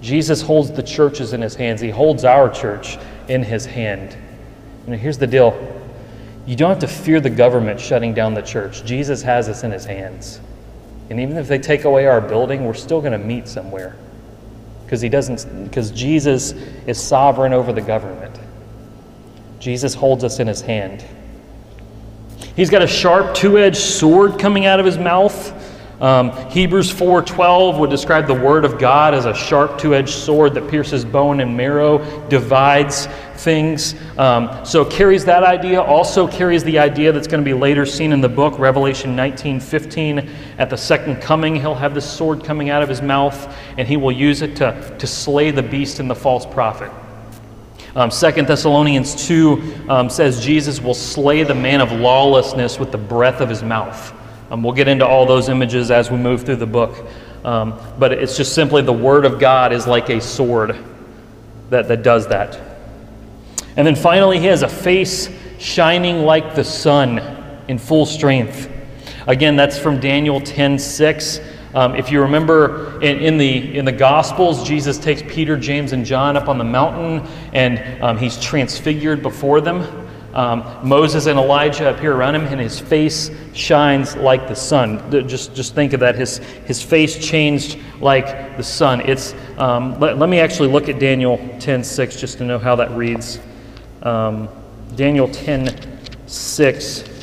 Jesus 0.00 0.42
holds 0.42 0.70
the 0.70 0.82
churches 0.82 1.32
in 1.32 1.40
his 1.40 1.54
hands, 1.54 1.80
he 1.80 1.88
holds 1.88 2.24
our 2.24 2.50
church 2.50 2.98
in 3.28 3.42
his 3.42 3.64
hand. 3.64 4.16
And 4.86 4.94
here's 4.94 5.16
the 5.16 5.26
deal 5.26 5.52
you 6.46 6.56
don't 6.56 6.70
have 6.70 6.78
to 6.80 6.88
fear 6.88 7.20
the 7.20 7.30
government 7.30 7.80
shutting 7.80 8.12
down 8.12 8.34
the 8.34 8.42
church. 8.42 8.84
Jesus 8.84 9.22
has 9.22 9.48
us 9.48 9.64
in 9.64 9.70
his 9.70 9.84
hands. 9.84 10.40
And 11.10 11.20
even 11.20 11.36
if 11.36 11.48
they 11.48 11.58
take 11.58 11.84
away 11.84 12.06
our 12.06 12.20
building, 12.20 12.64
we're 12.64 12.74
still 12.74 13.00
going 13.00 13.12
to 13.12 13.18
meet 13.18 13.48
somewhere. 13.48 13.96
Because 14.84 15.00
he 15.00 15.08
doesn't 15.08 15.64
because 15.64 15.90
Jesus 15.90 16.52
is 16.86 17.02
sovereign 17.02 17.52
over 17.52 17.72
the 17.72 17.80
government. 17.80 18.38
Jesus 19.58 19.94
holds 19.94 20.24
us 20.24 20.40
in 20.40 20.46
his 20.46 20.60
hand. 20.60 21.04
He's 22.54 22.70
got 22.70 22.82
a 22.82 22.86
sharp 22.86 23.34
two-edged 23.34 23.76
sword 23.76 24.38
coming 24.38 24.66
out 24.66 24.78
of 24.78 24.86
his 24.86 24.98
mouth. 24.98 25.52
Um, 26.00 26.32
Hebrews 26.50 26.92
4:12 26.92 27.78
would 27.78 27.90
describe 27.90 28.26
the 28.26 28.34
word 28.34 28.64
of 28.64 28.78
God 28.78 29.14
as 29.14 29.26
a 29.26 29.34
sharp 29.34 29.78
two-edged 29.78 30.08
sword 30.08 30.54
that 30.54 30.68
pierces 30.68 31.04
bone 31.04 31.40
and 31.40 31.56
marrow, 31.56 31.98
divides 32.28 33.06
things. 33.36 33.94
Um, 34.18 34.64
so 34.64 34.84
carries 34.84 35.24
that 35.26 35.42
idea. 35.42 35.80
Also 35.80 36.26
carries 36.26 36.64
the 36.64 36.78
idea 36.78 37.12
that's 37.12 37.26
going 37.28 37.42
to 37.42 37.44
be 37.44 37.54
later 37.54 37.86
seen 37.86 38.12
in 38.12 38.20
the 38.20 38.28
book, 38.28 38.58
Revelation 38.58 39.14
19:15. 39.14 40.28
At 40.58 40.68
the 40.70 40.76
second 40.76 41.20
coming, 41.20 41.54
he'll 41.54 41.74
have 41.74 41.94
this 41.94 42.10
sword 42.10 42.44
coming 42.44 42.70
out 42.70 42.82
of 42.82 42.88
his 42.88 43.00
mouth, 43.00 43.56
and 43.78 43.86
he 43.86 43.96
will 43.96 44.12
use 44.12 44.42
it 44.42 44.56
to, 44.56 44.96
to 44.98 45.06
slay 45.06 45.50
the 45.50 45.62
beast 45.62 46.00
and 46.00 46.10
the 46.10 46.14
false 46.14 46.44
prophet. 46.44 46.90
Um, 47.96 48.10
2 48.10 48.42
Thessalonians 48.42 49.26
2 49.28 49.86
um, 49.88 50.10
says 50.10 50.44
Jesus 50.44 50.80
will 50.80 50.94
slay 50.94 51.44
the 51.44 51.54
man 51.54 51.80
of 51.80 51.92
lawlessness 51.92 52.80
with 52.80 52.90
the 52.90 52.98
breath 52.98 53.40
of 53.40 53.48
his 53.48 53.62
mouth. 53.62 54.12
Um, 54.54 54.62
we'll 54.62 54.72
get 54.72 54.86
into 54.86 55.04
all 55.04 55.26
those 55.26 55.48
images 55.48 55.90
as 55.90 56.12
we 56.12 56.16
move 56.16 56.44
through 56.44 56.54
the 56.54 56.66
book. 56.66 57.04
Um, 57.44 57.76
but 57.98 58.12
it's 58.12 58.36
just 58.36 58.54
simply 58.54 58.82
the 58.82 58.92
Word 58.92 59.24
of 59.24 59.40
God 59.40 59.72
is 59.72 59.84
like 59.84 60.10
a 60.10 60.20
sword 60.20 60.76
that, 61.70 61.88
that 61.88 62.04
does 62.04 62.28
that. 62.28 62.60
And 63.76 63.84
then 63.84 63.96
finally, 63.96 64.38
he 64.38 64.46
has 64.46 64.62
a 64.62 64.68
face 64.68 65.28
shining 65.58 66.22
like 66.22 66.54
the 66.54 66.62
sun. 66.62 67.18
in 67.66 67.78
full 67.78 68.06
strength. 68.06 68.70
Again, 69.26 69.56
that's 69.56 69.76
from 69.76 69.98
Daniel 69.98 70.40
10 70.40 70.78
6. 70.78 71.40
Um, 71.74 71.96
if 71.96 72.12
you 72.12 72.22
remember 72.22 73.02
in, 73.02 73.18
in, 73.18 73.38
the, 73.38 73.76
in 73.76 73.84
the 73.84 73.90
Gospels, 73.90 74.64
Jesus 74.64 74.98
takes 74.98 75.20
Peter, 75.22 75.56
James, 75.56 75.92
and 75.92 76.04
John 76.06 76.36
up 76.36 76.46
on 76.46 76.58
the 76.58 76.64
mountain 76.64 77.28
and 77.52 78.00
um, 78.00 78.18
he's 78.18 78.38
transfigured 78.38 79.20
before 79.20 79.60
them. 79.60 80.03
Um, 80.34 80.64
Moses 80.82 81.26
and 81.26 81.38
Elijah 81.38 81.94
appear 81.94 82.12
around 82.12 82.34
him, 82.34 82.46
and 82.46 82.60
his 82.60 82.80
face 82.80 83.30
shines 83.52 84.16
like 84.16 84.48
the 84.48 84.54
sun. 84.56 85.10
Just, 85.28 85.54
just 85.54 85.76
think 85.76 85.92
of 85.92 86.00
that. 86.00 86.16
His, 86.16 86.38
his 86.66 86.82
face 86.82 87.16
changed 87.16 87.78
like 88.00 88.56
the 88.56 88.62
sun. 88.64 89.00
It's, 89.02 89.32
um, 89.58 89.98
let, 90.00 90.18
let, 90.18 90.28
me 90.28 90.40
actually 90.40 90.68
look 90.68 90.88
at 90.88 90.98
Daniel 90.98 91.38
10 91.60 91.84
6 91.84 92.20
just 92.20 92.38
to 92.38 92.44
know 92.44 92.58
how 92.58 92.74
that 92.74 92.90
reads. 92.90 93.38
Um, 94.02 94.48
Daniel 94.96 95.28
10 95.28 96.26
6 96.26 97.13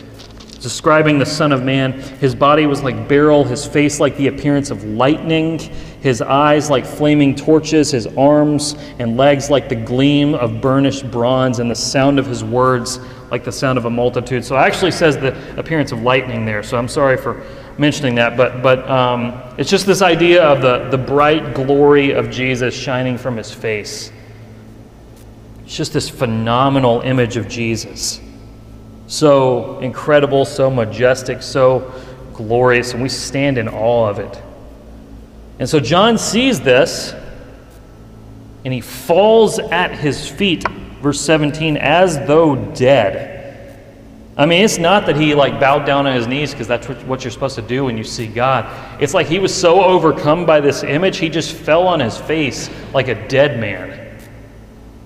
describing 0.62 1.18
the 1.18 1.26
Son 1.26 1.52
of 1.52 1.64
Man. 1.64 1.94
His 1.94 2.36
body 2.36 2.68
was 2.68 2.84
like 2.84 3.08
beryl, 3.08 3.44
his 3.44 3.66
face 3.66 4.00
like 4.00 4.16
the 4.18 4.28
appearance 4.28 4.70
of 4.70 4.84
lightning, 4.84 5.60
his 6.02 6.22
eyes 6.22 6.70
like 6.70 6.86
flaming 6.86 7.36
torches, 7.36 7.92
his 7.92 8.08
arms 8.08 8.76
and 9.00 9.18
legs 9.18 9.50
like 9.50 9.70
the 9.70 9.76
gleam 9.76 10.36
of 10.36 10.62
burnished 10.62 11.10
bronze, 11.12 11.60
and 11.60 11.70
the 11.70 11.76
sound 11.76 12.20
of 12.20 12.28
his 12.28 12.44
words 12.44 13.00
like 13.32 13.44
the 13.44 13.52
sound 13.52 13.78
of 13.78 13.86
a 13.86 13.90
multitude. 13.90 14.46
So 14.46 14.56
it 14.56 14.60
actually 14.60 14.92
says 14.92 15.18
the 15.18 15.36
appearance 15.58 15.92
of 15.92 16.04
lightning 16.04 16.46
there, 16.46 16.64
so 16.64 16.78
I'm 16.78 16.88
sorry 16.88 17.18
for 17.18 17.44
mentioning 17.78 18.16
that, 18.16 18.38
but, 18.38 18.62
but 18.62 18.88
um, 18.90 19.42
it's 19.58 19.70
just 19.70 19.86
this 19.86 20.02
idea 20.02 20.44
of 20.44 20.62
the, 20.62 20.90
the 20.90 21.04
bright 21.04 21.56
glory 21.56 22.12
of 22.12 22.30
Jesus 22.30 22.76
shining 22.76 23.18
from 23.18 23.38
his 23.38 23.52
face. 23.52 24.12
It's 25.64 25.76
just 25.76 25.94
this 25.94 26.10
phenomenal 26.10 27.02
image 27.02 27.38
of 27.38 27.48
Jesus 27.48 28.20
so 29.12 29.78
incredible, 29.80 30.46
so 30.46 30.72
majestic, 30.72 31.42
so 31.42 31.92
glorious, 32.34 32.94
and 32.94 33.04
we 33.04 33.10
stand 33.10 33.58
in 33.58 33.68
awe 33.68 34.08
of 34.08 34.20
it. 34.20 34.42
And 35.60 35.68
so 35.68 35.82
John 35.82 36.18
sees 36.18 36.62
this 36.62 37.14
and 38.64 38.74
he 38.74 38.80
falls 38.80 39.60
at 39.60 39.92
his 39.92 40.30
feet, 40.30 40.66
verse 41.02 41.20
17, 41.20 41.76
as 41.76 42.20
though 42.20 42.56
dead. 42.56 43.78
I 44.38 44.46
mean, 44.46 44.64
it's 44.64 44.78
not 44.78 45.06
that 45.08 45.18
he 45.18 45.36
like 45.36 45.60
bowed 45.60 45.86
down 45.86 46.08
on 46.08 46.16
his 46.16 46.26
knees 46.26 46.52
because 46.52 46.70
that's 46.70 46.88
what 46.88 47.26
you're 47.26 47.32
supposed 47.32 47.56
to 47.56 47.62
do 47.62 47.84
when 47.84 47.98
you 47.98 48.06
see 48.06 48.28
God. 48.28 48.66
It's 49.02 49.14
like 49.14 49.28
he 49.28 49.40
was 49.40 49.54
so 49.54 49.84
overcome 49.84 50.46
by 50.46 50.62
this 50.62 50.84
image, 50.84 51.18
he 51.18 51.28
just 51.28 51.54
fell 51.54 51.86
on 51.86 52.00
his 52.00 52.18
face 52.18 52.70
like 52.94 53.10
a 53.10 53.28
dead 53.28 53.60
man. 53.60 54.01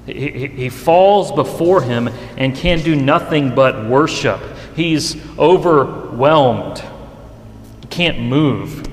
He, 0.06 0.48
he 0.48 0.70
falls 0.70 1.32
before 1.32 1.82
him 1.82 2.10
and 2.38 2.56
can 2.56 2.80
do 2.80 2.96
nothing 2.96 3.56
but 3.56 3.86
worship. 3.86 4.40
He's 4.76 5.18
overwhelmed. 5.38 6.84
He 7.82 7.88
can't 7.90 8.20
move. 8.20 8.86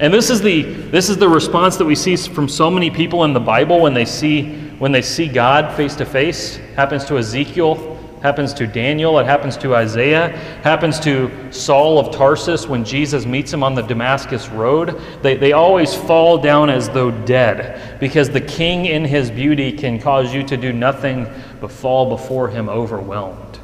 And 0.00 0.14
this 0.14 0.30
is 0.30 0.40
the 0.40 0.62
this 0.62 1.08
is 1.08 1.16
the 1.16 1.28
response 1.28 1.76
that 1.76 1.84
we 1.84 1.96
see 1.96 2.16
from 2.16 2.48
so 2.48 2.70
many 2.70 2.88
people 2.88 3.24
in 3.24 3.32
the 3.32 3.40
Bible 3.40 3.80
when 3.80 3.94
they 3.94 4.04
see 4.04 4.54
when 4.78 4.92
they 4.92 5.02
see 5.02 5.26
God 5.26 5.76
face 5.76 5.96
to 5.96 6.06
face. 6.06 6.56
Happens 6.76 7.04
to 7.06 7.18
Ezekiel 7.18 7.87
happens 8.22 8.52
to 8.54 8.66
Daniel, 8.66 9.18
it 9.18 9.26
happens 9.26 9.56
to 9.58 9.74
Isaiah, 9.74 10.36
happens 10.62 10.98
to 11.00 11.30
Saul 11.52 11.98
of 11.98 12.14
Tarsus 12.14 12.66
when 12.66 12.84
Jesus 12.84 13.26
meets 13.26 13.52
him 13.52 13.62
on 13.62 13.74
the 13.74 13.82
Damascus 13.82 14.48
Road. 14.48 15.00
They, 15.22 15.36
they 15.36 15.52
always 15.52 15.94
fall 15.94 16.38
down 16.38 16.70
as 16.70 16.88
though 16.88 17.10
dead 17.10 18.00
because 18.00 18.28
the 18.30 18.40
king 18.40 18.86
in 18.86 19.04
his 19.04 19.30
beauty 19.30 19.72
can 19.72 20.00
cause 20.00 20.34
you 20.34 20.42
to 20.44 20.56
do 20.56 20.72
nothing 20.72 21.26
but 21.60 21.70
fall 21.70 22.08
before 22.08 22.48
him 22.48 22.68
overwhelmed. 22.68 23.60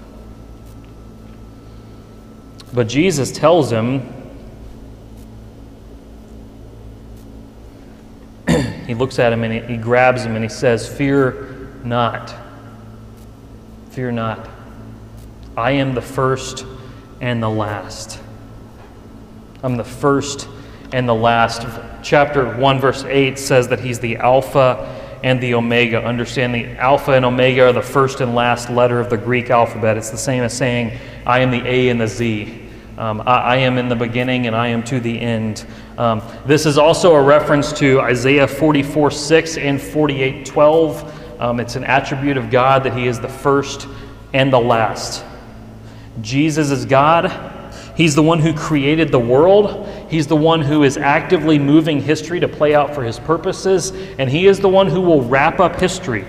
But 2.72 2.88
Jesus 2.88 3.30
tells 3.32 3.70
him, 3.70 4.02
he 8.86 8.94
looks 8.94 9.18
at 9.18 9.32
him 9.32 9.44
and 9.44 9.52
he, 9.52 9.60
he 9.74 9.76
grabs 9.76 10.24
him 10.24 10.34
and 10.34 10.44
he 10.44 10.50
says, 10.50 10.88
Fear 10.88 11.80
not. 11.84 12.43
Fear 13.94 14.10
not. 14.10 14.48
I 15.56 15.70
am 15.70 15.94
the 15.94 16.02
first 16.02 16.66
and 17.20 17.40
the 17.40 17.48
last. 17.48 18.18
I'm 19.62 19.76
the 19.76 19.84
first 19.84 20.48
and 20.92 21.08
the 21.08 21.14
last. 21.14 21.64
Chapter 22.02 22.56
1, 22.56 22.80
verse 22.80 23.04
8 23.04 23.38
says 23.38 23.68
that 23.68 23.78
he's 23.78 24.00
the 24.00 24.16
Alpha 24.16 25.20
and 25.22 25.40
the 25.40 25.54
Omega. 25.54 26.04
Understand 26.04 26.52
the 26.52 26.70
Alpha 26.70 27.12
and 27.12 27.24
Omega 27.24 27.66
are 27.66 27.72
the 27.72 27.80
first 27.80 28.20
and 28.20 28.34
last 28.34 28.68
letter 28.68 28.98
of 28.98 29.10
the 29.10 29.16
Greek 29.16 29.50
alphabet. 29.50 29.96
It's 29.96 30.10
the 30.10 30.18
same 30.18 30.42
as 30.42 30.52
saying, 30.52 30.98
I 31.24 31.38
am 31.38 31.52
the 31.52 31.64
A 31.64 31.88
and 31.88 32.00
the 32.00 32.08
Z. 32.08 32.62
Um, 32.98 33.20
I, 33.20 33.36
I, 33.36 33.56
am 33.58 33.78
in 33.78 33.88
the 33.88 33.94
beginning 33.94 34.48
and 34.48 34.56
I 34.56 34.66
am 34.68 34.82
to 34.84 34.98
the 34.98 35.20
end. 35.20 35.66
Um, 35.98 36.20
this 36.46 36.66
is 36.66 36.78
also 36.78 37.14
a 37.14 37.22
reference 37.22 37.72
to 37.74 38.00
Isaiah 38.00 38.48
44 38.48 39.12
6 39.12 39.56
and 39.56 39.80
48 39.80 40.46
12. 40.46 41.13
Um, 41.38 41.60
it's 41.60 41.76
an 41.76 41.84
attribute 41.84 42.36
of 42.36 42.50
God 42.50 42.84
that 42.84 42.96
He 42.96 43.06
is 43.06 43.20
the 43.20 43.28
first 43.28 43.88
and 44.32 44.52
the 44.52 44.60
last. 44.60 45.24
Jesus 46.20 46.70
is 46.70 46.84
God. 46.84 47.52
He's 47.96 48.14
the 48.14 48.22
one 48.22 48.40
who 48.40 48.52
created 48.54 49.10
the 49.12 49.20
world. 49.20 49.88
He's 50.10 50.26
the 50.26 50.36
one 50.36 50.60
who 50.60 50.82
is 50.82 50.96
actively 50.96 51.58
moving 51.58 52.00
history 52.00 52.40
to 52.40 52.48
play 52.48 52.74
out 52.74 52.94
for 52.94 53.04
His 53.04 53.18
purposes. 53.18 53.92
And 54.18 54.28
He 54.28 54.46
is 54.46 54.60
the 54.60 54.68
one 54.68 54.88
who 54.88 55.00
will 55.00 55.22
wrap 55.22 55.60
up 55.60 55.76
history. 55.76 56.24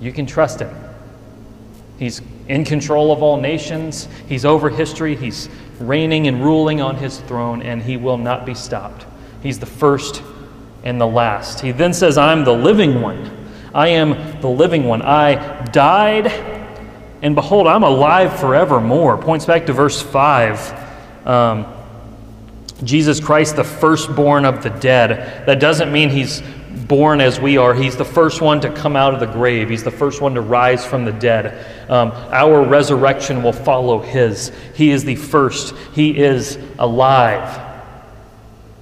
You 0.00 0.12
can 0.12 0.26
trust 0.26 0.60
Him. 0.60 0.74
He's 1.98 2.22
in 2.48 2.64
control 2.64 3.10
of 3.10 3.22
all 3.22 3.40
nations, 3.40 4.08
He's 4.28 4.44
over 4.44 4.68
history, 4.68 5.16
He's 5.16 5.48
reigning 5.80 6.28
and 6.28 6.44
ruling 6.44 6.80
on 6.80 6.96
His 6.96 7.18
throne, 7.20 7.62
and 7.62 7.82
He 7.82 7.96
will 7.96 8.18
not 8.18 8.46
be 8.46 8.54
stopped. 8.54 9.06
He's 9.42 9.58
the 9.58 9.66
first 9.66 10.22
and 10.84 11.00
the 11.00 11.06
last. 11.06 11.60
He 11.60 11.72
then 11.72 11.92
says, 11.92 12.16
I'm 12.18 12.44
the 12.44 12.52
living 12.52 13.00
one. 13.00 13.35
I 13.76 13.88
am 13.88 14.40
the 14.40 14.48
living 14.48 14.84
one. 14.84 15.02
I 15.02 15.62
died, 15.66 16.28
and 17.20 17.34
behold, 17.34 17.66
I'm 17.66 17.82
alive 17.82 18.40
forevermore. 18.40 19.18
Points 19.18 19.44
back 19.44 19.66
to 19.66 19.74
verse 19.74 20.00
5. 20.00 21.26
Um, 21.26 21.66
Jesus 22.84 23.20
Christ, 23.20 23.56
the 23.56 23.64
firstborn 23.64 24.46
of 24.46 24.62
the 24.62 24.70
dead. 24.70 25.46
That 25.46 25.60
doesn't 25.60 25.92
mean 25.92 26.08
he's 26.08 26.42
born 26.88 27.20
as 27.20 27.38
we 27.38 27.58
are. 27.58 27.74
He's 27.74 27.98
the 27.98 28.04
first 28.04 28.40
one 28.40 28.62
to 28.62 28.72
come 28.72 28.96
out 28.96 29.12
of 29.12 29.20
the 29.20 29.26
grave, 29.26 29.68
he's 29.68 29.84
the 29.84 29.90
first 29.90 30.22
one 30.22 30.34
to 30.36 30.40
rise 30.40 30.86
from 30.86 31.04
the 31.04 31.12
dead. 31.12 31.66
Um, 31.90 32.12
our 32.30 32.64
resurrection 32.64 33.42
will 33.42 33.52
follow 33.52 33.98
his. 33.98 34.52
He 34.74 34.90
is 34.90 35.04
the 35.04 35.16
first, 35.16 35.74
he 35.92 36.16
is 36.16 36.58
alive. 36.78 37.65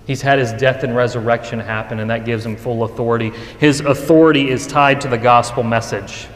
He's 0.06 0.20
had 0.20 0.38
his 0.38 0.52
death 0.52 0.84
and 0.84 0.94
resurrection 0.94 1.58
happen, 1.58 1.98
and 1.98 2.10
that 2.10 2.24
gives 2.24 2.44
him 2.44 2.56
full 2.56 2.84
authority. 2.84 3.30
His 3.58 3.80
authority 3.80 4.50
is 4.50 4.66
tied 4.66 5.00
to 5.02 5.08
the 5.08 5.18
gospel 5.18 5.62
message. 5.62 6.28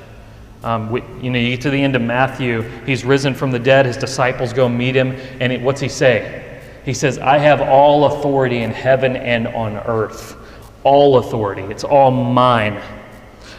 Um, 0.65 0.91
we, 0.91 1.03
you 1.21 1.31
know, 1.31 1.39
you 1.39 1.51
get 1.51 1.61
to 1.63 1.71
the 1.71 1.83
end 1.83 1.95
of 1.95 2.03
Matthew, 2.03 2.63
he's 2.85 3.05
risen 3.05 3.35
from 3.35 3.51
the 3.51 3.59
dead, 3.59 3.87
his 3.87 3.97
disciples 3.97 4.53
go 4.53 4.69
meet 4.69 4.97
him, 4.97 5.13
and 5.41 5.53
it, 5.53 5.61
what's 5.61 5.81
he 5.81 5.89
say? 5.89 6.61
He 6.85 6.95
says, 6.95 7.19
I 7.19 7.39
have 7.39 7.61
all 7.61 8.07
authority 8.07 8.59
in 8.59 8.71
heaven 8.71 9.17
and 9.17 9.47
on 9.49 9.77
earth. 9.77 10.37
All 10.85 11.19
authority. 11.19 11.63
It's 11.63 11.85
all 11.85 12.11
mine. 12.11 12.81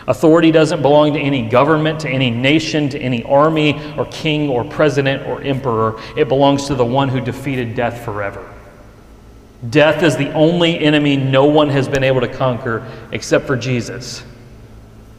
Authority 0.08 0.52
doesn't 0.52 0.82
belong 0.82 1.14
to 1.14 1.20
any 1.20 1.48
government, 1.48 2.00
to 2.00 2.10
any 2.10 2.32
nation, 2.32 2.90
to 2.90 3.00
any 3.00 3.24
army, 3.24 3.80
or 3.96 4.06
king, 4.06 4.50
or 4.50 4.64
president, 4.64 5.28
or 5.28 5.42
emperor. 5.44 6.02
It 6.18 6.28
belongs 6.28 6.66
to 6.66 6.76
the 6.76 6.86
one 6.86 7.08
who 7.08 7.22
defeated 7.22 7.76
death 7.76 8.04
forever. 8.04 8.52
Death 9.68 10.04
is 10.04 10.16
the 10.16 10.32
only 10.34 10.80
enemy 10.80 11.18
no 11.18 11.46
one 11.46 11.70
has 11.70 11.90
been 11.90 12.04
able 12.04 12.22
to 12.22 12.28
conquer 12.28 12.86
except 13.12 13.46
for 13.46 13.58
Jesus. 13.58 14.24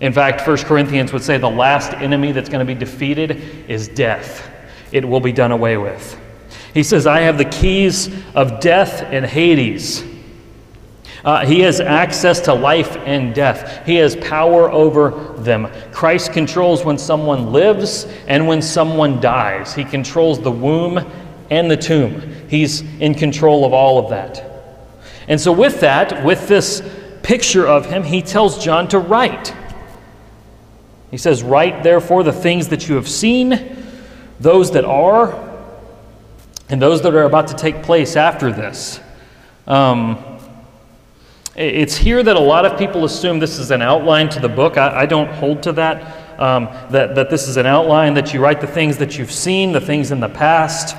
In 0.00 0.14
fact, 0.14 0.46
1 0.46 0.56
Corinthians 0.58 1.12
would 1.12 1.22
say 1.22 1.36
the 1.36 1.50
last 1.50 1.92
enemy 1.92 2.32
that's 2.32 2.48
going 2.48 2.66
to 2.66 2.74
be 2.74 2.78
defeated 2.78 3.32
is 3.68 3.88
death. 3.88 4.48
It 4.92 5.06
will 5.06 5.20
be 5.20 5.32
done 5.32 5.52
away 5.52 5.76
with. 5.76 6.18
He 6.72 6.82
says, 6.82 7.06
I 7.06 7.20
have 7.20 7.36
the 7.36 7.44
keys 7.44 8.08
of 8.34 8.60
death 8.60 9.02
and 9.02 9.26
Hades. 9.26 10.04
Uh, 11.22 11.44
he 11.44 11.60
has 11.60 11.80
access 11.80 12.40
to 12.40 12.54
life 12.54 12.96
and 12.98 13.34
death. 13.34 13.84
He 13.84 13.96
has 13.96 14.16
power 14.16 14.70
over 14.70 15.34
them. 15.38 15.70
Christ 15.92 16.32
controls 16.32 16.82
when 16.82 16.96
someone 16.96 17.52
lives 17.52 18.06
and 18.26 18.48
when 18.48 18.62
someone 18.62 19.20
dies. 19.20 19.74
He 19.74 19.84
controls 19.84 20.40
the 20.40 20.50
womb 20.50 20.98
and 21.50 21.70
the 21.70 21.76
tomb. 21.76 22.48
He's 22.48 22.82
in 23.00 23.14
control 23.14 23.64
of 23.64 23.72
all 23.72 23.98
of 23.98 24.10
that. 24.10 24.44
And 25.28 25.40
so, 25.40 25.52
with 25.52 25.80
that, 25.80 26.24
with 26.24 26.48
this 26.48 26.82
picture 27.22 27.66
of 27.66 27.86
him, 27.86 28.02
he 28.02 28.22
tells 28.22 28.62
John 28.62 28.88
to 28.88 28.98
write. 28.98 29.54
He 31.10 31.16
says, 31.16 31.42
Write 31.42 31.82
therefore 31.82 32.22
the 32.22 32.32
things 32.32 32.68
that 32.68 32.88
you 32.88 32.94
have 32.94 33.08
seen, 33.08 33.76
those 34.38 34.70
that 34.72 34.84
are, 34.84 35.48
and 36.68 36.80
those 36.80 37.02
that 37.02 37.14
are 37.14 37.24
about 37.24 37.48
to 37.48 37.54
take 37.54 37.82
place 37.82 38.16
after 38.16 38.52
this. 38.52 39.00
Um, 39.66 40.24
it's 41.56 41.96
here 41.96 42.22
that 42.22 42.36
a 42.36 42.40
lot 42.40 42.64
of 42.64 42.78
people 42.78 43.04
assume 43.04 43.40
this 43.40 43.58
is 43.58 43.70
an 43.70 43.82
outline 43.82 44.28
to 44.30 44.40
the 44.40 44.48
book. 44.48 44.78
I, 44.78 45.02
I 45.02 45.06
don't 45.06 45.28
hold 45.28 45.62
to 45.64 45.72
that. 45.72 46.16
um, 46.40 46.70
that, 46.90 47.14
that 47.14 47.28
this 47.28 47.46
is 47.46 47.58
an 47.58 47.66
outline, 47.66 48.14
that 48.14 48.32
you 48.32 48.40
write 48.40 48.62
the 48.62 48.66
things 48.66 48.96
that 48.96 49.18
you've 49.18 49.30
seen, 49.30 49.72
the 49.72 49.80
things 49.80 50.10
in 50.10 50.20
the 50.20 50.28
past. 50.28 50.96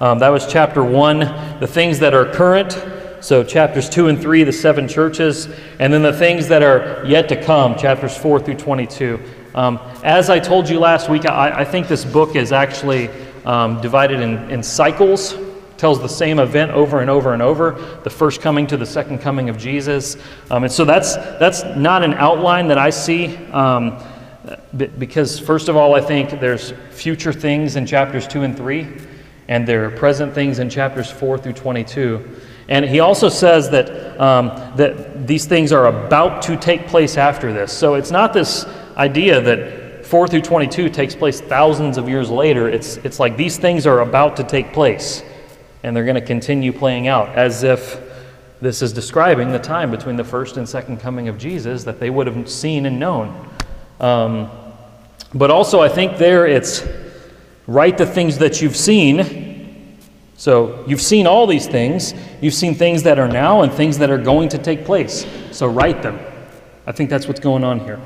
Um, 0.00 0.18
that 0.18 0.30
was 0.30 0.46
chapter 0.46 0.82
one. 0.82 1.20
The 1.60 1.68
things 1.68 2.00
that 2.00 2.14
are 2.14 2.24
current, 2.24 2.76
so 3.20 3.44
chapters 3.44 3.88
two 3.88 4.08
and 4.08 4.20
three, 4.20 4.42
the 4.42 4.52
seven 4.52 4.88
churches, 4.88 5.48
and 5.78 5.92
then 5.92 6.02
the 6.02 6.12
things 6.12 6.48
that 6.48 6.62
are 6.62 7.04
yet 7.06 7.28
to 7.28 7.42
come, 7.42 7.76
chapters 7.76 8.16
four 8.16 8.40
through 8.40 8.56
22. 8.56 9.20
Um, 9.54 9.78
as 10.02 10.30
I 10.30 10.40
told 10.40 10.68
you 10.68 10.80
last 10.80 11.08
week, 11.08 11.26
I, 11.26 11.60
I 11.60 11.64
think 11.64 11.86
this 11.86 12.04
book 12.04 12.34
is 12.34 12.50
actually 12.50 13.08
um, 13.44 13.80
divided 13.80 14.20
in, 14.20 14.50
in 14.50 14.62
cycles 14.62 15.36
tells 15.76 16.00
the 16.00 16.08
same 16.08 16.38
event 16.38 16.70
over 16.70 17.00
and 17.00 17.10
over 17.10 17.32
and 17.32 17.42
over 17.42 17.72
the 18.04 18.10
first 18.10 18.40
coming 18.40 18.66
to 18.66 18.76
the 18.76 18.86
second 18.86 19.18
coming 19.18 19.48
of 19.48 19.58
jesus 19.58 20.16
um, 20.50 20.62
and 20.62 20.72
so 20.72 20.84
that's 20.84 21.16
that's 21.16 21.64
not 21.76 22.04
an 22.04 22.14
outline 22.14 22.68
that 22.68 22.78
i 22.78 22.88
see 22.88 23.36
um, 23.48 24.00
because 24.98 25.38
first 25.38 25.68
of 25.68 25.76
all 25.76 25.94
i 25.94 26.00
think 26.00 26.30
there's 26.40 26.72
future 26.90 27.32
things 27.32 27.74
in 27.74 27.84
chapters 27.84 28.28
2 28.28 28.42
and 28.42 28.56
3 28.56 28.86
and 29.48 29.66
their 29.66 29.90
present 29.90 30.34
things 30.34 30.58
in 30.58 30.70
chapters 30.70 31.10
4 31.10 31.38
through 31.38 31.52
22 31.52 32.22
and 32.68 32.84
he 32.84 33.00
also 33.00 33.28
says 33.28 33.70
that, 33.70 34.18
um, 34.20 34.48
that 34.76 35.26
these 35.26 35.44
things 35.44 35.72
are 35.72 35.86
about 35.86 36.42
to 36.42 36.56
take 36.56 36.86
place 36.86 37.16
after 37.16 37.52
this. 37.52 37.72
So 37.72 37.94
it's 37.94 38.10
not 38.10 38.32
this 38.32 38.64
idea 38.96 39.40
that 39.40 40.06
4 40.06 40.28
through 40.28 40.42
22 40.42 40.88
takes 40.88 41.14
place 41.14 41.40
thousands 41.40 41.98
of 41.98 42.08
years 42.08 42.30
later. 42.30 42.68
It's, 42.68 42.96
it's 42.98 43.20
like 43.20 43.36
these 43.36 43.58
things 43.58 43.86
are 43.86 44.00
about 44.00 44.36
to 44.36 44.44
take 44.44 44.72
place 44.72 45.22
and 45.82 45.94
they're 45.94 46.04
going 46.04 46.14
to 46.14 46.26
continue 46.26 46.72
playing 46.72 47.08
out 47.08 47.28
as 47.30 47.62
if 47.62 48.00
this 48.62 48.80
is 48.80 48.94
describing 48.94 49.52
the 49.52 49.58
time 49.58 49.90
between 49.90 50.16
the 50.16 50.24
first 50.24 50.56
and 50.56 50.66
second 50.66 50.98
coming 50.98 51.28
of 51.28 51.36
Jesus 51.36 51.84
that 51.84 52.00
they 52.00 52.08
would 52.08 52.26
have 52.26 52.48
seen 52.48 52.86
and 52.86 52.98
known. 52.98 53.48
Um, 54.00 54.50
but 55.34 55.50
also, 55.50 55.80
I 55.80 55.88
think 55.88 56.16
there 56.16 56.46
it's 56.46 56.86
write 57.66 57.98
the 57.98 58.06
things 58.06 58.38
that 58.38 58.60
you've 58.60 58.76
seen. 58.76 59.98
So 60.36 60.84
you've 60.86 61.02
seen 61.02 61.26
all 61.26 61.46
these 61.46 61.66
things. 61.66 62.14
You've 62.40 62.54
seen 62.54 62.74
things 62.74 63.02
that 63.04 63.18
are 63.18 63.28
now 63.28 63.62
and 63.62 63.72
things 63.72 63.98
that 63.98 64.10
are 64.10 64.18
going 64.18 64.48
to 64.50 64.58
take 64.58 64.84
place. 64.84 65.26
So 65.52 65.66
write 65.66 66.02
them. 66.02 66.18
I 66.86 66.92
think 66.92 67.10
that's 67.10 67.26
what's 67.26 67.40
going 67.40 67.64
on 67.64 67.80
here. 67.80 68.00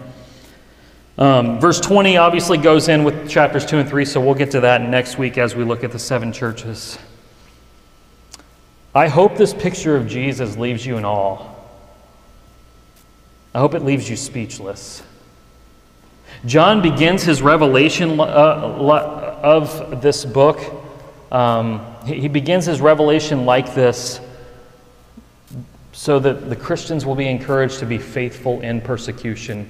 Um, 1.18 1.58
verse 1.58 1.80
20 1.80 2.16
obviously 2.16 2.58
goes 2.58 2.88
in 2.88 3.02
with 3.02 3.28
chapters 3.28 3.66
2 3.66 3.78
and 3.78 3.88
3, 3.88 4.04
so 4.04 4.20
we'll 4.20 4.34
get 4.34 4.52
to 4.52 4.60
that 4.60 4.82
next 4.82 5.18
week 5.18 5.36
as 5.36 5.56
we 5.56 5.64
look 5.64 5.82
at 5.82 5.90
the 5.90 5.98
seven 5.98 6.32
churches. 6.32 6.96
I 8.94 9.08
hope 9.08 9.36
this 9.36 9.52
picture 9.52 9.96
of 9.96 10.06
Jesus 10.06 10.56
leaves 10.56 10.86
you 10.86 10.96
in 10.96 11.04
awe. 11.04 11.44
I 13.52 13.58
hope 13.58 13.74
it 13.74 13.82
leaves 13.82 14.08
you 14.08 14.16
speechless. 14.16 15.02
John 16.46 16.82
begins 16.82 17.24
his 17.24 17.42
revelation 17.42 18.20
uh, 18.20 19.27
of 19.42 20.02
this 20.02 20.24
book. 20.24 20.60
Um, 21.30 21.84
he 22.06 22.28
begins 22.28 22.64
his 22.66 22.80
revelation 22.80 23.44
like 23.44 23.74
this 23.74 24.20
so 25.92 26.18
that 26.18 26.48
the 26.48 26.56
Christians 26.56 27.04
will 27.04 27.16
be 27.16 27.28
encouraged 27.28 27.80
to 27.80 27.86
be 27.86 27.98
faithful 27.98 28.60
in 28.60 28.80
persecution 28.80 29.68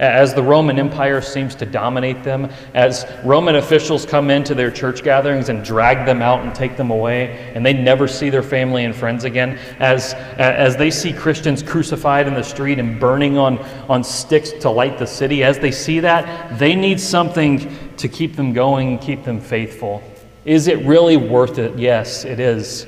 as 0.00 0.34
the 0.34 0.42
Roman 0.42 0.78
Empire 0.78 1.20
seems 1.20 1.54
to 1.56 1.66
dominate 1.66 2.22
them, 2.24 2.50
as 2.74 3.06
Roman 3.24 3.56
officials 3.56 4.04
come 4.04 4.30
into 4.30 4.54
their 4.54 4.70
church 4.70 5.04
gatherings 5.04 5.48
and 5.48 5.64
drag 5.64 6.04
them 6.04 6.20
out 6.20 6.40
and 6.40 6.54
take 6.54 6.76
them 6.76 6.90
away, 6.90 7.52
and 7.54 7.64
they 7.64 7.72
never 7.72 8.08
see 8.08 8.28
their 8.28 8.42
family 8.42 8.84
and 8.84 8.94
friends 8.94 9.24
again, 9.24 9.58
as, 9.78 10.14
as 10.36 10.76
they 10.76 10.90
see 10.90 11.12
Christians 11.12 11.62
crucified 11.62 12.26
in 12.26 12.34
the 12.34 12.42
street 12.42 12.78
and 12.78 12.98
burning 12.98 13.38
on, 13.38 13.58
on 13.88 14.02
sticks 14.02 14.50
to 14.52 14.70
light 14.70 14.98
the 14.98 15.06
city, 15.06 15.44
as 15.44 15.58
they 15.58 15.70
see 15.70 16.00
that, 16.00 16.58
they 16.58 16.74
need 16.74 17.00
something 17.00 17.83
to 17.98 18.08
keep 18.08 18.36
them 18.36 18.52
going, 18.52 18.98
keep 18.98 19.24
them 19.24 19.40
faithful. 19.40 20.02
Is 20.44 20.68
it 20.68 20.84
really 20.84 21.16
worth 21.16 21.58
it? 21.58 21.78
Yes, 21.78 22.24
it 22.24 22.40
is. 22.40 22.86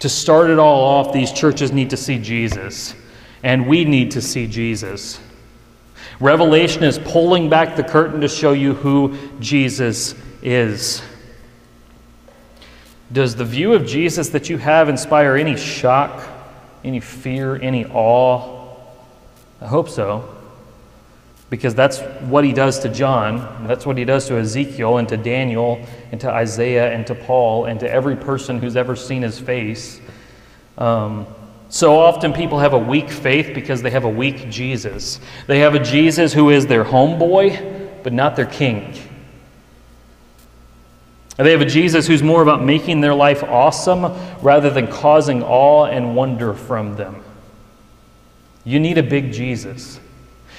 To 0.00 0.08
start 0.08 0.50
it 0.50 0.58
all 0.58 0.82
off, 0.84 1.12
these 1.12 1.32
churches 1.32 1.72
need 1.72 1.90
to 1.90 1.96
see 1.96 2.18
Jesus, 2.18 2.94
and 3.42 3.66
we 3.66 3.84
need 3.84 4.10
to 4.12 4.22
see 4.22 4.46
Jesus. 4.46 5.20
Revelation 6.20 6.84
is 6.84 6.98
pulling 6.98 7.48
back 7.48 7.76
the 7.76 7.82
curtain 7.82 8.20
to 8.20 8.28
show 8.28 8.52
you 8.52 8.74
who 8.74 9.16
Jesus 9.40 10.14
is. 10.42 11.02
Does 13.12 13.36
the 13.36 13.44
view 13.44 13.74
of 13.74 13.86
Jesus 13.86 14.30
that 14.30 14.48
you 14.48 14.56
have 14.58 14.88
inspire 14.88 15.36
any 15.36 15.56
shock, 15.56 16.26
any 16.82 17.00
fear, 17.00 17.56
any 17.60 17.84
awe? 17.86 18.76
I 19.60 19.66
hope 19.66 19.88
so. 19.88 20.41
Because 21.52 21.74
that's 21.74 21.98
what 22.30 22.44
he 22.44 22.54
does 22.54 22.78
to 22.78 22.88
John, 22.88 23.66
that's 23.66 23.84
what 23.84 23.98
he 23.98 24.06
does 24.06 24.26
to 24.28 24.38
Ezekiel 24.38 24.96
and 24.96 25.06
to 25.10 25.18
Daniel 25.18 25.86
and 26.10 26.18
to 26.22 26.30
Isaiah 26.30 26.90
and 26.90 27.06
to 27.08 27.14
Paul 27.14 27.66
and 27.66 27.78
to 27.80 27.90
every 27.90 28.16
person 28.16 28.58
who's 28.58 28.74
ever 28.74 28.96
seen 28.96 29.20
his 29.20 29.38
face. 29.38 30.00
Um, 30.78 31.26
so 31.68 31.98
often 31.98 32.32
people 32.32 32.58
have 32.58 32.72
a 32.72 32.78
weak 32.78 33.10
faith 33.10 33.54
because 33.54 33.82
they 33.82 33.90
have 33.90 34.04
a 34.04 34.08
weak 34.08 34.48
Jesus. 34.48 35.20
They 35.46 35.58
have 35.58 35.74
a 35.74 35.78
Jesus 35.78 36.32
who 36.32 36.48
is 36.48 36.66
their 36.68 36.86
homeboy, 36.86 38.02
but 38.02 38.14
not 38.14 38.34
their 38.34 38.46
king. 38.46 38.94
They 41.36 41.50
have 41.50 41.60
a 41.60 41.66
Jesus 41.66 42.06
who's 42.06 42.22
more 42.22 42.40
about 42.40 42.64
making 42.64 43.02
their 43.02 43.14
life 43.14 43.42
awesome 43.42 44.04
rather 44.40 44.70
than 44.70 44.86
causing 44.86 45.42
awe 45.42 45.84
and 45.84 46.16
wonder 46.16 46.54
from 46.54 46.96
them. 46.96 47.22
You 48.64 48.80
need 48.80 48.96
a 48.96 49.02
big 49.02 49.34
Jesus. 49.34 50.00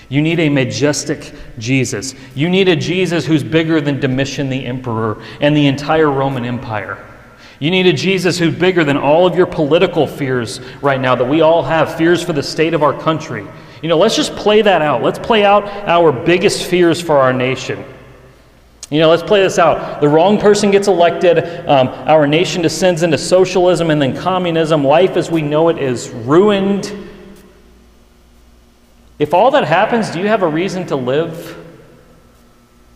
You 0.09 0.21
need 0.21 0.39
a 0.39 0.49
majestic 0.49 1.33
Jesus. 1.57 2.13
You 2.35 2.49
need 2.49 2.67
a 2.67 2.75
Jesus 2.75 3.25
who's 3.25 3.43
bigger 3.43 3.81
than 3.81 3.99
Domitian 3.99 4.49
the 4.49 4.65
emperor 4.65 5.23
and 5.41 5.55
the 5.55 5.67
entire 5.67 6.11
Roman 6.11 6.45
Empire. 6.45 7.03
You 7.59 7.71
need 7.71 7.87
a 7.87 7.93
Jesus 7.93 8.37
who's 8.37 8.53
bigger 8.53 8.83
than 8.83 8.97
all 8.97 9.25
of 9.25 9.35
your 9.35 9.45
political 9.45 10.05
fears 10.05 10.59
right 10.81 10.99
now 10.99 11.15
that 11.15 11.25
we 11.25 11.41
all 11.41 11.63
have, 11.63 11.95
fears 11.95 12.21
for 12.21 12.33
the 12.33 12.43
state 12.43 12.73
of 12.73 12.83
our 12.83 12.99
country. 12.99 13.47
You 13.81 13.89
know, 13.89 13.97
let's 13.97 14.15
just 14.15 14.35
play 14.35 14.61
that 14.61 14.81
out. 14.81 15.01
Let's 15.01 15.19
play 15.19 15.45
out 15.45 15.65
our 15.87 16.11
biggest 16.11 16.65
fears 16.65 17.01
for 17.01 17.17
our 17.17 17.33
nation. 17.33 17.83
You 18.89 18.99
know, 18.99 19.09
let's 19.09 19.23
play 19.23 19.41
this 19.41 19.57
out. 19.57 20.01
The 20.01 20.07
wrong 20.07 20.39
person 20.39 20.71
gets 20.71 20.87
elected, 20.87 21.67
um, 21.67 21.87
our 21.87 22.27
nation 22.27 22.61
descends 22.61 23.01
into 23.01 23.17
socialism 23.17 23.89
and 23.89 24.01
then 24.01 24.15
communism. 24.15 24.83
Life 24.83 25.17
as 25.17 25.31
we 25.31 25.41
know 25.41 25.69
it 25.69 25.79
is 25.79 26.09
ruined. 26.09 27.02
If 29.23 29.33
all 29.33 29.51
that 29.51 29.63
happens, 29.63 30.09
do 30.09 30.19
you 30.19 30.27
have 30.27 30.43
a 30.43 30.47
reason 30.49 30.85
to 30.87 30.97
live? 30.97 31.57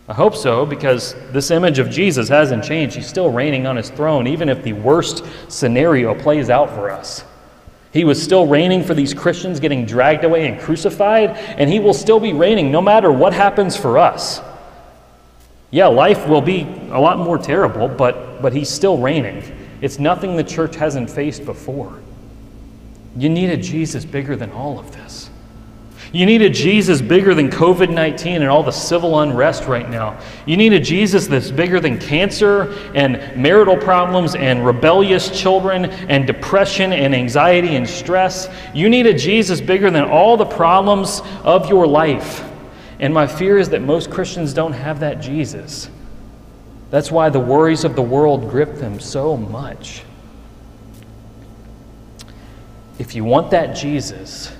I 0.08 0.12
hope 0.12 0.36
so, 0.36 0.66
because 0.66 1.14
this 1.32 1.50
image 1.50 1.78
of 1.78 1.88
Jesus 1.88 2.28
hasn't 2.28 2.62
changed. 2.62 2.96
He's 2.96 3.06
still 3.06 3.30
reigning 3.30 3.66
on 3.66 3.76
his 3.76 3.88
throne, 3.88 4.26
even 4.26 4.50
if 4.50 4.62
the 4.62 4.74
worst 4.74 5.24
scenario 5.48 6.14
plays 6.14 6.50
out 6.50 6.68
for 6.68 6.90
us. 6.90 7.24
He 7.94 8.04
was 8.04 8.22
still 8.22 8.46
reigning 8.46 8.84
for 8.84 8.92
these 8.92 9.14
Christians 9.14 9.58
getting 9.58 9.86
dragged 9.86 10.22
away 10.22 10.46
and 10.46 10.60
crucified, 10.60 11.30
and 11.30 11.70
he 11.70 11.80
will 11.80 11.94
still 11.94 12.20
be 12.20 12.34
reigning 12.34 12.70
no 12.70 12.82
matter 12.82 13.10
what 13.10 13.32
happens 13.32 13.74
for 13.74 13.96
us. 13.96 14.42
Yeah, 15.70 15.86
life 15.86 16.28
will 16.28 16.42
be 16.42 16.64
a 16.90 17.00
lot 17.00 17.18
more 17.18 17.38
terrible, 17.38 17.88
but, 17.88 18.42
but 18.42 18.52
he's 18.52 18.68
still 18.68 18.98
reigning. 18.98 19.42
It's 19.80 19.98
nothing 19.98 20.36
the 20.36 20.44
church 20.44 20.76
hasn't 20.76 21.08
faced 21.08 21.46
before. 21.46 22.02
You 23.16 23.30
need 23.30 23.48
a 23.48 23.56
Jesus 23.56 24.04
bigger 24.04 24.36
than 24.36 24.52
all 24.52 24.78
of 24.78 24.92
this. 24.92 25.27
You 26.12 26.24
need 26.24 26.40
a 26.40 26.48
Jesus 26.48 27.02
bigger 27.02 27.34
than 27.34 27.50
COVID 27.50 27.90
19 27.92 28.36
and 28.36 28.46
all 28.46 28.62
the 28.62 28.70
civil 28.70 29.20
unrest 29.20 29.64
right 29.64 29.88
now. 29.88 30.18
You 30.46 30.56
need 30.56 30.72
a 30.72 30.80
Jesus 30.80 31.26
that's 31.26 31.50
bigger 31.50 31.80
than 31.80 31.98
cancer 31.98 32.72
and 32.94 33.36
marital 33.36 33.76
problems 33.76 34.34
and 34.34 34.64
rebellious 34.64 35.38
children 35.38 35.84
and 35.84 36.26
depression 36.26 36.94
and 36.94 37.14
anxiety 37.14 37.76
and 37.76 37.86
stress. 37.86 38.48
You 38.72 38.88
need 38.88 39.06
a 39.06 39.12
Jesus 39.12 39.60
bigger 39.60 39.90
than 39.90 40.04
all 40.04 40.38
the 40.38 40.46
problems 40.46 41.20
of 41.44 41.68
your 41.68 41.86
life. 41.86 42.42
And 43.00 43.12
my 43.12 43.26
fear 43.26 43.58
is 43.58 43.68
that 43.70 43.82
most 43.82 44.10
Christians 44.10 44.54
don't 44.54 44.72
have 44.72 45.00
that 45.00 45.20
Jesus. 45.20 45.90
That's 46.90 47.10
why 47.10 47.28
the 47.28 47.40
worries 47.40 47.84
of 47.84 47.94
the 47.94 48.02
world 48.02 48.48
grip 48.48 48.76
them 48.76 48.98
so 48.98 49.36
much. 49.36 50.02
If 52.98 53.14
you 53.14 53.24
want 53.24 53.50
that 53.50 53.76
Jesus, 53.76 54.52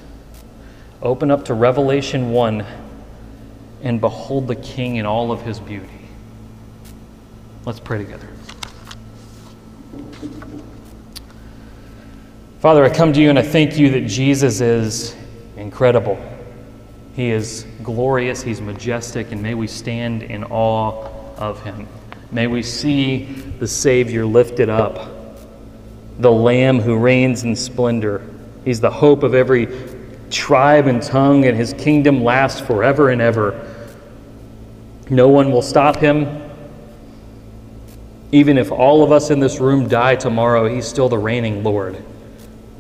Open 1.01 1.31
up 1.31 1.45
to 1.45 1.55
Revelation 1.55 2.33
1 2.33 2.65
and 3.83 4.01
behold 4.01 4.49
the 4.49 4.57
King 4.57 4.97
in 4.97 5.07
all 5.07 5.31
of 5.31 5.43
his 5.43 5.61
beauty. 5.61 5.87
Let's 7.65 7.79
pray 7.79 7.99
together. 7.99 8.29
Father, 12.59 12.85
I 12.85 12.93
come 12.93 13.13
to 13.13 13.23
you 13.23 13.31
and 13.31 13.39
I 13.39 13.43
thank 13.43 13.79
you 13.79 13.91
that 13.91 14.09
Jesus 14.09 14.61
is 14.61 15.15
incredible. 15.57 16.19
He 17.15 17.31
is 17.31 17.65
glorious, 17.85 18.43
He's 18.43 18.61
majestic, 18.61 19.31
and 19.31 19.41
may 19.41 19.55
we 19.55 19.69
stand 19.69 20.25
in 20.25 20.43
awe 20.45 21.09
of 21.37 21.63
Him. 21.63 21.87
May 22.33 22.49
we 22.49 22.63
see 22.63 23.27
the 23.59 23.69
Savior 23.69 24.27
lifted 24.27 24.69
up, 24.69 25.09
the 26.19 26.31
Lamb 26.31 26.81
who 26.81 26.97
reigns 26.97 27.45
in 27.45 27.55
splendor. 27.55 28.23
He's 28.65 28.81
the 28.81 28.91
hope 28.91 29.23
of 29.23 29.35
every 29.35 29.67
tribe 30.31 30.87
and 30.87 31.03
tongue, 31.03 31.45
and 31.45 31.57
his 31.57 31.73
kingdom 31.75 32.23
lasts 32.23 32.61
forever 32.61 33.11
and 33.11 33.21
ever. 33.21 33.75
No 35.11 35.29
one 35.29 35.51
will 35.51 35.63
stop 35.63 35.97
him. 35.97 36.43
Even 38.31 38.59
if 38.59 38.71
all 38.71 39.03
of 39.03 39.11
us 39.11 39.31
in 39.31 39.41
this 39.41 39.59
room 39.59 39.89
die 39.89 40.17
tomorrow, 40.17 40.69
he's 40.69 40.87
still 40.87 41.09
the 41.09 41.19
reigning 41.19 41.65
Lord. 41.65 42.03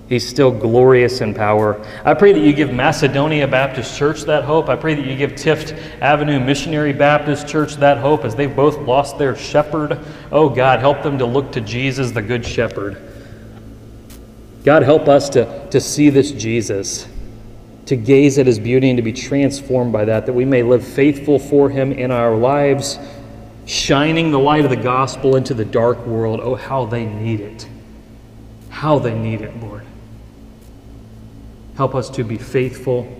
He's 0.09 0.27
still 0.27 0.51
glorious 0.51 1.21
in 1.21 1.35
power. 1.35 1.85
I 2.03 2.15
pray 2.15 2.33
that 2.33 2.41
you 2.41 2.55
give 2.55 2.73
Macedonia 2.73 3.47
Baptist 3.47 3.97
Church 3.97 4.23
that 4.23 4.45
hope. 4.45 4.71
I 4.71 4.77
pray 4.77 4.95
that 4.95 5.05
you 5.05 5.15
give 5.15 5.33
Tift 5.33 5.79
Avenue 6.01 6.41
Missionary 6.41 6.95
Baptist 6.95 7.47
Church 7.47 7.75
that 7.77 7.99
hope 7.99 8.25
as 8.25 8.35
they've 8.35 8.55
both 8.55 8.79
lost 8.79 9.19
their 9.19 9.37
shepherd. 9.37 9.99
Oh, 10.33 10.49
God, 10.49 10.81
help 10.81 11.03
them 11.03 11.19
to 11.19 11.27
look 11.27 11.53
to 11.53 11.61
Jesus, 11.61 12.11
the 12.11 12.23
Good 12.23 12.45
Shepherd. 12.45 13.03
God, 14.65 14.83
help 14.83 15.09
us 15.09 15.29
to, 15.31 15.69
to 15.71 15.81
see 15.81 16.09
this 16.09 16.33
Jesus, 16.33 17.07
to 17.89 17.97
gaze 17.97 18.39
at 18.39 18.47
his 18.47 18.59
beauty 18.59 18.91
and 18.91 18.99
to 18.99 19.03
be 19.03 19.15
transformed 19.15 19.95
by 19.95 20.05
that, 20.05 20.27
that 20.27 20.33
we 20.35 20.45
may 20.45 20.63
live 20.63 20.87
faithful 20.87 21.39
for 21.39 21.71
him 21.71 21.91
in 21.91 22.11
our 22.11 22.37
lives, 22.37 22.99
shining 23.65 24.31
the 24.31 24.39
light 24.39 24.63
of 24.65 24.71
the 24.71 24.77
gospel 24.77 25.37
into 25.37 25.55
the 25.55 25.65
dark 25.65 25.99
world. 26.07 26.39
Oh, 26.43 26.55
how 26.55 26.85
they 26.85 27.07
need 27.07 27.41
it. 27.41 27.67
How 28.69 28.99
they 28.99 29.15
need 29.19 29.41
it, 29.41 29.59
Lord. 29.63 29.87
Help 31.77 31.95
us 31.95 32.11
to 32.11 32.25
be 32.25 32.37
faithful, 32.37 33.11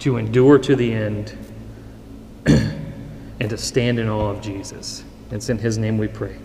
to 0.00 0.16
endure 0.16 0.58
to 0.58 0.74
the 0.74 0.92
end, 0.92 1.38
and 2.46 3.50
to 3.50 3.56
stand 3.56 4.00
in 4.00 4.08
awe 4.08 4.30
of 4.30 4.40
Jesus. 4.40 5.04
It's 5.30 5.48
in 5.48 5.58
his 5.58 5.78
name 5.78 5.96
we 5.96 6.08
pray. 6.08 6.38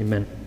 Amen. 0.00 0.41